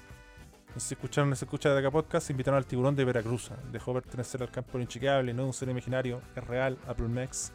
No 0.74 0.82
sé 0.82 0.90
si 0.90 0.94
escucharon, 0.96 1.30
no 1.30 1.36
se 1.36 1.46
escucha 1.46 1.74
de 1.74 1.80
acá 1.80 1.90
podcast, 1.90 2.30
invitaron 2.30 2.58
al 2.58 2.66
tiburón 2.66 2.96
de 2.96 3.06
Veracruz. 3.06 3.52
Dejó 3.72 3.94
pertenecer 3.94 4.42
al 4.42 4.52
campo 4.52 4.78
inchequeable, 4.78 5.34
no 5.34 5.46
un 5.46 5.54
ser 5.54 5.70
imaginario, 5.70 6.22
es 6.36 6.44
real, 6.44 6.78
Apple 6.88 7.08
Max. 7.08 7.54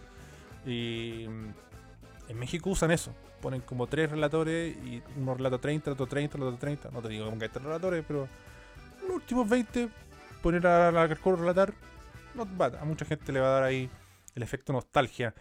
Y 0.64 1.26
mm, 1.28 1.70
en 2.31 2.39
México 2.39 2.70
usan 2.70 2.91
eso. 2.91 3.12
Ponen 3.41 3.61
como 3.62 3.87
tres 3.87 4.11
relatores 4.11 4.76
y 4.85 5.03
uno 5.16 5.35
relata 5.35 5.59
30, 5.59 5.93
otro 5.93 6.07
30, 6.07 6.37
otro 6.39 6.57
30. 6.57 6.91
No 6.91 7.01
te 7.03 7.09
digo 7.09 7.26
que 7.39 7.45
hay 7.45 7.51
tres 7.51 7.64
relatores, 7.64 8.05
pero 8.07 8.28
los 9.07 9.16
últimos 9.16 9.49
20 9.49 9.89
poner 10.43 10.66
a 10.66 10.91
la 10.93 11.09
Carcuro 11.09 11.37
a 11.37 11.41
relatar, 11.41 11.72
bad. 12.57 12.76
A 12.76 12.85
mucha 12.85 13.05
gente 13.05 13.33
le 13.33 13.41
va 13.41 13.49
a 13.49 13.51
dar 13.51 13.62
ahí 13.64 13.91
el 14.35 14.43
efecto 14.43 14.72
nostalgia. 14.72 15.35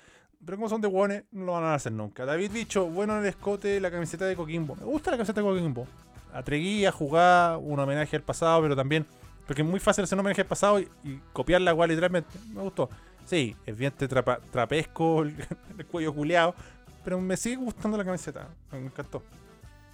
Pero 0.45 0.57
como 0.57 0.69
son 0.69 0.79
de 0.81 0.87
guones, 0.87 1.23
no 1.31 1.45
lo 1.45 1.51
van 1.53 1.65
a 1.65 1.73
hacer 1.73 1.91
nunca. 1.91 2.25
David 2.25 2.51
Bicho, 2.51 2.85
bueno 2.85 3.13
en 3.15 3.19
el 3.21 3.25
escote, 3.27 3.79
la 3.81 3.91
camiseta 3.91 4.25
de 4.25 4.35
Coquimbo. 4.35 4.75
Me 4.75 4.85
gusta 4.85 5.11
la 5.11 5.17
camiseta 5.17 5.41
de 5.41 5.47
Coquimbo. 5.47 5.85
Atreguí 6.33 6.85
a 6.85 6.91
jugar 6.91 7.57
un 7.57 7.77
homenaje 7.79 8.15
al 8.15 8.21
pasado, 8.23 8.61
pero 8.61 8.75
también. 8.75 9.05
Porque 9.45 9.63
es 9.63 9.67
muy 9.67 9.79
fácil 9.79 10.03
hacer 10.05 10.15
un 10.15 10.21
homenaje 10.21 10.41
al 10.41 10.47
pasado 10.47 10.79
y, 10.79 10.87
y 11.03 11.19
copiarla 11.33 11.71
igual 11.71 11.89
literalmente. 11.89 12.29
Me 12.53 12.61
gustó. 12.61 12.89
Sí, 13.25 13.55
es 13.65 13.77
bien 13.77 13.91
trapa- 13.97 14.39
trapesco, 14.51 15.23
el, 15.23 15.35
el 15.77 15.85
cuello 15.85 16.13
culeado. 16.13 16.55
Pero 17.03 17.19
me 17.19 17.37
sigue 17.37 17.57
gustando 17.57 17.97
la 17.97 18.05
camiseta. 18.05 18.47
Me 18.71 18.79
encantó. 18.79 19.23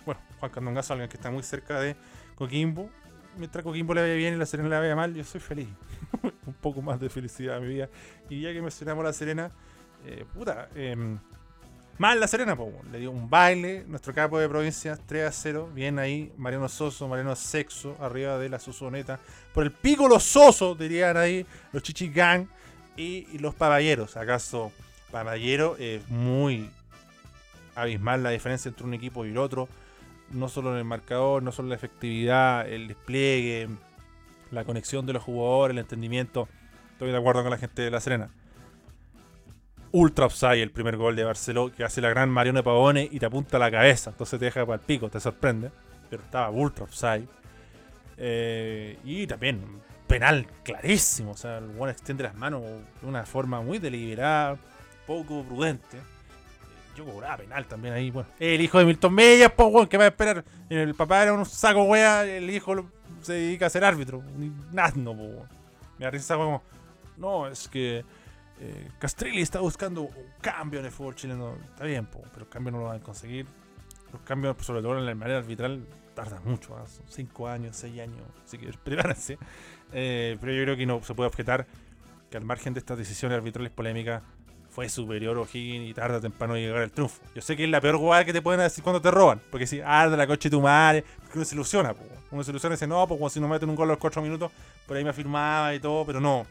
Bueno, 0.06 0.22
Juan 0.40 0.52
Candongazo, 0.52 0.94
alguien 0.94 1.10
que 1.10 1.18
está 1.18 1.32
muy 1.32 1.44
cerca 1.44 1.80
de 1.80 1.96
Coquimbo. 2.36 2.90
Mientras 3.38 3.64
Coquimbo 3.64 3.94
le 3.94 4.02
vaya 4.02 4.14
bien 4.14 4.34
y 4.34 4.38
la 4.38 4.46
Serena 4.46 4.70
le 4.70 4.80
vaya 4.80 4.96
mal, 4.96 5.14
yo 5.14 5.24
soy 5.24 5.42
feliz. 5.42 5.68
un 6.46 6.54
poco 6.54 6.82
más 6.82 7.00
de 7.00 7.10
felicidad 7.10 7.58
en 7.58 7.64
mi 7.64 7.70
vida. 7.70 7.90
Y 8.30 8.42
ya 8.42 8.54
que 8.54 8.62
mencionamos 8.62 9.04
a 9.04 9.08
la 9.08 9.14
Serena, 9.14 9.52
eh, 10.06 10.26
puta, 10.34 10.70
em, 10.76 11.18
mal 11.98 12.20
la 12.20 12.28
Serena, 12.28 12.56
po, 12.56 12.72
le 12.92 13.00
dio 13.00 13.12
un 13.12 13.30
baile, 13.30 13.84
nuestro 13.88 14.14
capo 14.14 14.40
de 14.40 14.48
provincias, 14.48 15.00
3 15.06 15.28
a 15.28 15.32
0, 15.32 15.70
bien 15.74 16.00
ahí, 16.00 16.32
Mariano 16.38 16.70
Soso, 16.70 17.08
Mariano 17.08 17.36
Sexo, 17.36 17.98
arriba 18.00 18.38
de 18.38 18.50
la 18.50 18.60
Susoneta, 18.60 19.20
por 19.54 19.64
el 19.64 19.72
pico 19.72 20.08
los 20.08 20.24
Sosos, 20.24 20.78
dirían 20.78 21.18
ahí, 21.18 21.46
los 21.72 21.84
Chichigang 21.84 22.48
y, 22.96 23.28
y 23.32 23.40
los 23.40 23.56
Paballeros, 23.56 24.18
acaso 24.18 24.72
Paballero 25.12 25.78
es 25.78 26.08
muy 26.10 26.70
abismal 27.76 28.24
la 28.24 28.32
diferencia 28.32 28.70
entre 28.70 28.86
un 28.86 28.94
equipo 28.94 29.26
y 29.26 29.30
el 29.30 29.38
otro, 29.38 29.68
no 30.32 30.50
solo 30.50 30.72
en 30.72 30.78
el 30.78 30.86
marcador, 30.86 31.44
no 31.44 31.52
solo 31.52 31.68
en 31.68 31.70
la 31.72 31.76
efectividad, 31.76 32.68
el 32.68 32.88
despliegue, 32.88 33.68
la 34.52 34.64
conexión 34.64 35.06
de 35.06 35.14
los 35.14 35.24
jugadores, 35.24 35.76
el 35.76 35.80
entendimiento, 35.80 36.48
estoy 36.94 37.12
de 37.12 37.18
acuerdo 37.18 37.42
con 37.42 37.52
la 37.52 37.58
gente 37.58 37.82
de 37.82 37.92
La 37.92 38.00
Serena 38.00 38.30
ultra 39.96 40.26
offside 40.26 40.62
el 40.62 40.72
primer 40.72 40.98
gol 40.98 41.16
de 41.16 41.24
Barcelona 41.24 41.74
que 41.74 41.86
hace 41.86 42.02
la 42.02 42.10
gran 42.10 42.30
Mariano 42.30 42.62
Pavone 42.62 43.08
y 43.10 43.18
te 43.18 43.26
apunta 43.26 43.56
a 43.56 43.60
la 43.62 43.72
cabeza. 43.72 44.10
Entonces 44.10 44.38
te 44.38 44.46
deja 44.46 44.66
para 44.66 44.76
el 44.76 44.82
pico, 44.82 45.10
te 45.10 45.22
sorprende. 45.22 45.72
Pero 46.10 46.22
estaba 46.22 46.50
ultra 46.50 46.84
offside. 46.84 47.28
Eh, 48.18 49.00
y 49.06 49.26
también 49.26 49.62
penal 50.06 50.48
clarísimo. 50.64 51.32
O 51.32 51.38
sea, 51.38 51.60
el 51.60 51.68
buen 51.68 51.92
extiende 51.92 52.24
las 52.26 52.36
manos 52.36 52.62
de 52.62 53.08
una 53.08 53.26
forma 53.26 53.62
muy 53.62 53.80
deliberada, 53.80 54.58
poco 55.08 55.46
prudente. 55.46 55.98
Eh, 56.96 56.98
Yo 56.98 57.06
cobraba 57.06 57.38
penal 57.38 57.66
también 57.66 57.94
ahí. 57.94 58.12
Bueno, 58.12 58.30
el 58.40 58.62
hijo 58.62 58.80
de 58.80 58.86
Milton 58.86 59.14
Mellas, 59.14 59.52
po, 59.52 59.88
¿qué 59.88 59.98
va 59.98 60.06
a 60.06 60.08
esperar? 60.08 60.44
El 60.70 60.96
papá 60.96 61.24
era 61.24 61.34
un 61.34 61.46
saco 61.46 61.84
wea, 61.84 62.26
el 62.26 62.50
hijo 62.50 62.90
se 63.22 63.34
dedica 63.34 63.66
a 63.66 63.70
ser 63.70 63.84
árbitro. 63.84 64.20
Un 64.20 64.74
asno, 64.78 65.16
po. 65.16 65.46
Me 65.98 66.06
da 66.06 66.12
risa 66.12 66.36
como, 66.36 66.62
no, 67.18 67.48
es 67.48 67.68
que 67.68 68.04
eh, 68.60 68.90
Castrilli 69.00 69.42
está 69.42 69.60
buscando 69.60 70.04
un 70.04 70.14
cambio 70.42 70.80
en 70.80 70.86
el 70.86 70.92
fútbol 70.92 71.16
chileno. 71.16 71.56
Está 71.72 71.86
bien, 71.86 72.06
pero 72.08 72.46
el 72.46 72.50
cambio 72.50 72.72
no 72.72 72.80
lo 72.80 72.86
van 72.86 72.98
a 72.98 73.04
conseguir. 73.04 73.46
Los 74.12 74.22
cambios, 74.22 74.56
sobre 74.66 74.82
todo 74.82 74.98
en 74.98 75.06
la 75.06 75.16
manera 75.16 75.40
arbitral, 75.40 75.86
tardan 76.14 76.42
mucho. 76.46 76.76
¿ah? 76.78 76.88
Son 76.88 77.06
5 77.08 77.48
años, 77.48 77.76
6 77.76 78.00
años. 78.00 78.22
Así 78.46 78.58
que 78.58 78.72
prepárense. 78.84 79.38
Eh, 79.92 80.38
pero 80.40 80.54
yo 80.54 80.64
creo 80.64 80.78
que 80.78 80.86
no 80.86 81.02
se 81.04 81.14
puede 81.14 81.28
objetar 81.28 81.68
que 82.30 82.38
al 82.38 82.46
margen 82.46 82.74
de 82.74 82.80
estas 82.80 82.98
decisiones 82.98 83.38
arbitrales 83.38 83.72
polémicas, 83.72 84.24
fue 84.76 84.90
superior 84.90 85.38
O'Higgins 85.38 85.90
y 85.90 85.94
tarde 85.94 86.18
o 86.18 86.22
temprano 86.22 86.58
llegar 86.58 86.82
al 86.82 86.92
triunfo. 86.92 87.22
Yo 87.34 87.42
sé 87.42 87.56
que 87.56 87.64
es 87.64 87.70
la 87.70 87.80
peor 87.80 87.96
jugada 87.96 88.26
que 88.26 88.34
te 88.34 88.42
pueden 88.42 88.60
decir 88.60 88.84
cuando 88.84 89.02
te 89.02 89.10
roban. 89.10 89.42
Porque 89.50 89.66
si, 89.66 89.80
ah, 89.80 90.10
de 90.10 90.18
la 90.18 90.28
coche 90.28 90.50
tu 90.50 90.60
madre. 90.60 91.06
Porque 91.22 91.38
uno 91.38 91.46
se 91.46 91.56
ilusiona. 91.56 91.96
Uno 92.30 92.44
se 92.44 92.52
ilusiona 92.52 92.74
y 92.74 92.76
dice, 92.76 92.86
no, 92.86 93.08
pues 93.08 93.32
si 93.32 93.40
nos 93.40 93.50
meten 93.50 93.70
un 93.70 93.76
gol 93.78 93.88
a 93.88 93.94
los 93.94 94.00
4 94.00 94.22
minutos, 94.22 94.52
por 94.86 94.98
ahí 94.98 95.04
me 95.06 95.12
afirmaba 95.12 95.74
y 95.74 95.80
todo, 95.80 96.06
pero 96.06 96.20
no. 96.20 96.46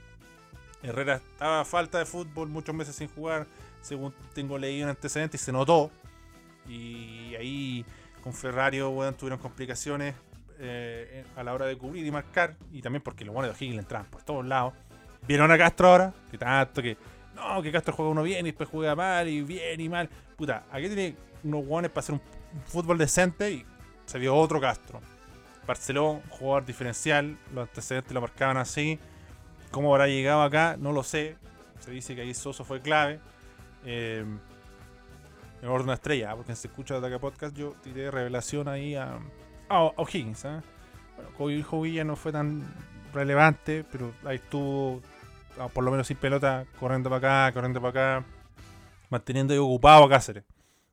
Herrera 0.83 1.17
estaba 1.17 1.61
a 1.61 1.65
falta 1.67 1.99
de 1.99 2.07
fútbol, 2.07 2.49
muchos 2.49 2.75
meses 2.75 2.97
sin 2.97 3.09
jugar, 3.09 3.47
según 3.83 4.15
tengo 4.35 4.57
leído 4.57 4.85
en 4.85 4.91
antecedentes, 4.91 5.43
y 5.43 5.45
se 5.45 5.53
notó. 5.53 5.91
Y 6.67 7.35
ahí 7.35 7.85
con 8.23 8.33
Ferrario, 8.33 8.89
weón, 8.89 9.15
tuvieron 9.15 9.39
complicaciones 9.39 10.15
eh, 10.59 11.27
a 11.37 11.43
la 11.43 11.53
hora 11.53 11.67
de 11.67 11.77
cubrir 11.77 12.07
y 12.07 12.11
marcar. 12.11 12.57
Y 12.73 12.81
también 12.81 13.03
porque 13.03 13.23
los 13.27 13.35
buenos 13.35 13.51
de 13.51 13.55
O'Higgins 13.55 13.77
le 13.77 13.83
entraban 13.83 14.07
por 14.07 14.23
todos 14.23 14.47
lados. 14.47 14.73
Vieron 15.29 15.51
a 15.51 15.59
Castro 15.59 15.89
ahora, 15.89 16.15
que 16.31 16.39
tanto 16.39 16.81
que. 16.81 16.97
No, 17.35 17.63
que 17.63 17.73
Castro 17.73 17.95
juega 17.95 18.11
uno 18.11 18.23
bien 18.23 18.47
y 18.47 18.51
después 18.51 18.69
juega 18.69 18.95
mal 18.95 19.29
y 19.29 19.43
bien 19.43 19.81
y 19.81 19.89
mal. 19.89 20.09
Puta, 20.37 20.65
aquí 20.71 20.87
tiene 20.87 21.17
unos 21.43 21.65
guanes 21.67 21.91
para 21.91 22.01
hacer 22.01 22.15
un, 22.15 22.21
fútbol 22.67 22.97
decente 22.97 23.51
y 23.51 23.67
se 24.07 24.19
vio 24.19 24.35
otro 24.37 24.61
Castro. 24.61 25.01
Barcelona, 25.67 26.21
jugador 26.29 26.65
diferencial, 26.65 27.37
los 27.53 27.69
antecedentes 27.69 28.13
lo 28.13 28.21
marcaban 28.21 28.57
así. 28.57 28.99
¿Cómo 29.71 29.93
habrá 29.93 30.07
llegado 30.07 30.43
acá? 30.43 30.77
No 30.79 30.93
lo 30.93 31.03
sé. 31.03 31.37
Se 31.81 31.91
dice 31.91 32.15
que 32.15 32.21
ahí 32.21 32.35
Soso 32.35 32.65
fue 32.65 32.81
clave. 32.81 33.19
Eh, 33.85 34.25
en 35.65 35.71
orden 35.71 35.91
a 35.91 35.95
estrella, 35.95 36.31
¿ah? 36.31 36.37
porque 36.37 36.55
se 36.55 36.69
escucha 36.69 36.99
acá 36.99 37.19
podcast, 37.19 37.57
yo 37.57 37.75
tiré 37.83 38.11
revelación 38.11 38.69
ahí 38.69 38.95
a, 38.95 39.19
a 39.71 39.83
O'Higgins. 39.97 40.45
¿ah? 40.45 40.63
Bueno, 41.17 41.31
Kobe 41.39 41.63
Jovilla 41.63 42.05
no 42.05 42.17
fue 42.17 42.33
tan 42.33 42.63
relevante, 43.15 43.83
pero 43.91 44.13
ahí 44.25 44.37
estuvo, 44.37 45.01
ah, 45.59 45.69
por 45.69 45.85
lo 45.85 45.91
menos 45.91 46.07
sin 46.07 46.17
pelota, 46.17 46.67
corriendo 46.79 47.11
para 47.11 47.47
acá, 47.47 47.55
corriendo 47.55 47.81
para 47.81 47.91
acá, 47.91 48.27
manteniendo 49.11 49.55
ocupado 49.65 50.05
a 50.05 50.09
Cáceres. 50.09 50.45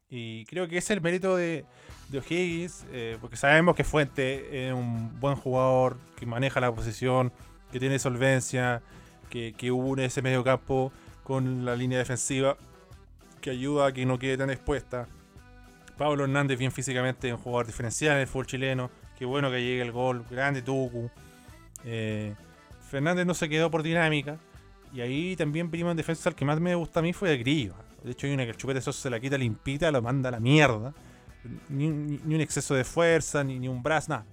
Y 0.10 0.46
creo 0.46 0.68
que 0.68 0.78
ese 0.78 0.94
es 0.94 0.98
el 0.98 1.02
mérito 1.02 1.36
de, 1.36 1.66
de 2.10 2.20
O'Higgins, 2.20 2.86
eh, 2.92 3.18
porque 3.22 3.38
sabemos 3.38 3.76
que 3.76 3.84
Fuente 3.84 4.68
es 4.68 4.74
un 4.74 5.20
buen 5.20 5.36
jugador, 5.36 5.98
que 6.18 6.26
maneja 6.26 6.60
la 6.60 6.72
posición, 6.74 7.32
que 7.72 7.80
tiene 7.80 7.98
solvencia, 7.98 8.82
que, 9.30 9.54
que 9.54 9.72
une 9.72 10.06
ese 10.06 10.22
medio 10.22 10.44
campo 10.44 10.92
con 11.24 11.64
la 11.64 11.76
línea 11.76 11.98
defensiva, 11.98 12.58
que 13.40 13.52
ayuda 13.52 13.88
a 13.88 13.92
que 13.94 14.06
no 14.06 14.20
quede 14.20 14.38
tan 14.38 14.50
expuesta. 14.50 15.08
Pablo 15.98 16.24
Hernández, 16.24 16.58
bien 16.58 16.72
físicamente, 16.72 17.32
un 17.32 17.40
jugador 17.40 17.68
diferencial 17.68 18.16
en 18.16 18.22
el 18.22 18.28
fútbol 18.28 18.48
chileno. 18.48 18.92
Qué 19.18 19.26
bueno 19.26 19.52
que 19.52 19.62
llegue 19.62 19.82
el 19.82 19.92
gol, 19.92 20.26
grande 20.30 20.62
Tucu. 20.62 21.10
Eh, 21.86 22.36
Fernández 22.90 23.26
no 23.26 23.34
se 23.34 23.48
quedó 23.48 23.70
por 23.72 23.84
dinámica. 23.84 24.38
Y 24.94 25.02
ahí 25.02 25.36
también 25.36 25.70
primo 25.70 25.92
en 25.92 25.98
defensa, 25.98 26.30
el 26.30 26.36
que 26.36 26.46
más 26.46 26.60
me 26.60 26.76
gusta 26.76 27.00
a 27.00 27.04
mí 27.04 27.14
fue 27.14 27.32
el 27.32 27.40
Grillo. 27.40 27.74
De 28.04 28.12
hecho, 28.12 28.28
hay 28.28 28.34
una 28.34 28.44
que 28.44 28.52
el 28.52 28.58
chupete 28.58 28.82
Sosa 28.82 29.02
se 29.02 29.10
la 29.10 29.20
quita 29.20 29.38
limpita, 29.38 29.92
lo 29.92 30.02
manda 30.02 30.30
a 30.30 30.32
la 30.32 30.40
mierda. 30.40 30.94
Ni, 31.70 31.88
un 31.88 32.42
exceso 32.42 32.76
de 32.76 32.84
fuerza, 32.84 33.44
ni, 33.44 33.58
ni 33.60 33.68
un 33.68 33.82
brazo, 33.82 34.10
nada. 34.10 34.26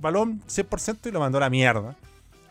Balón 0.00 0.42
100% 0.46 1.06
y 1.06 1.10
lo 1.10 1.20
mandó 1.20 1.38
a 1.38 1.42
la 1.42 1.50
mierda. 1.50 1.94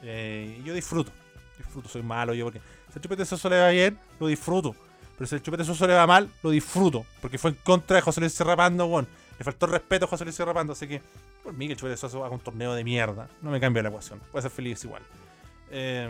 Eh, 0.01 0.61
yo 0.63 0.73
disfruto. 0.73 1.11
Disfruto, 1.57 1.89
soy 1.89 2.03
malo 2.03 2.33
yo 2.33 2.45
porque 2.45 2.61
si 2.93 2.97
el 2.97 3.01
chupete 3.01 3.25
Soso 3.25 3.49
le 3.49 3.59
va 3.59 3.69
bien, 3.69 3.97
lo 4.19 4.27
disfruto. 4.27 4.75
Pero 5.17 5.27
si 5.27 5.35
el 5.35 5.41
chupete 5.41 5.63
Soso 5.63 5.87
le 5.87 5.93
va 5.93 6.05
mal, 6.05 6.29
lo 6.43 6.51
disfruto. 6.51 7.05
Porque 7.21 7.37
fue 7.37 7.51
en 7.51 7.57
contra 7.63 7.95
de 7.95 8.01
José 8.01 8.21
Luis 8.21 8.33
Serrapando, 8.33 8.85
weón. 8.85 9.07
Le 9.37 9.43
faltó 9.43 9.65
respeto 9.65 10.05
a 10.05 10.07
José 10.07 10.25
Luis 10.25 10.35
Serrapando. 10.35 10.73
Así 10.73 10.87
que, 10.87 11.01
por 11.43 11.53
mí, 11.53 11.67
que 11.67 11.73
el 11.73 11.79
chupete 11.79 11.97
Soso 11.97 12.23
haga 12.23 12.35
un 12.35 12.41
torneo 12.41 12.73
de 12.73 12.83
mierda. 12.83 13.27
No 13.41 13.49
me 13.49 13.59
cambia 13.59 13.81
la 13.81 13.89
ecuación. 13.89 14.19
Puede 14.31 14.43
ser 14.43 14.51
feliz 14.51 14.83
igual. 14.83 15.01
Eh, 15.71 16.09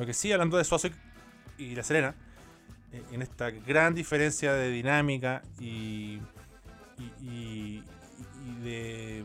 lo 0.00 0.06
que 0.06 0.14
sí, 0.14 0.32
hablando 0.32 0.56
de 0.56 0.64
Suazo 0.64 0.88
y, 1.58 1.74
La 1.74 1.82
Serena, 1.82 2.14
eh, 2.90 3.02
en 3.12 3.20
esta 3.20 3.50
gran 3.50 3.94
diferencia 3.94 4.54
de 4.54 4.70
dinámica 4.70 5.42
y, 5.58 6.18
de. 8.62 9.22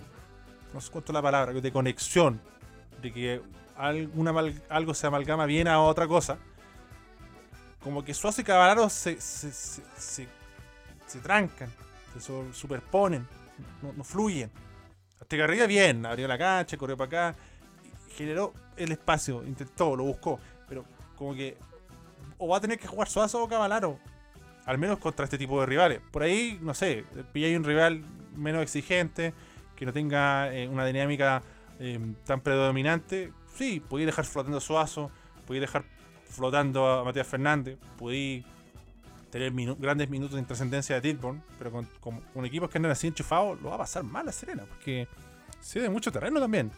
No 0.73 0.81
sé 0.81 0.91
cuánto 0.91 1.13
la 1.13 1.21
palabra, 1.21 1.53
de 1.53 1.71
conexión, 1.71 2.41
de 3.01 3.13
que 3.13 3.41
algo 3.77 4.93
se 4.93 5.07
amalgama 5.07 5.45
bien 5.45 5.69
a 5.69 5.79
otra 5.79 6.07
cosa. 6.07 6.37
Como 7.81 8.03
que 8.03 8.13
Suazo 8.13 8.41
y 8.41 8.43
Caballero 8.43 8.89
se, 8.89 9.21
se, 9.21 9.53
se, 9.53 11.19
trancan, 11.23 11.69
se 12.13 12.19
superponen, 12.53 13.25
no, 13.81 13.93
no 13.93 14.03
fluyen. 14.03 14.51
Arriba 15.21 15.67
bien, 15.67 16.05
abrió 16.05 16.27
la 16.27 16.37
cancha, 16.37 16.75
corrió 16.75 16.97
para 16.97 17.29
acá. 17.29 17.39
generó 18.17 18.53
el 18.75 18.91
espacio, 18.91 19.41
intentó, 19.45 19.95
lo 19.95 20.03
buscó, 20.03 20.37
como 21.17 21.33
que 21.35 21.57
o 22.37 22.47
va 22.47 22.57
a 22.57 22.61
tener 22.61 22.77
que 22.79 22.87
jugar 22.87 23.07
Suazo 23.07 23.41
o 23.43 23.47
Cavalaro, 23.47 23.97
al 24.65 24.77
menos 24.77 24.99
contra 24.99 25.23
este 25.25 25.37
tipo 25.37 25.59
de 25.59 25.65
rivales. 25.65 26.01
Por 26.11 26.23
ahí, 26.23 26.59
no 26.61 26.73
sé, 26.73 27.05
pilláis 27.31 27.57
un 27.57 27.63
rival 27.63 28.03
menos 28.35 28.61
exigente, 28.61 29.33
que 29.75 29.85
no 29.85 29.93
tenga 29.93 30.53
eh, 30.53 30.67
una 30.67 30.85
dinámica 30.85 31.41
eh, 31.79 31.99
tan 32.25 32.41
predominante, 32.41 33.31
sí, 33.55 33.79
podéis 33.79 34.07
dejar 34.07 34.25
flotando 34.25 34.57
a 34.57 34.61
Suazo, 34.61 35.11
podéis 35.45 35.61
dejar 35.61 35.83
flotando 36.29 36.87
a 36.87 37.03
Matías 37.03 37.27
Fernández, 37.27 37.77
podéis 37.97 38.43
tener 39.29 39.51
grandes 39.77 40.09
minutos 40.09 40.35
de 40.35 40.41
intrascendencia 40.41 40.95
de 40.95 41.01
Tilburn, 41.01 41.43
pero 41.57 41.71
con, 41.71 41.85
con- 41.99 42.21
con 42.21 42.45
equipos 42.45 42.69
que 42.69 42.77
andan 42.77 42.91
así 42.91 43.07
enchufados, 43.07 43.61
lo 43.61 43.69
va 43.69 43.75
a 43.75 43.79
pasar 43.79 44.03
mal 44.03 44.27
a 44.27 44.31
Serena, 44.31 44.63
porque 44.67 45.07
de 45.73 45.89
mucho 45.89 46.11
terreno 46.11 46.39
también. 46.39 46.71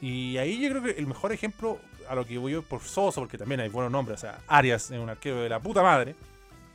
Y 0.00 0.36
ahí 0.36 0.60
yo 0.60 0.68
creo 0.70 0.82
que 0.82 0.90
el 0.98 1.06
mejor 1.06 1.32
ejemplo 1.32 1.78
a 2.08 2.14
lo 2.14 2.24
que 2.24 2.38
voy 2.38 2.52
yo 2.52 2.62
por 2.62 2.80
Soso, 2.80 3.20
porque 3.20 3.38
también 3.38 3.60
hay 3.60 3.68
buenos 3.68 3.90
nombres, 3.90 4.18
o 4.18 4.20
sea, 4.20 4.38
Arias 4.46 4.90
es 4.90 4.98
un 4.98 5.08
arquero 5.08 5.40
de 5.40 5.48
la 5.48 5.60
puta 5.60 5.82
madre, 5.82 6.14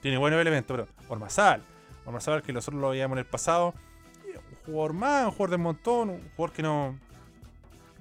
tiene 0.01 0.17
buenos 0.17 0.39
elementos, 0.39 0.75
pero 0.75 0.87
Ormazal, 1.09 1.61
Ormazal 2.05 2.41
que 2.41 2.53
nosotros 2.53 2.81
lo 2.81 2.89
veíamos 2.89 3.15
en 3.15 3.19
el 3.19 3.25
pasado, 3.25 3.73
un 4.25 4.57
jugador 4.65 4.93
más, 4.93 5.25
un 5.25 5.31
jugador 5.31 5.49
del 5.51 5.59
montón, 5.59 6.09
un 6.09 6.29
jugador 6.35 6.55
que 6.55 6.63
no, 6.63 6.99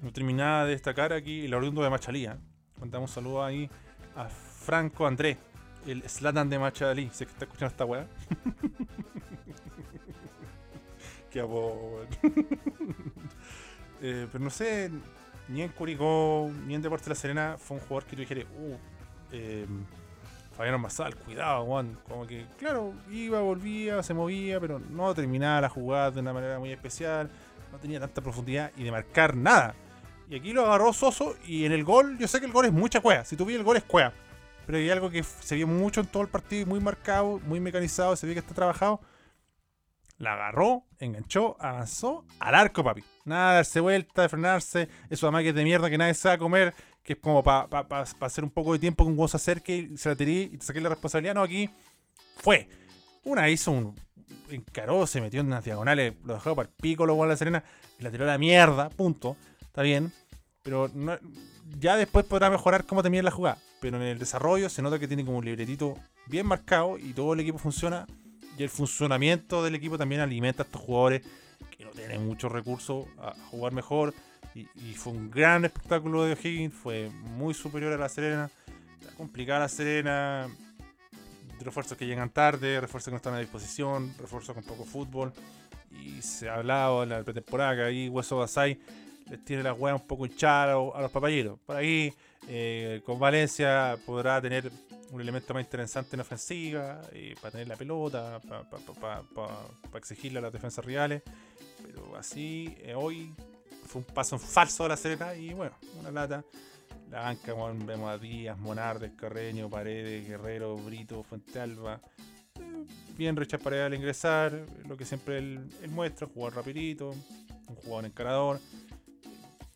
no 0.01 0.11
terminaba 0.11 0.65
de 0.65 0.71
destacar 0.71 1.13
aquí, 1.13 1.45
el 1.45 1.53
oriundo 1.53 1.81
de 1.81 1.89
Machalía. 1.89 2.37
Mandamos 2.79 3.09
un 3.09 3.15
saludo 3.15 3.43
ahí 3.43 3.69
a 4.15 4.25
Franco 4.27 5.07
Andrés, 5.07 5.37
el 5.85 6.07
Slatan 6.07 6.49
de 6.49 6.59
Machalí, 6.59 7.09
es 7.11 7.17
que 7.17 7.23
está 7.23 7.45
escuchando 7.45 7.71
esta 7.71 7.85
weá. 7.85 8.07
Qué 11.31 11.39
apodo. 11.39 12.05
Eh, 13.99 14.27
pero 14.31 14.43
no 14.43 14.51
sé, 14.51 14.91
ni 15.49 15.61
en 15.61 15.69
Curicó, 15.69 16.49
ni 16.65 16.75
en 16.75 16.81
Deportes 16.81 17.05
de 17.05 17.09
La 17.09 17.15
Serena 17.15 17.55
fue 17.57 17.77
un 17.77 17.83
jugador 17.83 18.05
que 18.05 18.15
tú 18.15 18.21
dijeras, 18.21 18.45
uh, 18.57 18.75
eh, 19.31 19.65
Fabián 20.55 20.81
Masal, 20.81 21.15
cuidado, 21.15 21.65
Juan. 21.65 21.97
Como 22.07 22.25
que, 22.25 22.45
claro, 22.57 22.93
iba, 23.11 23.41
volvía, 23.41 24.01
se 24.01 24.13
movía, 24.13 24.59
pero 24.59 24.79
no 24.79 25.13
terminaba 25.13 25.61
la 25.61 25.69
jugada 25.69 26.11
de 26.11 26.19
una 26.19 26.33
manera 26.33 26.57
muy 26.59 26.71
especial, 26.71 27.29
no 27.71 27.77
tenía 27.77 27.99
tanta 27.99 28.21
profundidad 28.21 28.71
y 28.75 28.83
de 28.83 28.91
marcar 28.91 29.35
nada. 29.35 29.75
Y 30.29 30.35
aquí 30.35 30.51
lo 30.51 30.65
agarró 30.65 30.91
Soso 30.93 31.35
y 31.45 31.65
en 31.65 31.71
el 31.71 31.83
gol, 31.83 32.17
yo 32.17 32.27
sé 32.27 32.39
que 32.39 32.47
el 32.47 32.51
gol 32.51 32.65
es 32.65 32.73
mucha 32.73 33.01
cueva, 33.01 33.23
si 33.23 33.37
tú 33.37 33.45
ves 33.45 33.55
el 33.55 33.63
gol 33.63 33.77
es 33.77 33.83
cueva, 33.83 34.11
pero 34.65 34.79
hay 34.79 34.89
algo 34.89 35.09
que 35.09 35.23
se 35.23 35.55
vio 35.55 35.67
mucho 35.67 36.01
en 36.01 36.07
todo 36.07 36.23
el 36.23 36.29
partido, 36.29 36.65
muy 36.65 36.81
marcado, 36.81 37.39
muy 37.45 37.59
mecanizado, 37.61 38.15
se 38.15 38.27
ve 38.27 38.33
que 38.33 38.39
está 38.39 38.53
trabajado. 38.53 38.99
La 40.17 40.33
agarró, 40.33 40.83
enganchó, 40.99 41.55
avanzó 41.59 42.25
al 42.39 42.55
arco, 42.55 42.83
papi. 42.83 43.03
Nada 43.27 43.55
darse 43.55 43.81
vuelta, 43.81 44.21
de 44.21 44.29
frenarse, 44.29 44.87
esos 45.09 45.27
amagues 45.27 45.53
de 45.53 45.63
mierda 45.65 45.89
que 45.89 45.97
nadie 45.97 46.15
a 46.31 46.37
comer, 46.37 46.73
que 47.03 47.13
es 47.13 47.19
como 47.19 47.43
para 47.43 47.67
pa, 47.67 47.85
pa- 47.85 48.05
hacer 48.21 48.43
un 48.43 48.49
poco 48.49 48.71
de 48.71 48.79
tiempo 48.79 49.03
que 49.03 49.11
un 49.11 49.17
huevo 49.17 49.27
se 49.27 49.35
acerque 49.35 49.89
y 49.91 49.97
se 49.97 50.07
la 50.07 50.15
tiré 50.15 50.31
y 50.43 50.57
te 50.57 50.65
saqué 50.65 50.79
la 50.79 50.87
responsabilidad. 50.87 51.35
No, 51.35 51.43
aquí 51.43 51.69
fue. 52.37 52.69
Una 53.25 53.49
hizo 53.49 53.71
un. 53.71 53.95
Encaró, 54.49 55.05
se 55.05 55.19
metió 55.19 55.41
en 55.41 55.47
unas 55.47 55.65
diagonales, 55.65 56.13
lo 56.23 56.35
dejó 56.35 56.55
para 56.55 56.69
el 56.69 56.73
pico, 56.81 57.05
lo 57.05 57.21
de 57.21 57.27
la 57.27 57.35
Serena, 57.35 57.63
y 57.99 58.03
la 58.03 58.11
tiró 58.11 58.23
a 58.23 58.27
la 58.27 58.37
mierda, 58.37 58.89
punto. 58.89 59.35
Está 59.61 59.81
bien. 59.81 60.13
Pero 60.63 60.89
ya 61.79 61.97
después 61.97 62.25
podrá 62.25 62.49
mejorar 62.49 62.85
cómo 62.85 63.01
termina 63.03 63.23
la 63.23 63.31
jugada. 63.31 63.57
Pero 63.81 63.97
en 63.97 64.03
el 64.03 64.19
desarrollo 64.19 64.69
se 64.69 64.81
nota 64.81 64.99
que 64.99 65.07
tiene 65.07 65.25
como 65.25 65.37
un 65.39 65.45
libretito 65.45 65.95
bien 66.27 66.45
marcado 66.47 66.97
y 66.97 67.11
todo 67.11 67.33
el 67.33 67.41
equipo 67.41 67.57
funciona. 67.57 68.07
Y 68.57 68.63
el 68.63 68.69
funcionamiento 68.69 69.63
del 69.63 69.75
equipo 69.75 69.97
también 69.97 70.21
alimenta 70.21 70.63
a 70.63 70.65
estos 70.65 70.81
jugadores 70.81 71.21
que 71.77 71.85
no 71.85 71.91
tienen 71.91 72.25
muchos 72.25 72.51
recursos 72.51 73.05
a 73.19 73.33
jugar 73.51 73.73
mejor. 73.73 74.13
Y, 74.55 74.93
fue 74.95 75.13
un 75.13 75.29
gran 75.29 75.65
espectáculo 75.65 76.23
de 76.23 76.33
O'Higgins, 76.33 76.73
fue 76.73 77.09
muy 77.09 77.53
superior 77.53 77.93
a 77.93 77.97
la 77.97 78.09
Serena. 78.09 78.49
Está 78.99 79.13
complicada 79.15 79.59
la 79.59 79.69
Serena. 79.69 80.47
Refuerzos 81.59 81.97
que 81.97 82.07
llegan 82.07 82.29
tarde, 82.31 82.81
refuerzos 82.81 83.05
que 83.05 83.11
no 83.11 83.17
están 83.17 83.35
a 83.35 83.39
disposición, 83.39 84.13
refuerzos 84.17 84.55
con 84.55 84.63
poco 84.63 84.83
fútbol. 84.83 85.31
Y 85.91 86.21
se 86.23 86.49
ha 86.49 86.55
hablado 86.55 87.03
en 87.03 87.09
la 87.09 87.23
pretemporada 87.23 87.75
que 87.75 87.81
ahí 87.83 88.09
Hueso 88.09 88.37
Basay 88.37 88.79
les 89.29 89.43
tiene 89.45 89.61
la 89.61 89.73
hueá 89.73 89.95
un 89.95 90.07
poco 90.07 90.25
hinchada 90.25 90.73
a 90.73 91.01
los, 91.01 91.11
papayeros. 91.11 91.59
Por 91.59 91.75
ahí, 91.75 92.13
eh, 92.47 93.01
con 93.05 93.19
Valencia 93.19 93.97
podrá 94.05 94.41
tener 94.41 94.71
un 95.11 95.21
elemento 95.21 95.53
más 95.53 95.63
interesante 95.63 96.15
en 96.15 96.21
ofensiva, 96.21 97.01
eh, 97.11 97.35
para 97.41 97.51
tener 97.51 97.67
la 97.67 97.75
pelota, 97.75 98.41
para 98.99 99.97
exigirle 99.97 100.39
a 100.39 100.41
las 100.41 100.53
defensas 100.53 100.83
rivales. 100.83 101.21
Pero 101.83 102.15
así, 102.15 102.75
eh, 102.79 102.93
hoy 102.95 103.33
fue 103.85 104.01
un 104.01 104.05
paso 104.05 104.37
falso 104.37 104.83
de 104.83 104.89
la 104.89 104.97
Serena 104.97 105.35
y 105.35 105.53
bueno, 105.53 105.75
una 105.99 106.11
lata. 106.11 106.43
La 107.09 107.21
banca, 107.21 107.53
bueno, 107.53 107.85
vemos 107.85 108.09
a 108.09 108.17
Díaz, 108.17 108.57
Monardes, 108.57 109.13
Carreño, 109.13 109.69
Paredes, 109.69 110.27
Guerrero, 110.27 110.75
Brito, 110.75 111.23
Fuente 111.23 111.59
Alba. 111.59 112.01
Eh, 112.59 112.85
Bien 113.17 113.35
Richard 113.35 113.61
Paredes 113.61 113.85
al 113.85 113.93
ingresar, 113.93 114.65
lo 114.87 114.97
que 114.97 115.05
siempre 115.05 115.37
él, 115.37 115.69
muestra, 115.89 116.27
jugar 116.27 116.53
rapidito, 116.53 117.11
un 117.67 117.75
jugador 117.75 118.05
encarador. 118.05 118.59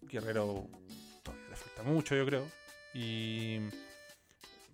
Guerrero 0.02 0.68
todavía 1.24 1.49
le 1.49 1.56
falta 1.56 1.84
mucho, 1.84 2.16
yo 2.16 2.26
creo. 2.26 2.45
Y 2.93 3.60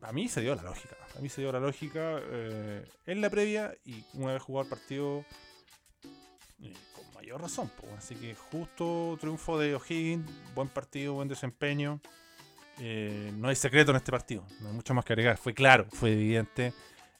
a 0.02 0.12
mí 0.12 0.28
se 0.28 0.42
dio 0.42 0.56
la 0.56 0.64
lógica. 0.64 0.96
A 1.16 1.22
mí 1.22 1.30
se 1.30 1.42
dio 1.42 1.52
la 1.52 1.60
lógica 1.60 2.20
eh, 2.24 2.86
en 3.06 3.22
la 3.22 3.30
previa 3.30 3.74
y 3.86 4.04
una 4.14 4.34
vez 4.34 4.42
jugado 4.42 4.64
el 4.64 4.70
partido 4.70 5.26
mayor 7.28 7.42
razón. 7.42 7.70
Así 7.98 8.16
que 8.16 8.36
justo 8.36 9.18
triunfo 9.20 9.60
de 9.60 9.76
O'Higgins, 9.76 10.32
buen 10.56 10.70
partido, 10.70 11.14
buen 11.14 11.28
desempeño. 11.28 12.00
Eh, 12.80 13.34
no 13.36 13.50
hay 13.50 13.56
secreto 13.56 13.92
en 13.92 13.98
este 13.98 14.12
partido, 14.12 14.46
no 14.62 14.70
hay 14.70 14.74
mucho 14.74 14.94
más 14.94 15.04
que 15.04 15.12
agregar. 15.12 15.36
Fue 15.36 15.54
claro, 15.54 15.88
fue 15.92 16.14
evidente. 16.14 16.74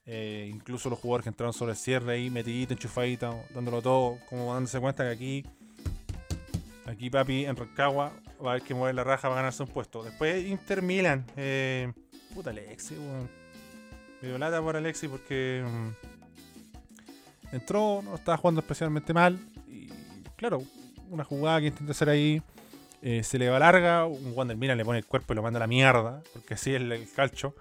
Eh, 0.06 0.50
incluso 0.50 0.90
los 0.90 0.98
jugadores 1.00 1.24
que 1.24 1.30
entraron 1.30 1.52
sobre 1.52 1.74
el 1.74 1.78
cierre 1.78 2.14
ahí, 2.14 2.30
metidito, 2.30 2.74
enchufadito, 2.74 3.44
dándolo 3.54 3.82
todo, 3.82 4.18
como 4.30 4.54
dándose 4.54 4.80
cuenta 4.80 5.04
que 5.04 5.10
aquí, 5.10 5.46
aquí 6.86 7.10
papi 7.10 7.46
en 7.46 7.58
Rancagua 7.58 8.14
va 8.42 8.52
a 8.52 8.52
haber 8.52 8.62
que 8.64 8.74
mover 8.74 8.96
la 8.96 9.04
raja 9.04 9.24
para 9.24 9.36
ganarse 9.36 9.64
un 9.64 9.70
puesto. 9.70 10.06
Después 10.06 10.46
Inter 10.46 10.82
Milan, 10.82 11.26
eh, 11.36 11.92
puta 12.34 12.52
Alexi, 12.52 12.96
weón. 12.96 13.30
Me 14.22 14.30
dio 14.30 14.38
lata 14.38 14.62
por 14.62 14.78
Alexi 14.78 15.10
porque 15.10 15.66
mm, 15.68 17.56
entró, 17.56 18.02
no 18.04 18.16
estaba 18.16 18.38
jugando 18.38 18.62
especialmente 18.62 19.14
mal. 19.14 19.38
Y 19.78 19.90
claro, 20.36 20.64
una 21.10 21.24
jugada 21.24 21.60
que 21.60 21.68
intenta 21.68 21.92
hacer 21.92 22.10
ahí 22.10 22.42
eh, 23.02 23.24
se 23.24 23.38
le 23.38 23.50
va 23.50 23.60
larga. 23.60 24.06
Un 24.06 24.34
Wander 24.36 24.58
Milan 24.58 24.78
le 24.78 24.86
pone 24.86 25.00
el 25.00 25.06
cuerpo 25.06 25.34
y 25.34 25.36
lo 25.36 25.44
manda 25.44 25.58
a 25.58 25.62
la 25.62 25.68
mierda, 25.68 26.24
porque 26.34 26.56
así 26.56 26.74
es 26.74 26.82
el, 26.82 27.08
calcho. 27.16 27.54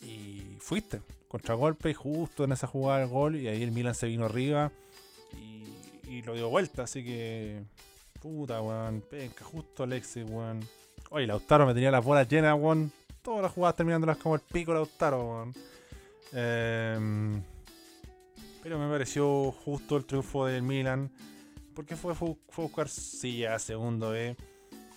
Y 0.00 0.56
fuiste, 0.60 1.00
contragolpe, 1.28 1.94
justo 1.94 2.44
en 2.44 2.52
esa 2.52 2.66
jugada 2.66 3.02
el 3.02 3.08
gol. 3.08 3.36
Y 3.36 3.48
ahí 3.48 3.62
el 3.62 3.72
Milan 3.72 3.94
se 3.94 4.06
vino 4.06 4.24
arriba 4.24 4.70
y, 5.32 5.64
y 6.08 6.22
lo 6.22 6.34
dio 6.34 6.48
vuelta. 6.48 6.84
Así 6.84 7.04
que, 7.04 7.62
puta, 8.20 8.60
weón, 8.60 9.02
penca, 9.02 9.44
justo 9.44 9.82
Alexi, 9.84 10.22
weón. 10.22 10.60
Oye, 11.10 11.26
Lautaro 11.26 11.66
me 11.66 11.74
tenía 11.74 11.90
las 11.90 12.04
bolas 12.04 12.28
llenas, 12.28 12.56
weón. 12.58 12.92
Todas 13.22 13.42
las 13.42 13.52
jugadas 13.52 13.76
terminándolas 13.76 14.16
como 14.16 14.34
el 14.34 14.40
pico 14.40 14.72
Lautaro, 14.74 15.28
weón. 15.28 15.54
Me 16.32 17.41
pareció 18.92 19.50
justo 19.52 19.96
el 19.96 20.04
triunfo 20.04 20.46
del 20.46 20.62
Milan. 20.62 21.10
Porque 21.74 21.96
fue, 21.96 22.14
fue, 22.14 22.36
buscar 22.54 22.88
silla 22.88 23.58
segundo, 23.58 24.14
eh, 24.14 24.36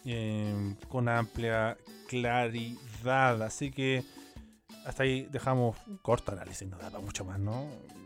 em, 0.03 0.75
con 0.89 1.07
amplia 1.07 1.77
claridad. 2.07 3.41
Así 3.41 3.71
que 3.71 4.03
hasta 4.85 5.03
ahí 5.03 5.27
dejamos 5.31 5.77
corto 6.01 6.33
análisis, 6.33 6.67
no 6.67 6.77
da 6.77 6.89
para 6.89 7.03
mucho 7.03 7.23
más, 7.25 7.39
¿no? 7.39 7.65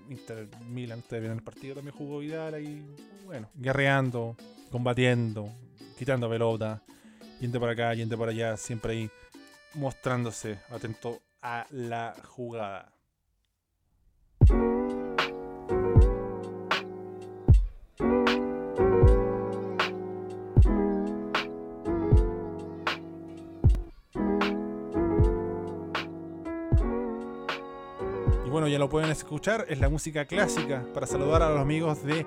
Inter 0.10 0.48
Milan, 0.68 1.00
ustedes 1.00 1.22
vieron 1.22 1.38
el 1.38 1.44
partido, 1.44 1.76
también 1.76 1.96
jugó 1.96 2.20
Vidal 2.20 2.54
ahí, 2.54 2.84
bueno, 3.26 3.50
guerreando, 3.56 4.36
combatiendo, 4.72 5.50
quitando 5.98 6.30
pelota, 6.30 6.82
yendo 7.40 7.60
para 7.60 7.74
acá, 7.74 7.94
yendo 7.94 8.18
para 8.18 8.32
allá, 8.32 8.58
siempre 8.58 8.94
ahí 8.94 9.12
mostrándose 9.76 10.60
atento 10.70 11.22
a 11.42 11.66
la 11.70 12.16
jugada. 12.28 12.92
Ya 28.70 28.80
lo 28.80 28.90
pueden 28.90 29.12
escuchar, 29.12 29.66
es 29.70 29.80
la 29.80 29.90
música 29.90 30.26
clásica 30.26 30.86
para 30.94 31.08
saludar 31.08 31.42
a 31.44 31.50
los 31.50 31.60
amigos 31.60 32.04
de 32.04 32.26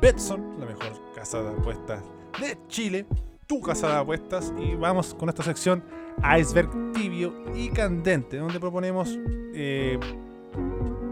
Betson, 0.00 0.58
la 0.58 0.66
mejor 0.66 0.92
casa 1.14 1.42
de 1.42 1.50
apuestas 1.50 2.02
de 2.40 2.58
Chile, 2.68 3.06
tu 3.46 3.60
casa 3.60 3.88
de 3.88 3.94
apuestas. 3.94 4.52
Y 4.58 4.74
vamos 4.74 5.14
con 5.14 5.28
esta 5.28 5.42
sección 5.42 5.82
Iceberg 6.38 6.92
tibio 6.92 7.32
y 7.54 7.68
candente, 7.68 8.38
donde 8.38 8.60
proponemos 8.60 9.18
eh, 9.54 9.98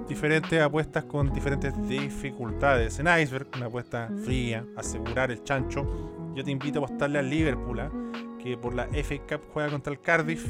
diferentes 0.08 0.60
apuestas 0.60 1.04
con 1.04 1.32
diferentes 1.32 1.74
dificultades. 1.88 2.98
En 2.98 3.06
Iceberg, 3.06 3.48
una 3.56 3.66
apuesta 3.66 4.10
fría, 4.24 4.64
asegurar 4.76 5.30
el 5.30 5.42
chancho. 5.42 5.86
Yo 6.34 6.44
te 6.44 6.50
invito 6.50 6.80
a 6.80 6.84
apostarle 6.84 7.18
al 7.18 7.28
Liverpool, 7.28 7.80
¿ah? 7.80 7.90
que 8.42 8.56
por 8.56 8.74
la 8.74 8.86
FA 8.86 9.16
Cup 9.28 9.40
juega 9.52 9.70
contra 9.70 9.92
el 9.92 10.00
Cardiff. 10.00 10.46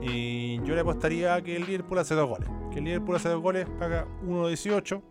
Y 0.00 0.62
yo 0.64 0.74
le 0.74 0.80
apostaría 0.80 1.34
a 1.34 1.42
que 1.42 1.56
el 1.56 1.66
Liverpool 1.66 1.98
hace 1.98 2.14
dos 2.14 2.28
goles. 2.28 2.48
Que 2.70 2.78
el 2.78 2.84
Liverpool 2.84 3.16
hace 3.16 3.28
dos 3.28 3.42
goles, 3.42 3.68
paga 3.78 4.06
1.18. 4.24 5.02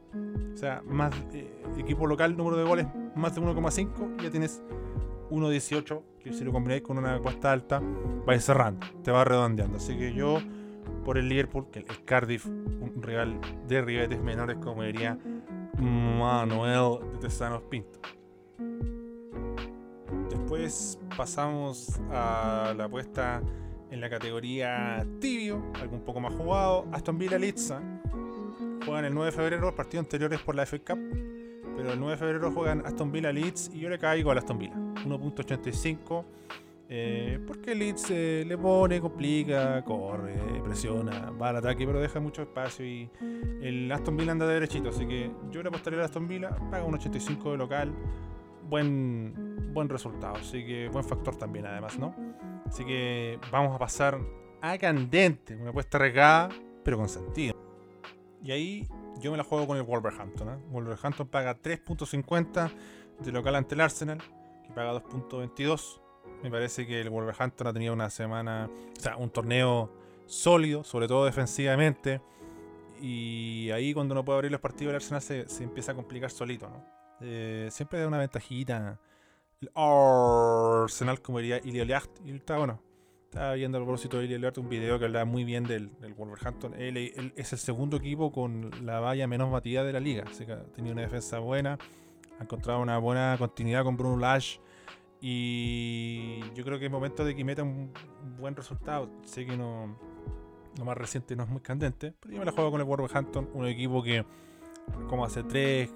O 0.53 0.57
sea, 0.57 0.82
más 0.86 1.13
eh, 1.34 1.51
equipo 1.78 2.07
local, 2.07 2.36
número 2.36 2.57
de 2.57 2.63
goles, 2.63 2.88
más 3.15 3.36
de 3.36 3.41
1,5. 3.41 4.22
Ya 4.22 4.32
tienes 4.32 4.61
1.18. 5.30 6.01
Que 6.20 6.34
si 6.34 6.43
lo 6.43 6.51
combináis 6.51 6.82
con 6.82 6.97
una 6.97 7.20
cuesta 7.20 7.51
alta, 7.51 7.82
vais 8.26 8.43
cerrando. 8.43 8.86
Te 9.03 9.11
va 9.11 9.24
redondeando. 9.24 9.78
Así 9.78 9.97
que 9.97 10.13
yo, 10.13 10.39
por 11.05 11.18
el 11.18 11.30
Liverpool, 11.30 11.68
que 11.72 11.80
el 11.80 12.05
Cardiff, 12.05 12.45
un 12.47 13.01
rival 13.01 13.39
de 13.68 13.82
ribetes 13.82 14.22
menores, 14.22 14.57
como 14.57 14.84
diría 14.84 15.18
Manuel 15.78 16.99
de 17.13 17.20
Tesanos 17.20 17.63
Pinto. 17.63 17.99
Después 20.30 20.99
pasamos 21.15 21.99
a 22.11 22.74
la 22.76 22.86
apuesta 22.86 23.41
en 23.92 24.02
la 24.02 24.10
categoría 24.10 25.06
tibio, 25.20 25.72
algo 25.80 25.96
un 25.96 26.04
poco 26.04 26.20
más 26.20 26.34
jugado. 26.34 26.86
Aston 26.92 27.18
Villa 27.18 27.38
Leeds 27.38 27.74
juegan 28.86 29.06
el 29.06 29.14
9 29.14 29.32
de 29.32 29.38
febrero, 29.38 29.76
partidos 29.76 30.06
anteriores 30.06 30.40
por 30.42 30.56
la 30.56 30.66
FA 30.66 30.80
Cup. 30.80 31.00
Pero 31.76 31.94
el 31.94 32.00
9 32.00 32.12
de 32.12 32.18
febrero 32.18 32.52
juegan 32.52 32.84
Aston 32.86 33.12
Villa 33.12 33.32
Leeds 33.32 33.72
y 33.74 33.80
yo 33.80 33.90
le 33.90 34.00
caigo 34.00 34.32
al 34.32 34.40
Aston 34.40 34.58
Villa. 34.58 34.76
1.85. 34.76 36.26
Eh, 36.90 37.40
porque 37.46 37.76
Leeds 37.76 38.12
eh, 38.12 38.46
le 38.48 38.58
pone, 38.58 39.02
complica, 39.02 39.84
corre, 39.84 40.62
presiona, 40.64 41.32
va 41.32 41.50
al 41.50 41.58
ataque, 41.58 41.86
pero 41.86 42.00
deja 42.00 42.22
mucho 42.22 42.44
espacio 42.44 42.86
y 42.86 43.10
el 43.62 43.92
Aston 43.92 44.16
Villa 44.16 44.32
anda 44.32 44.48
de 44.48 44.54
derechito. 44.54 44.90
Así 44.90 45.06
que 45.06 45.30
yo 45.52 45.62
le 45.62 45.70
apostaría 45.70 46.00
al 46.00 46.06
Aston 46.06 46.28
Villa, 46.28 46.56
paga 46.72 46.86
un 46.86 46.96
85 46.96 47.52
de 47.52 47.58
local. 47.58 47.94
Buen, 48.70 49.74
buen 49.74 49.88
resultado, 49.88 50.36
así 50.36 50.66
que 50.66 50.90
buen 50.90 51.06
factor 51.06 51.38
también, 51.38 51.66
además, 51.66 51.98
¿no? 51.98 52.14
Así 52.68 52.86
que 52.86 53.39
vamos 53.51 53.76
a 53.76 53.80
pasar 53.80 54.20
a 54.61 54.78
Candente, 54.78 55.55
una 55.55 55.70
apuesta 55.70 55.97
regada, 55.97 56.49
pero 56.84 56.97
con 56.97 57.09
sentido. 57.09 57.55
Y 58.43 58.51
ahí 58.51 58.88
yo 59.20 59.32
me 59.32 59.38
la 59.38 59.43
juego 59.43 59.68
con 59.68 59.78
el 59.78 59.84
Wolverhampton. 59.84 60.49
¿eh? 60.49 60.57
Wolverhampton 60.70 61.28
paga 61.28 61.57
3.50 61.57 62.72
de 63.20 63.32
local 63.32 63.55
ante 63.55 63.76
el 63.76 63.82
Arsenal, 63.82 64.22
que 64.65 64.74
paga 64.74 64.93
2.22. 64.93 66.01
Me 66.43 66.51
parece 66.51 66.86
que 66.86 67.01
el 67.01 67.09
Wolverhampton 67.09 67.68
ha 67.68 67.74
tenido 67.74 67.93
una 67.93 68.09
semana, 68.09 68.70
o 68.97 68.99
sea, 68.99 69.18
un 69.18 69.30
torneo 69.30 69.91
sólido, 70.26 70.84
sobre 70.84 71.07
todo 71.07 71.26
defensivamente. 71.26 72.22
Y 72.99 73.70
ahí 73.72 73.93
cuando 73.93 74.13
no 74.15 74.26
puede 74.26 74.38
abrir 74.38 74.51
los 74.51 74.61
partidos, 74.61 74.91
el 74.91 74.95
Arsenal 74.97 75.22
se, 75.22 75.47
se 75.49 75.63
empieza 75.63 75.93
a 75.93 75.95
complicar 75.95 76.30
solito, 76.30 76.70
¿no? 76.70 76.84
Eh, 77.22 77.70
siempre 77.72 77.99
da 77.99 78.07
una 78.07 78.20
ventajita. 78.20 78.99
El 79.60 79.72
Arsenal, 79.74 81.20
como 81.22 81.39
diría 81.39 81.60
Ilioliacht. 81.64 82.12
Y 82.24 82.32
está 82.32 82.58
bueno. 82.58 82.80
Estaba 83.26 83.53
viendo 83.53 83.80
a 83.80 83.82
propósito 83.82 84.20
de 84.20 84.26
Ilioliacht 84.26 84.58
un 84.60 84.70
video 84.70 84.99
que 84.99 85.05
hablaba 85.05 85.26
muy 85.26 85.43
bien 85.43 85.64
del, 85.64 85.89
Wolverhampton. 86.16 86.76
Él, 86.76 87.34
es 87.36 87.53
el 87.53 87.60
segundo 87.60 87.97
equipo 87.97 88.32
con 88.32 88.72
la 88.86 88.99
valla 88.99 89.26
menos 89.28 89.51
batida 89.51 89.84
de 89.84 89.93
la 89.93 89.99
liga. 89.99 90.26
Así 90.30 90.45
que 90.45 90.55
tenido 90.76 90.93
una 90.93 91.01
defensa 91.01 91.39
buena. 91.39 91.80
Ha 92.39 92.43
encontrado 92.43 92.80
una 92.82 92.99
buena 92.99 93.36
continuidad 93.39 93.84
con 93.84 93.97
Bruno 93.97 94.18
Lash. 94.18 94.60
Y 95.22 96.39
yo 96.53 96.64
creo 96.64 96.78
que 96.78 96.86
es 96.86 96.91
momento 96.91 97.26
de 97.26 97.36
que 97.36 97.43
meta 97.43 97.64
un 97.64 97.91
buen 98.38 98.55
resultado. 98.55 99.10
Sé 99.24 99.45
que 99.45 99.58
no. 99.58 99.97
Lo 100.78 100.86
más 100.86 100.95
reciente 100.95 101.36
no 101.36 101.43
es 101.43 101.49
muy 101.49 101.62
candente. 101.62 102.14
Pero 102.20 102.34
yo 102.34 102.39
me 102.39 102.45
la 102.45 102.51
juego 102.51 102.70
con 102.70 102.80
el 102.80 102.86
Wolverhampton. 102.86 103.49
Un 103.55 103.66
equipo 103.66 104.03
que, 104.03 104.24
como 105.10 105.26
hace 105.26 105.41
tres 105.41 105.91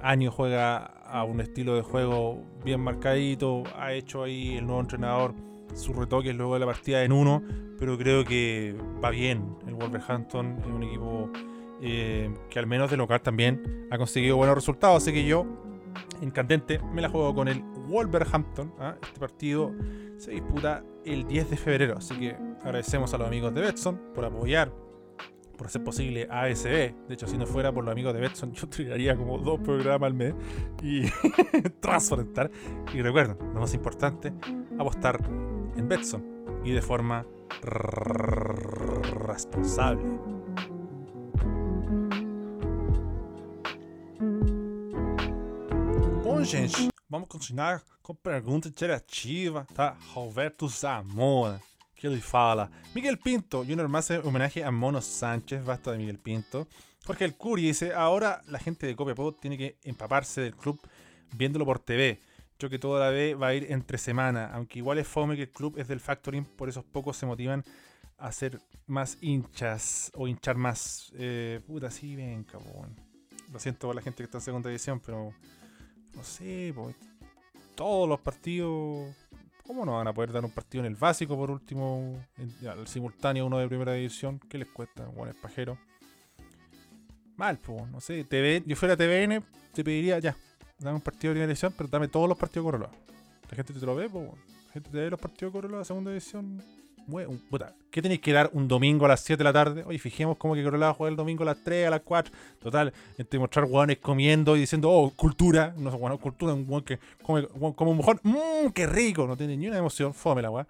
años, 0.00 0.32
juega 0.34 0.95
a 1.08 1.24
un 1.24 1.40
estilo 1.40 1.76
de 1.76 1.82
juego 1.82 2.42
bien 2.64 2.80
marcadito. 2.80 3.62
Ha 3.76 3.92
hecho 3.92 4.22
ahí 4.22 4.56
el 4.56 4.66
nuevo 4.66 4.80
entrenador 4.80 5.34
sus 5.74 5.94
retoques 5.94 6.34
luego 6.34 6.54
de 6.54 6.60
la 6.60 6.66
partida 6.66 7.02
en 7.02 7.12
uno. 7.12 7.42
Pero 7.78 7.98
creo 7.98 8.24
que 8.24 8.74
va 9.02 9.10
bien. 9.10 9.56
El 9.66 9.74
Wolverhampton 9.74 10.58
es 10.60 10.66
un 10.66 10.82
equipo 10.82 11.30
eh, 11.82 12.32
que, 12.48 12.58
al 12.58 12.66
menos 12.66 12.90
de 12.90 12.96
local, 12.96 13.20
también 13.20 13.86
ha 13.90 13.98
conseguido 13.98 14.36
buenos 14.36 14.54
resultados. 14.54 15.02
Así 15.02 15.12
que 15.12 15.26
yo, 15.26 15.46
en 16.22 16.30
candente, 16.30 16.80
me 16.92 17.02
la 17.02 17.08
juego 17.08 17.34
con 17.34 17.48
el 17.48 17.62
Wolverhampton. 17.88 18.72
¿ah? 18.78 18.96
Este 19.02 19.20
partido 19.20 19.72
se 20.16 20.30
disputa 20.32 20.82
el 21.04 21.26
10 21.26 21.50
de 21.50 21.56
febrero. 21.56 21.98
Así 21.98 22.18
que 22.18 22.36
agradecemos 22.62 23.12
a 23.12 23.18
los 23.18 23.26
amigos 23.26 23.54
de 23.54 23.60
Betson 23.60 24.00
por 24.14 24.24
apoyar, 24.24 24.72
por 25.56 25.66
hacer 25.66 25.82
posible 25.82 26.28
ASB. 26.30 26.94
De 27.08 27.14
hecho, 27.14 27.26
si 27.26 27.36
no 27.36 27.46
fuera 27.46 27.72
por 27.72 27.84
los 27.84 27.92
amigos 27.92 28.14
de 28.14 28.20
Betson, 28.20 28.52
yo 28.54 28.68
tiraría 28.68 29.16
como 29.16 29.38
dos 29.38 29.60
programas 29.60 30.06
al 30.06 30.14
mes 30.14 30.34
y 30.82 31.02
transparentar. 31.80 32.50
Y 32.92 33.02
recuerden, 33.02 33.36
lo 33.54 33.60
más 33.60 33.74
importante, 33.74 34.32
apostar 34.78 35.20
en 35.76 35.88
Betson 35.88 36.24
y 36.64 36.72
de 36.72 36.82
forma 36.82 37.26
responsable. 39.26 40.02
Bom, 46.22 46.44
gente, 46.44 46.90
vamos 47.08 47.28
continuar 47.28 47.82
com 48.02 48.14
pergunta 48.14 48.68
interativa, 48.68 49.66
tá? 49.74 49.96
Roberto 50.14 50.68
Zamora, 50.68 51.60
que 51.96 52.06
ele 52.06 52.20
fala: 52.20 52.70
Miguel 52.94 53.18
Pinto, 53.18 53.64
Junior 53.64 53.88
más 53.88 54.10
en 54.10 54.24
homenaje 54.24 54.62
a 54.62 54.70
Mono 54.70 55.00
Sánchez, 55.00 55.64
basta 55.64 55.92
de 55.92 55.98
Miguel 55.98 56.18
Pinto. 56.18 56.68
Jorge 57.04 57.24
El 57.24 57.34
Curi 57.34 57.62
dice: 57.62 57.94
Ahora 57.94 58.42
la 58.46 58.58
gente 58.58 58.86
de 58.86 58.94
Copiapó 58.94 59.32
tiene 59.32 59.58
que 59.58 59.78
empaparse 59.82 60.40
del 60.42 60.54
club 60.54 60.78
viéndolo 61.34 61.64
por 61.64 61.78
TV. 61.78 62.20
Yo 62.58 62.70
que 62.70 62.78
toda 62.78 63.00
la 63.00 63.10
vez 63.10 63.40
va 63.40 63.48
a 63.48 63.54
ir 63.54 63.70
entre 63.70 63.98
semana, 63.98 64.50
aunque 64.52 64.78
igual 64.78 64.98
es 64.98 65.06
fome 65.06 65.36
que 65.36 65.42
el 65.42 65.50
club 65.50 65.78
es 65.78 65.88
del 65.88 66.00
Factoring, 66.00 66.44
por 66.44 66.68
esos 66.68 66.84
pocos 66.84 67.16
se 67.16 67.26
motivan 67.26 67.62
a 68.18 68.32
ser 68.32 68.60
más 68.86 69.18
hinchas 69.20 70.10
o 70.14 70.26
hinchar 70.26 70.56
más. 70.56 71.12
Eh, 71.16 71.60
puta, 71.66 71.90
sí, 71.90 72.16
ven, 72.16 72.44
cabrón. 72.44 72.96
Lo 73.52 73.58
siento 73.58 73.88
por 73.88 73.96
la 73.96 74.02
gente 74.02 74.18
que 74.18 74.24
está 74.24 74.38
en 74.38 74.44
segunda 74.44 74.70
división, 74.70 75.00
pero 75.00 75.32
no 76.14 76.24
sé, 76.24 76.72
pues, 76.74 76.96
todos 77.74 78.08
los 78.08 78.20
partidos. 78.20 79.14
¿Cómo 79.66 79.84
no 79.84 79.96
van 79.96 80.06
a 80.06 80.12
poder 80.14 80.32
dar 80.32 80.44
un 80.44 80.50
partido 80.50 80.84
en 80.84 80.92
el 80.92 80.96
básico 80.96 81.36
por 81.36 81.50
último? 81.50 82.24
El 82.62 82.86
simultáneo 82.86 83.46
uno 83.46 83.58
de 83.58 83.68
primera 83.68 83.92
división. 83.92 84.38
¿Qué 84.38 84.58
les 84.58 84.68
cuesta? 84.68 85.06
Bueno, 85.06 85.32
es 85.32 85.38
pajero. 85.38 85.76
Mal, 87.36 87.58
pues, 87.58 87.88
no 87.90 88.00
sé. 88.00 88.24
TV, 88.24 88.62
yo 88.64 88.76
fuera 88.76 88.96
TVN, 88.96 89.44
te 89.72 89.84
pediría 89.84 90.18
ya. 90.18 90.36
Dame 90.78 90.96
un 90.96 91.02
partido 91.02 91.30
de 91.30 91.34
primera 91.34 91.48
división, 91.48 91.74
pero 91.76 91.88
dame 91.88 92.08
todos 92.08 92.28
los 92.28 92.38
partidos 92.38 92.64
de 92.64 92.70
Corolla. 92.72 92.90
La 93.50 93.56
gente 93.56 93.72
te 93.72 93.86
lo 93.86 93.94
ve, 93.94 94.08
pues. 94.08 94.30
La 94.68 94.72
gente 94.72 94.90
te 94.90 94.98
ve 94.98 95.10
los 95.10 95.20
partidos 95.20 95.52
de 95.52 95.60
Corolla 95.60 95.84
segunda 95.84 96.10
división. 96.10 96.62
¿Qué 97.90 98.02
tenéis 98.02 98.20
que 98.20 98.32
dar 98.32 98.50
un 98.52 98.68
domingo 98.68 99.04
a 99.04 99.08
las 99.08 99.20
7 99.20 99.38
de 99.38 99.44
la 99.44 99.52
tarde? 99.52 99.84
Oye, 99.86 99.98
fijemos 99.98 100.36
cómo 100.36 100.54
que 100.54 100.62
Corolla 100.62 100.86
va 100.86 100.90
a 100.90 100.94
jugar 100.94 101.12
el 101.12 101.16
domingo 101.16 101.44
a 101.44 101.46
las 101.46 101.62
3, 101.62 101.86
a 101.86 101.90
las 101.90 102.00
4. 102.00 102.32
Total, 102.60 102.92
entre 103.16 103.38
mostrar 103.38 103.64
hueones 103.64 103.98
comiendo 103.98 104.56
y 104.56 104.60
diciendo, 104.60 104.90
oh, 104.90 105.10
cultura. 105.10 105.74
No 105.78 105.90
sé, 105.90 105.96
bueno, 105.96 106.18
cultura, 106.18 106.52
un 106.52 106.66
hueón 106.68 106.82
que 106.82 106.98
come 107.22 107.46
como 107.74 107.92
un 107.92 107.96
mojón. 107.96 108.20
Mmm, 108.22 108.70
qué 108.74 108.86
rico. 108.86 109.26
No 109.26 109.36
tiene 109.36 109.56
ni 109.56 109.68
una 109.68 109.78
emoción. 109.78 110.12
Fome 110.12 110.42
la 110.42 110.50
weá. 110.50 110.66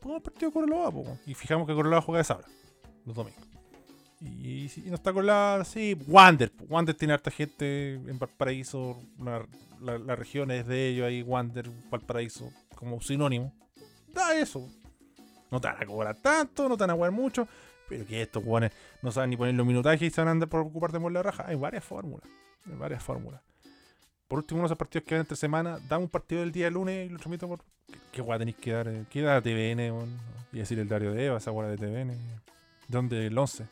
Pongamos 0.00 0.22
partido 0.22 0.50
Corolla, 0.50 0.90
po, 0.90 1.18
y 1.26 1.34
fijamos 1.34 1.66
que 1.66 1.74
Corolla 1.74 2.00
juega 2.00 2.20
esa 2.20 2.36
hora, 2.36 2.46
los 3.04 3.14
domingos. 3.14 3.44
Y 4.20 4.68
si 4.68 4.82
no 4.82 4.94
está 4.94 5.12
Corolla, 5.12 5.64
sí, 5.64 5.96
Wander. 6.06 6.52
Wander 6.68 6.94
tiene 6.94 7.14
harta 7.14 7.30
gente 7.30 7.94
en 7.94 8.18
Valparaíso. 8.18 9.00
La, 9.22 9.46
la, 9.80 10.16
de 10.16 10.88
ellos 10.88 11.06
ahí, 11.06 11.22
Wander, 11.22 11.70
Valparaíso, 11.90 12.50
como 12.74 13.00
sinónimo. 13.00 13.52
Da 14.12 14.38
eso. 14.38 14.68
No 15.50 15.60
te 15.60 15.68
van 15.68 15.82
a 15.82 15.86
cobrar 15.86 16.16
tanto, 16.16 16.68
no 16.68 16.76
te 16.76 16.82
van 16.82 16.90
a 16.90 16.94
jugar 16.94 17.10
mucho. 17.12 17.48
Pero 17.88 18.04
que 18.06 18.22
estos 18.22 18.42
jugadores 18.42 18.72
no 19.02 19.10
saben 19.10 19.30
ni 19.30 19.36
poner 19.36 19.54
los 19.54 19.66
minutajes 19.66 20.02
y 20.02 20.10
se 20.10 20.20
van 20.20 20.28
a 20.28 20.30
andar 20.32 20.48
por 20.48 20.60
ocuparte 20.60 21.00
por 21.00 21.10
la 21.10 21.22
raja. 21.22 21.44
Hay 21.46 21.56
varias 21.56 21.84
fórmulas. 21.84 22.28
Hay 22.66 22.76
varias 22.76 23.02
fórmulas. 23.02 23.40
Por 24.28 24.40
último, 24.40 24.58
uno 24.58 24.64
de 24.64 24.66
esos 24.68 24.78
partidos 24.78 25.06
que 25.06 25.14
van 25.14 25.20
entre 25.20 25.36
semana, 25.36 25.78
dame 25.88 26.04
un 26.04 26.10
partido 26.10 26.42
del 26.42 26.52
día 26.52 26.68
lunes 26.68 27.06
y 27.06 27.08
lo 27.08 27.18
transmito 27.18 27.48
por. 27.48 27.60
¿Qué, 28.12 28.20
guay 28.20 28.38
tenéis 28.38 28.58
que 28.58 28.72
dar? 28.72 29.06
¿Qué 29.08 29.22
da 29.22 29.40
TVN? 29.40 30.06
Y 30.52 30.58
decir 30.58 30.78
el 30.78 30.86
diario 30.86 31.12
de 31.12 31.26
Eva, 31.26 31.38
esa 31.38 31.50
guay 31.50 31.70
de 31.70 31.76
TVN. 31.78 32.14
¿Dónde? 32.88 33.26
El 33.26 33.38
11. 33.38 33.66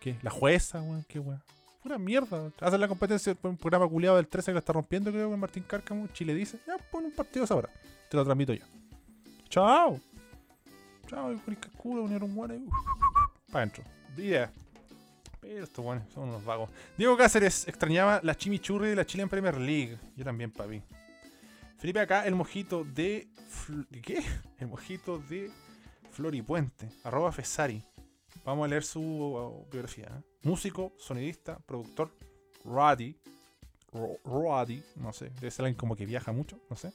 ¿Qué? 0.00 0.16
¿La 0.20 0.30
jueza, 0.30 0.82
weón? 0.82 1.04
¿Qué 1.08 1.18
weón? 1.18 1.42
Pura 1.82 1.98
mierda. 1.98 2.50
Hacen 2.60 2.80
la 2.80 2.88
competencia 2.88 3.34
un 3.42 3.56
programa 3.56 3.88
culiado 3.88 4.16
del 4.16 4.28
13 4.28 4.50
que 4.50 4.52
lo 4.52 4.58
está 4.58 4.72
rompiendo, 4.74 5.10
creo, 5.10 5.30
con 5.30 5.40
Martín 5.40 5.64
Cárcamo. 5.66 6.06
Chile 6.12 6.34
dice, 6.34 6.58
ya 6.66 6.76
pon 6.90 7.06
un 7.06 7.12
partido 7.12 7.42
a 7.42 7.46
esa. 7.46 7.60
Te 8.10 8.16
lo 8.16 8.24
transmito 8.24 8.52
yo. 8.52 8.64
Chao. 9.48 9.98
Chao, 11.12 11.30
culo, 11.76 12.04
unieron. 12.04 12.34
Para 12.34 13.64
adentro. 13.64 13.84
Pero 14.16 15.64
estos 15.64 15.84
guanes 15.84 16.10
son 16.12 16.30
unos 16.30 16.42
vagos. 16.42 16.70
Diego 16.96 17.16
Cáceres 17.18 17.68
extrañaba 17.68 18.20
la 18.22 18.34
chimichurri 18.34 18.88
de 18.88 18.96
la 18.96 19.04
Chilean 19.04 19.28
Premier 19.28 19.58
League. 19.58 19.98
Yo 20.16 20.24
también, 20.24 20.50
papi. 20.50 20.82
Felipe 21.76 22.00
acá, 22.00 22.24
el 22.26 22.34
mojito 22.34 22.84
de. 22.84 23.28
Fl- 23.50 23.86
¿de 23.90 24.00
¿Qué? 24.00 24.22
El 24.58 24.68
mojito 24.68 25.18
de 25.18 25.50
Floripuente. 26.12 26.88
Arroba 27.04 27.30
Fesari. 27.30 27.82
Vamos 28.44 28.64
a 28.64 28.68
leer 28.68 28.84
su 28.84 29.00
uh, 29.02 29.68
biografía. 29.70 30.06
¿eh? 30.06 30.22
Músico, 30.44 30.92
sonidista, 30.96 31.58
productor, 31.58 32.10
Roddy. 32.64 33.16
Ro- 33.92 34.18
Roddy, 34.24 34.82
no 34.96 35.12
sé, 35.12 35.28
debe 35.30 35.50
ser 35.50 35.66
alguien 35.66 35.76
como 35.76 35.94
que 35.96 36.06
viaja 36.06 36.32
mucho, 36.32 36.58
no 36.70 36.76
sé. 36.76 36.92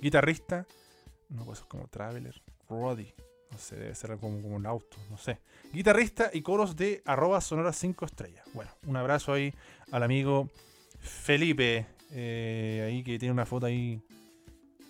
Guitarrista, 0.00 0.66
No, 1.28 1.44
pues 1.44 1.60
es 1.60 1.64
como 1.66 1.86
Traveler. 1.86 2.42
Roddy. 2.68 3.12
No 3.52 3.58
sé, 3.58 3.76
debe 3.76 3.94
ser 3.94 4.16
como, 4.18 4.40
como 4.40 4.56
un 4.56 4.66
auto, 4.66 4.96
no 5.10 5.18
sé. 5.18 5.38
Guitarrista 5.72 6.30
y 6.32 6.42
coros 6.42 6.74
de 6.74 7.02
arroba 7.04 7.40
sonora 7.40 7.72
5 7.72 8.04
estrellas. 8.06 8.44
Bueno, 8.54 8.70
un 8.86 8.96
abrazo 8.96 9.32
ahí 9.34 9.52
al 9.90 10.02
amigo 10.02 10.48
Felipe. 10.98 11.86
eh, 12.10 12.84
ahí 12.86 13.02
que 13.02 13.18
tiene 13.18 13.32
una 13.32 13.46
foto 13.46 13.66
ahí 13.66 14.02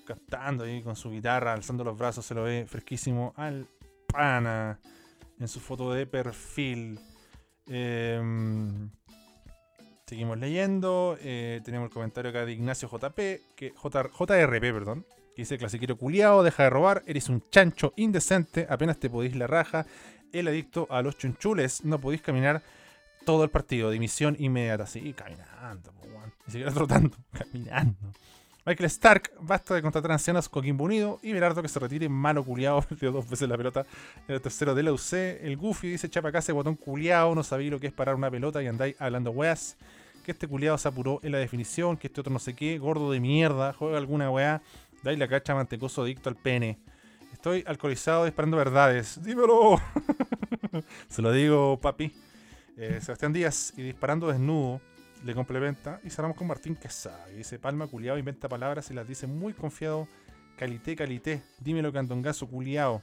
cantando 0.07 0.65
ahí 0.65 0.83
con 0.83 0.97
su 0.97 1.11
guitarra, 1.11 1.53
alzando 1.53 1.85
los 1.85 1.97
brazos, 1.97 2.25
se 2.27 2.35
lo 2.35 2.45
ve 2.45 2.67
fresquísimo 2.69 3.33
al 3.37 3.67
pana 4.07 4.79
en 5.39 5.49
su 5.49 5.61
foto 5.61 5.93
de 5.93 6.07
perfil. 6.07 6.99
Em, 7.67 8.91
seguimos 10.07 10.39
leyendo. 10.39 11.17
eh, 11.21 11.61
tenemos 11.65 11.89
el 11.89 11.93
comentario 11.95 12.31
acá 12.31 12.45
de 12.45 12.53
Ignacio 12.53 12.89
JP, 12.89 13.41
que, 13.57 13.73
J, 13.75 14.11
JRP, 14.11 14.73
perdón. 14.73 15.07
Dice, 15.37 15.57
clasiquero 15.59 15.97
culiao, 15.97 16.43
deja 16.43 16.65
de 16.65 16.71
robar, 16.71 17.03
eres 17.07 17.29
un 17.29 17.43
chancho 17.51 17.95
indecente, 17.97 18.67
apenas 18.69 18.99
te 18.99 19.09
podís 19.09 19.35
la 19.35 19.47
raja, 19.47 19.87
el 20.33 20.49
adicto 20.49 20.87
a 20.91 21.03
los 21.03 21.17
chunchules, 21.17 21.85
no 21.85 21.99
podís 21.99 22.21
caminar 22.21 22.63
todo 23.25 23.45
el 23.45 23.51
partido, 23.51 23.91
dimisión 23.91 24.37
inmediata. 24.39 24.87
Sí, 24.87 25.13
caminando, 25.15 25.93
ni 26.47 26.53
siquiera 26.53 26.73
trotando, 26.73 27.17
caminando. 27.33 28.13
Michael 28.65 28.87
Stark, 28.87 29.33
basta 29.41 29.75
de 29.75 29.83
contratar 29.83 30.13
ancianos 30.13 30.49
Coquimbo 30.49 30.85
Unido 30.85 31.19
y 31.21 31.33
Berardo 31.33 31.63
que 31.63 31.69
se 31.69 31.81
retire, 31.81 32.09
malo 32.09 32.45
culiao, 32.45 32.81
perdió 32.89 33.11
dos 33.11 33.29
veces 33.29 33.49
la 33.49 33.57
pelota 33.57 33.85
en 34.29 34.37
el 34.37 34.41
tercero 34.41 34.73
de 34.75 34.85
la 34.85 34.93
UC. 34.93 35.13
El 35.15 35.57
Goofy 35.57 35.89
dice, 35.89 36.09
chapa 36.09 36.29
acá 36.29 36.39
ese 36.39 36.53
botón 36.53 36.77
culiao, 36.77 37.35
no 37.35 37.43
sabía 37.43 37.71
lo 37.73 37.81
que 37.81 37.89
es 37.89 37.93
parar 37.93 38.15
una 38.15 38.31
pelota 38.31 38.63
y 38.63 38.69
andáis 38.69 38.95
hablando 39.01 39.33
weas. 39.33 39.77
Que 40.25 40.31
este 40.31 40.47
culiao 40.47 40.79
se 40.79 40.87
apuró 40.87 41.19
en 41.25 41.33
la 41.33 41.39
definición, 41.39 41.97
que 41.97 42.07
este 42.07 42.21
otro 42.21 42.33
no 42.33 42.39
sé 42.39 42.55
qué, 42.55 42.79
gordo 42.79 43.11
de 43.11 43.19
mierda, 43.19 43.73
juega 43.73 43.99
alguna 43.99 44.31
wea, 44.31 44.63
dais 45.03 45.19
la 45.19 45.29
cacha 45.29 45.55
mantecoso 45.55 46.03
adicto 46.03 46.29
al 46.29 46.37
pene. 46.37 46.79
Estoy 47.33 47.65
alcoholizado 47.67 48.25
disparando 48.25 48.57
verdades. 48.57 49.23
Dímelo. 49.23 49.81
se 51.09 51.23
lo 51.23 51.33
digo, 51.33 51.81
papi. 51.81 52.13
Eh, 52.77 53.01
Sebastián 53.01 53.33
Díaz 53.33 53.75
y 53.77 53.83
disparando 53.83 54.29
desnudo 54.29 54.81
le 55.25 55.35
complementa 55.35 56.01
y 56.05 56.11
cerramos 56.11 56.37
con 56.37 56.47
Martín 56.47 56.75
Quesada 56.75 57.27
que 57.27 57.37
dice 57.37 57.59
Palma 57.59 57.87
culiao 57.87 58.19
inventa 58.19 58.49
palabras 58.49 58.91
y 58.91 58.95
las 58.95 59.07
dice 59.07 59.27
muy 59.27 59.53
confiado 59.53 60.09
calité 60.57 60.97
calité 60.97 61.43
dímelo 61.61 61.93
candongazo 61.93 62.49
culiao 62.49 63.03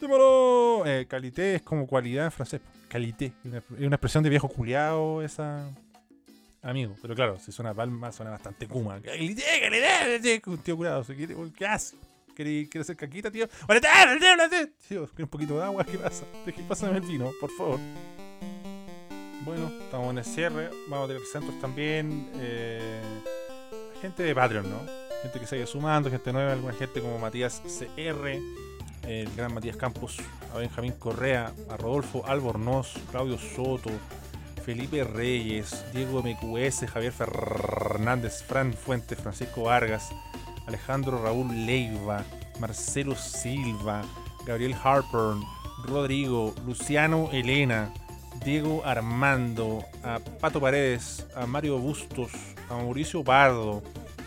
dímelo 0.00 0.84
eh, 0.86 1.06
calité 1.06 1.56
es 1.56 1.62
como 1.62 1.86
cualidad 1.86 2.24
en 2.24 2.32
francés 2.32 2.60
calité 2.88 3.26
es 3.26 3.44
una, 3.44 3.58
es 3.58 3.86
una 3.86 3.96
expresión 3.96 4.24
de 4.24 4.30
viejo 4.30 4.48
culiao 4.48 5.22
esa 5.22 5.70
amigo 6.62 6.94
pero 7.00 7.14
claro 7.14 7.38
si 7.38 7.52
suena 7.52 7.74
Palma 7.74 8.12
suena 8.12 8.32
bastante 8.32 8.66
kuma 8.66 9.00
un 10.46 10.58
tío 10.58 10.76
curado 10.76 11.04
¿qué, 11.56 11.66
hace? 11.66 11.96
¿Quiere, 12.34 12.68
quiere 12.68 12.82
hacer 12.82 12.96
caquita, 12.96 13.30
tío? 13.30 13.48
Tío, 14.88 15.06
¿quiere 15.08 15.24
un 15.24 15.28
poquito 15.28 15.58
de 15.58 15.64
agua? 15.64 15.84
¿Qué 15.84 15.98
pasa? 15.98 16.24
Pásame 16.68 16.96
el 16.96 17.02
vino, 17.02 17.30
por 17.38 17.50
favor. 17.50 17.78
Bueno, 19.44 19.70
estamos 19.82 20.10
en 20.10 20.18
el 20.18 20.24
cierre. 20.24 20.70
Vamos 20.88 21.04
a 21.04 21.08
tener 21.08 21.22
centros 21.30 21.60
también. 21.60 22.30
eh, 22.36 23.02
gente 24.00 24.22
de 24.22 24.34
Patreon, 24.34 24.70
¿no? 24.70 24.78
Gente 25.22 25.38
que 25.38 25.46
se 25.46 25.56
vaya 25.56 25.66
sumando, 25.66 26.10
gente 26.10 26.32
nueva, 26.32 26.52
alguna 26.52 26.72
gente 26.72 27.00
como 27.00 27.18
Matías 27.18 27.62
CR, 27.66 28.28
el 29.06 29.34
gran 29.36 29.52
Matías 29.52 29.76
Campos, 29.76 30.16
a 30.54 30.58
Benjamín 30.58 30.92
Correa, 30.92 31.52
a 31.68 31.76
Rodolfo 31.76 32.24
Albornoz, 32.26 32.94
Claudio 33.10 33.36
Soto, 33.36 33.90
Felipe 34.70 35.02
Reyes, 35.02 35.84
Diego 35.92 36.22
MQS, 36.22 36.86
Javier 36.86 37.10
Fernández, 37.10 38.44
Fran 38.44 38.72
Fuentes, 38.72 39.18
Francisco 39.18 39.64
Vargas, 39.64 40.10
Alejandro 40.64 41.20
Raúl 41.20 41.66
Leiva, 41.66 42.24
Marcelo 42.60 43.16
Silva, 43.16 44.02
Gabriel 44.46 44.76
Harper, 44.80 45.34
Rodrigo, 45.82 46.54
Luciano 46.64 47.30
Elena, 47.32 47.92
Diego 48.44 48.84
Armando, 48.84 49.82
a 50.04 50.20
Pato 50.20 50.60
Paredes, 50.60 51.26
a 51.34 51.46
Mario 51.46 51.76
Bustos, 51.80 52.30
a 52.68 52.76
Mauricio 52.76 53.24
Pardo, 53.24 53.82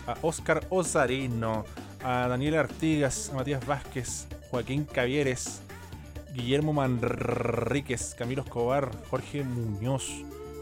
a 0.06 0.14
Oscar 0.20 0.66
Osarino, 0.68 1.64
a 2.02 2.28
Daniel 2.28 2.58
Artigas, 2.58 3.30
a 3.30 3.36
Matías 3.36 3.64
Vázquez, 3.64 4.26
Joaquín 4.50 4.84
Cavieres, 4.84 5.62
Guillermo 6.34 6.72
Manríquez, 6.72 8.16
Camilo 8.16 8.42
Escobar, 8.42 8.90
Jorge 9.08 9.44
Muñoz, 9.44 10.10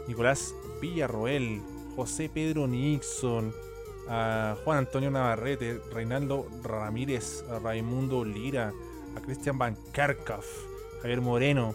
Nicolás 0.07 0.53
Villarroel, 0.79 1.63
José 1.95 2.29
Pedro 2.31 2.67
Nixon, 2.67 3.51
Juan 4.05 4.77
Antonio 4.77 5.09
Navarrete, 5.09 5.79
Reinaldo 5.91 6.47
Ramírez, 6.63 7.43
Raimundo 7.63 8.23
Lira, 8.23 8.71
a 9.17 9.21
Cristian 9.21 9.57
Van 9.57 9.75
Kerkhoff, 9.91 10.45
Javier 11.01 11.21
Moreno, 11.21 11.73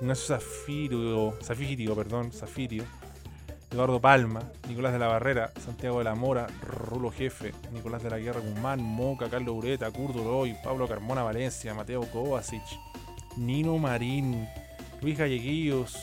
Ignacio 0.00 0.36
Zafirio, 0.36 1.34
Zafirio, 1.42 1.94
perdón, 1.94 2.32
Zafirio, 2.32 2.84
Eduardo 3.70 4.00
Palma, 4.00 4.40
Nicolás 4.68 4.94
de 4.94 4.98
la 4.98 5.08
Barrera, 5.08 5.52
Santiago 5.62 5.98
de 5.98 6.04
la 6.04 6.14
Mora, 6.14 6.46
Rulo 6.62 7.10
Jefe, 7.10 7.52
Nicolás 7.72 8.02
de 8.02 8.10
la 8.10 8.18
Guerra 8.18 8.40
Guzmán, 8.40 8.82
Moca, 8.82 9.28
Carlos 9.28 9.56
Ureta, 9.56 9.90
Curdo 9.90 10.24
Roy, 10.24 10.56
Pablo 10.64 10.88
Carmona 10.88 11.22
Valencia, 11.22 11.74
Mateo 11.74 12.02
Kovacic, 12.10 12.62
Nino 13.36 13.78
Marín, 13.78 14.48
Luis 15.02 15.18
Galleguillos, 15.18 15.96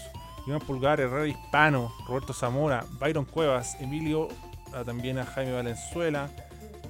Iván 0.48 0.60
Pulgar, 0.62 1.00
Herrera 1.00 1.28
Hispano, 1.28 1.92
Roberto 2.08 2.34
Zamora, 2.34 2.86
Byron 3.00 3.26
Cuevas, 3.26 3.76
Emilio, 3.80 4.28
a- 4.74 4.84
también 4.84 5.18
a 5.20 5.26
Jaime 5.26 5.54
Valenzuela, 5.54 6.30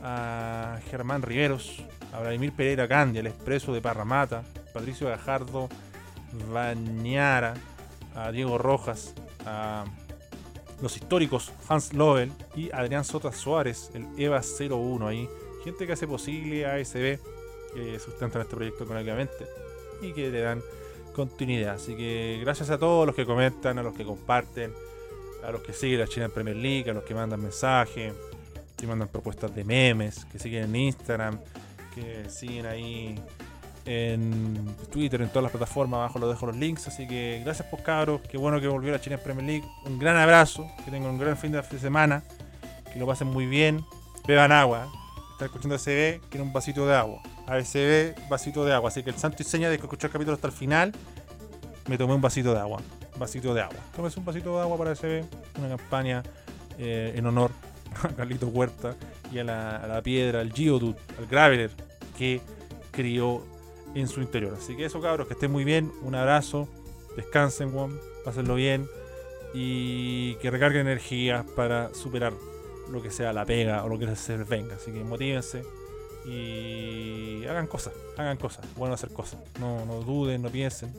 a 0.04 0.80
Germán 0.90 1.22
Riveros, 1.22 1.84
a 2.12 2.20
Vladimir 2.20 2.52
Pereira 2.54 2.88
Candia, 2.88 3.22
el 3.22 3.28
expreso 3.28 3.74
de 3.74 3.82
Parramata, 3.82 4.44
Patricio 4.74 5.08
Gajardo, 5.08 5.70
Bañara, 6.52 7.54
a 8.16 8.32
Diego 8.32 8.58
Rojas, 8.58 9.14
a 9.46 9.86
los 10.82 10.96
históricos 10.98 11.52
Hans 11.70 11.94
Lovell 11.94 12.32
y 12.56 12.72
Adrián 12.72 13.04
Sota 13.06 13.32
Suárez, 13.32 13.92
el 13.94 14.08
EVA 14.18 14.42
01 14.42 15.08
ahí. 15.08 15.30
Gente 15.64 15.88
que 15.88 15.94
hace 15.94 16.08
posible 16.08 16.66
ASB, 16.66 17.20
que 17.74 18.00
sustentan 18.04 18.42
este 18.42 18.56
proyecto 18.56 18.84
económicamente 18.84 19.46
y 20.04 20.14
que 20.14 20.30
le 20.30 20.42
dan 20.42 20.62
continuidad. 21.14 21.76
Así 21.76 21.96
que 21.96 22.40
gracias 22.42 22.70
a 22.70 22.78
todos 22.78 23.06
los 23.06 23.16
que 23.16 23.26
comentan, 23.26 23.78
a 23.80 23.84
los 23.84 23.94
que 23.94 24.04
comparten, 24.04 24.74
a 25.44 25.52
los 25.52 25.62
que 25.62 25.74
siguen 25.74 26.00
la 26.00 26.08
China 26.08 26.30
Premier 26.30 26.56
League, 26.56 26.90
a 26.90 26.94
los 26.94 27.04
que 27.04 27.14
mandan 27.14 27.42
mensajes, 27.42 28.14
que 28.78 28.88
mandan 28.88 29.08
propuestas 29.08 29.54
de 29.56 29.64
memes, 29.64 30.26
que 30.26 30.40
siguen 30.40 30.64
en 30.64 30.76
Instagram, 30.76 31.40
que 31.94 32.30
siguen 32.30 32.66
ahí 32.66 33.20
en 33.86 34.76
Twitter, 34.92 35.22
en 35.22 35.30
todas 35.30 35.44
las 35.44 35.52
plataformas, 35.52 35.98
abajo 35.98 36.20
los 36.20 36.30
dejo 36.30 36.48
los 36.48 36.56
links, 36.56 36.88
así 36.88 37.08
que 37.08 37.42
gracias 37.44 37.68
por 37.68 37.84
cabros, 37.84 38.22
qué 38.30 38.38
bueno 38.38 38.62
que 38.62 38.68
volvió 38.68 38.92
la 38.92 39.02
China 39.02 39.18
Premier 39.18 39.46
League, 39.46 39.68
un 39.86 40.00
gran 40.00 40.16
abrazo, 40.16 40.70
que 40.84 40.92
tengan 40.92 41.12
un 41.12 41.18
gran 41.18 41.38
fin 41.38 41.52
de 41.52 41.62
semana, 41.80 42.24
que 42.92 43.00
lo 43.00 43.06
pasen 43.06 43.28
muy 43.28 43.46
bien, 43.46 43.84
beban 44.26 44.52
agua, 44.52 44.88
están 45.34 45.48
escuchando 45.48 45.76
ACB, 45.76 46.22
quieren 46.30 46.48
un 46.48 46.54
vasito 46.54 46.86
de 46.88 46.96
agua, 46.96 47.22
ASB, 47.48 48.30
vasito 48.30 48.66
de 48.66 48.74
agua, 48.74 48.90
así 48.90 49.04
que 49.04 49.10
el 49.10 49.18
santo 49.18 49.38
y 49.42 49.46
seña 49.46 49.70
de 49.70 49.78
que 49.78 49.84
escuché 49.84 50.08
el 50.08 50.14
capítulo 50.14 50.36
hasta 50.36 50.48
el 50.48 50.54
final, 50.54 50.92
me 51.88 51.98
tomé 51.98 52.14
un 52.14 52.22
vasito 52.22 52.54
de 52.54 52.60
agua, 52.60 52.82
vasito 53.18 53.54
de 53.54 53.62
agua, 53.62 53.80
tómese 53.96 54.20
un 54.20 54.26
vasito 54.26 54.56
de 54.56 54.62
agua 54.62 54.78
para 54.78 54.92
ASB, 54.92 55.24
una 55.60 55.70
campaña 55.70 56.24
eh, 56.78 57.14
en 57.16 57.26
honor 57.26 57.52
a 58.04 58.10
Carlito 58.10 58.48
Huerta 58.48 58.96
y 59.32 59.40
a 59.40 59.44
la, 59.44 60.02
piedra, 60.04 60.42
al 60.42 60.52
Geodude, 60.52 60.98
al 61.18 61.28
Graveler, 61.28 61.72
que 62.18 62.42
crió 62.92 63.44
en 63.96 64.08
su 64.08 64.22
interior. 64.22 64.56
Así 64.58 64.76
que 64.76 64.86
eso, 64.86 65.02
cabros, 65.02 65.28
que 65.28 65.34
estén 65.34 65.52
muy 65.52 65.64
bien. 65.64 65.92
Un 66.02 66.16
abrazo. 66.16 66.68
Descansen, 67.16 67.74
weón. 67.74 68.00
Pásenlo 68.26 68.56
bien. 68.56 68.88
Y 69.54 70.36
que 70.36 70.50
recarguen 70.50 70.88
energías 70.88 71.46
para 71.56 71.94
superar 71.94 72.34
lo 72.90 73.02
que 73.02 73.12
sea 73.12 73.34
la 73.34 73.46
pega 73.46 73.84
o 73.84 73.90
lo 73.90 74.00
que 74.00 74.16
se 74.16 74.38
venga. 74.38 74.76
Así 74.76 74.92
que 74.92 75.04
motívense. 75.04 75.64
Y 76.26 77.46
hagan 77.46 77.68
cosas. 77.68 77.94
Hagan 78.18 78.38
cosas. 78.38 78.66
Bueno 78.76 78.94
hacer 78.96 79.12
cosas. 79.12 79.40
No, 79.60 79.86
no 79.86 79.96
duden, 80.02 80.42
no 80.42 80.50
piensen. 80.50 80.94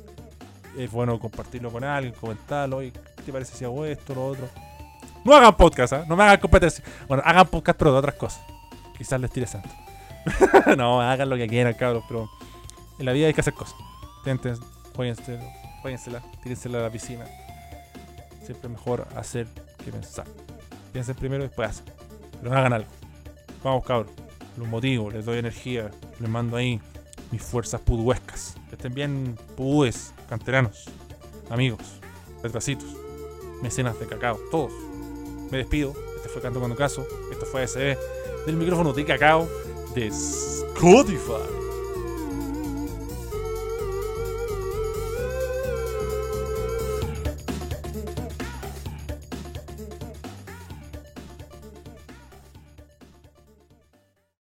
Es 0.77 0.91
bueno 0.91 1.18
compartirlo 1.18 1.70
con 1.70 1.85
alguien, 1.85 2.14
comentarlo. 2.14 2.83
Y, 2.83 2.91
¿Qué 2.91 3.22
te 3.27 3.33
parece 3.33 3.57
si 3.57 3.64
hago 3.64 3.85
esto, 3.85 4.14
lo 4.14 4.27
otro? 4.27 4.49
No 5.25 5.35
hagan 5.35 5.57
podcast, 5.57 5.93
¿ah? 5.95 6.05
No 6.07 6.16
me 6.16 6.25
hagan 6.25 6.39
competencia. 6.39 6.85
Bueno, 7.09 7.22
hagan 7.25 7.47
podcast, 7.47 7.79
pero 7.79 7.93
de 7.93 7.99
otras 7.99 8.14
cosas. 8.16 8.43
Quizás 8.99 9.20
les 9.20 9.31
tire 9.31 9.47
santo. 9.47 9.70
no, 10.77 11.01
hagan 11.01 11.29
lo 11.29 11.37
que 11.37 11.47
quieran, 11.49 11.75
cabros, 11.75 12.05
pero 12.09 12.29
en 12.99 13.07
la 13.07 13.12
vida 13.12 13.27
hay 13.27 13.35
que 13.35 13.41
hacer 13.41 13.55
cosas. 13.55 13.75
Tenten, 14.25 14.57
jueguensela, 14.95 16.22
tírensela 16.43 16.79
a 16.79 16.83
la 16.83 16.91
piscina. 16.91 17.25
Siempre 18.45 18.68
mejor 18.68 19.09
hacer 19.16 19.47
que 19.83 19.91
pensar. 19.91 20.27
Piensen 20.93 21.14
primero 21.16 21.45
y 21.45 21.49
después 21.49 21.70
hacen. 21.70 21.87
Pero 22.41 22.53
no 22.53 22.59
hagan 22.59 22.72
algo. 22.75 22.91
Vamos, 23.62 23.85
cabros. 23.85 24.12
Los 24.57 24.68
motivo, 24.68 25.11
les 25.11 25.24
doy 25.24 25.38
energía. 25.38 25.90
Les 26.20 26.30
mando 26.30 26.57
ahí 26.57 26.80
mis 27.30 27.42
fuerzas 27.42 27.80
puduescas. 27.80 28.57
Que 28.68 28.76
estén 28.76 28.94
bien 28.94 29.38
pudúes, 29.57 30.12
canteranos, 30.28 30.84
amigos, 31.50 31.80
retrasitos, 32.42 32.96
mecenas 33.62 33.98
de 33.98 34.07
cacao, 34.07 34.38
todos. 34.50 34.72
Me 35.50 35.59
despido. 35.59 35.94
Este 36.16 36.28
fue 36.28 36.42
Canto 36.42 36.59
Cuando 36.59 36.76
Caso. 36.76 37.07
Esto 37.30 37.46
fue 37.46 37.66
SB 37.66 37.98
del 38.46 38.57
micrófono 38.57 38.92
de 38.92 39.05
cacao 39.05 39.48
de 39.94 40.09
Spotify. 40.09 41.63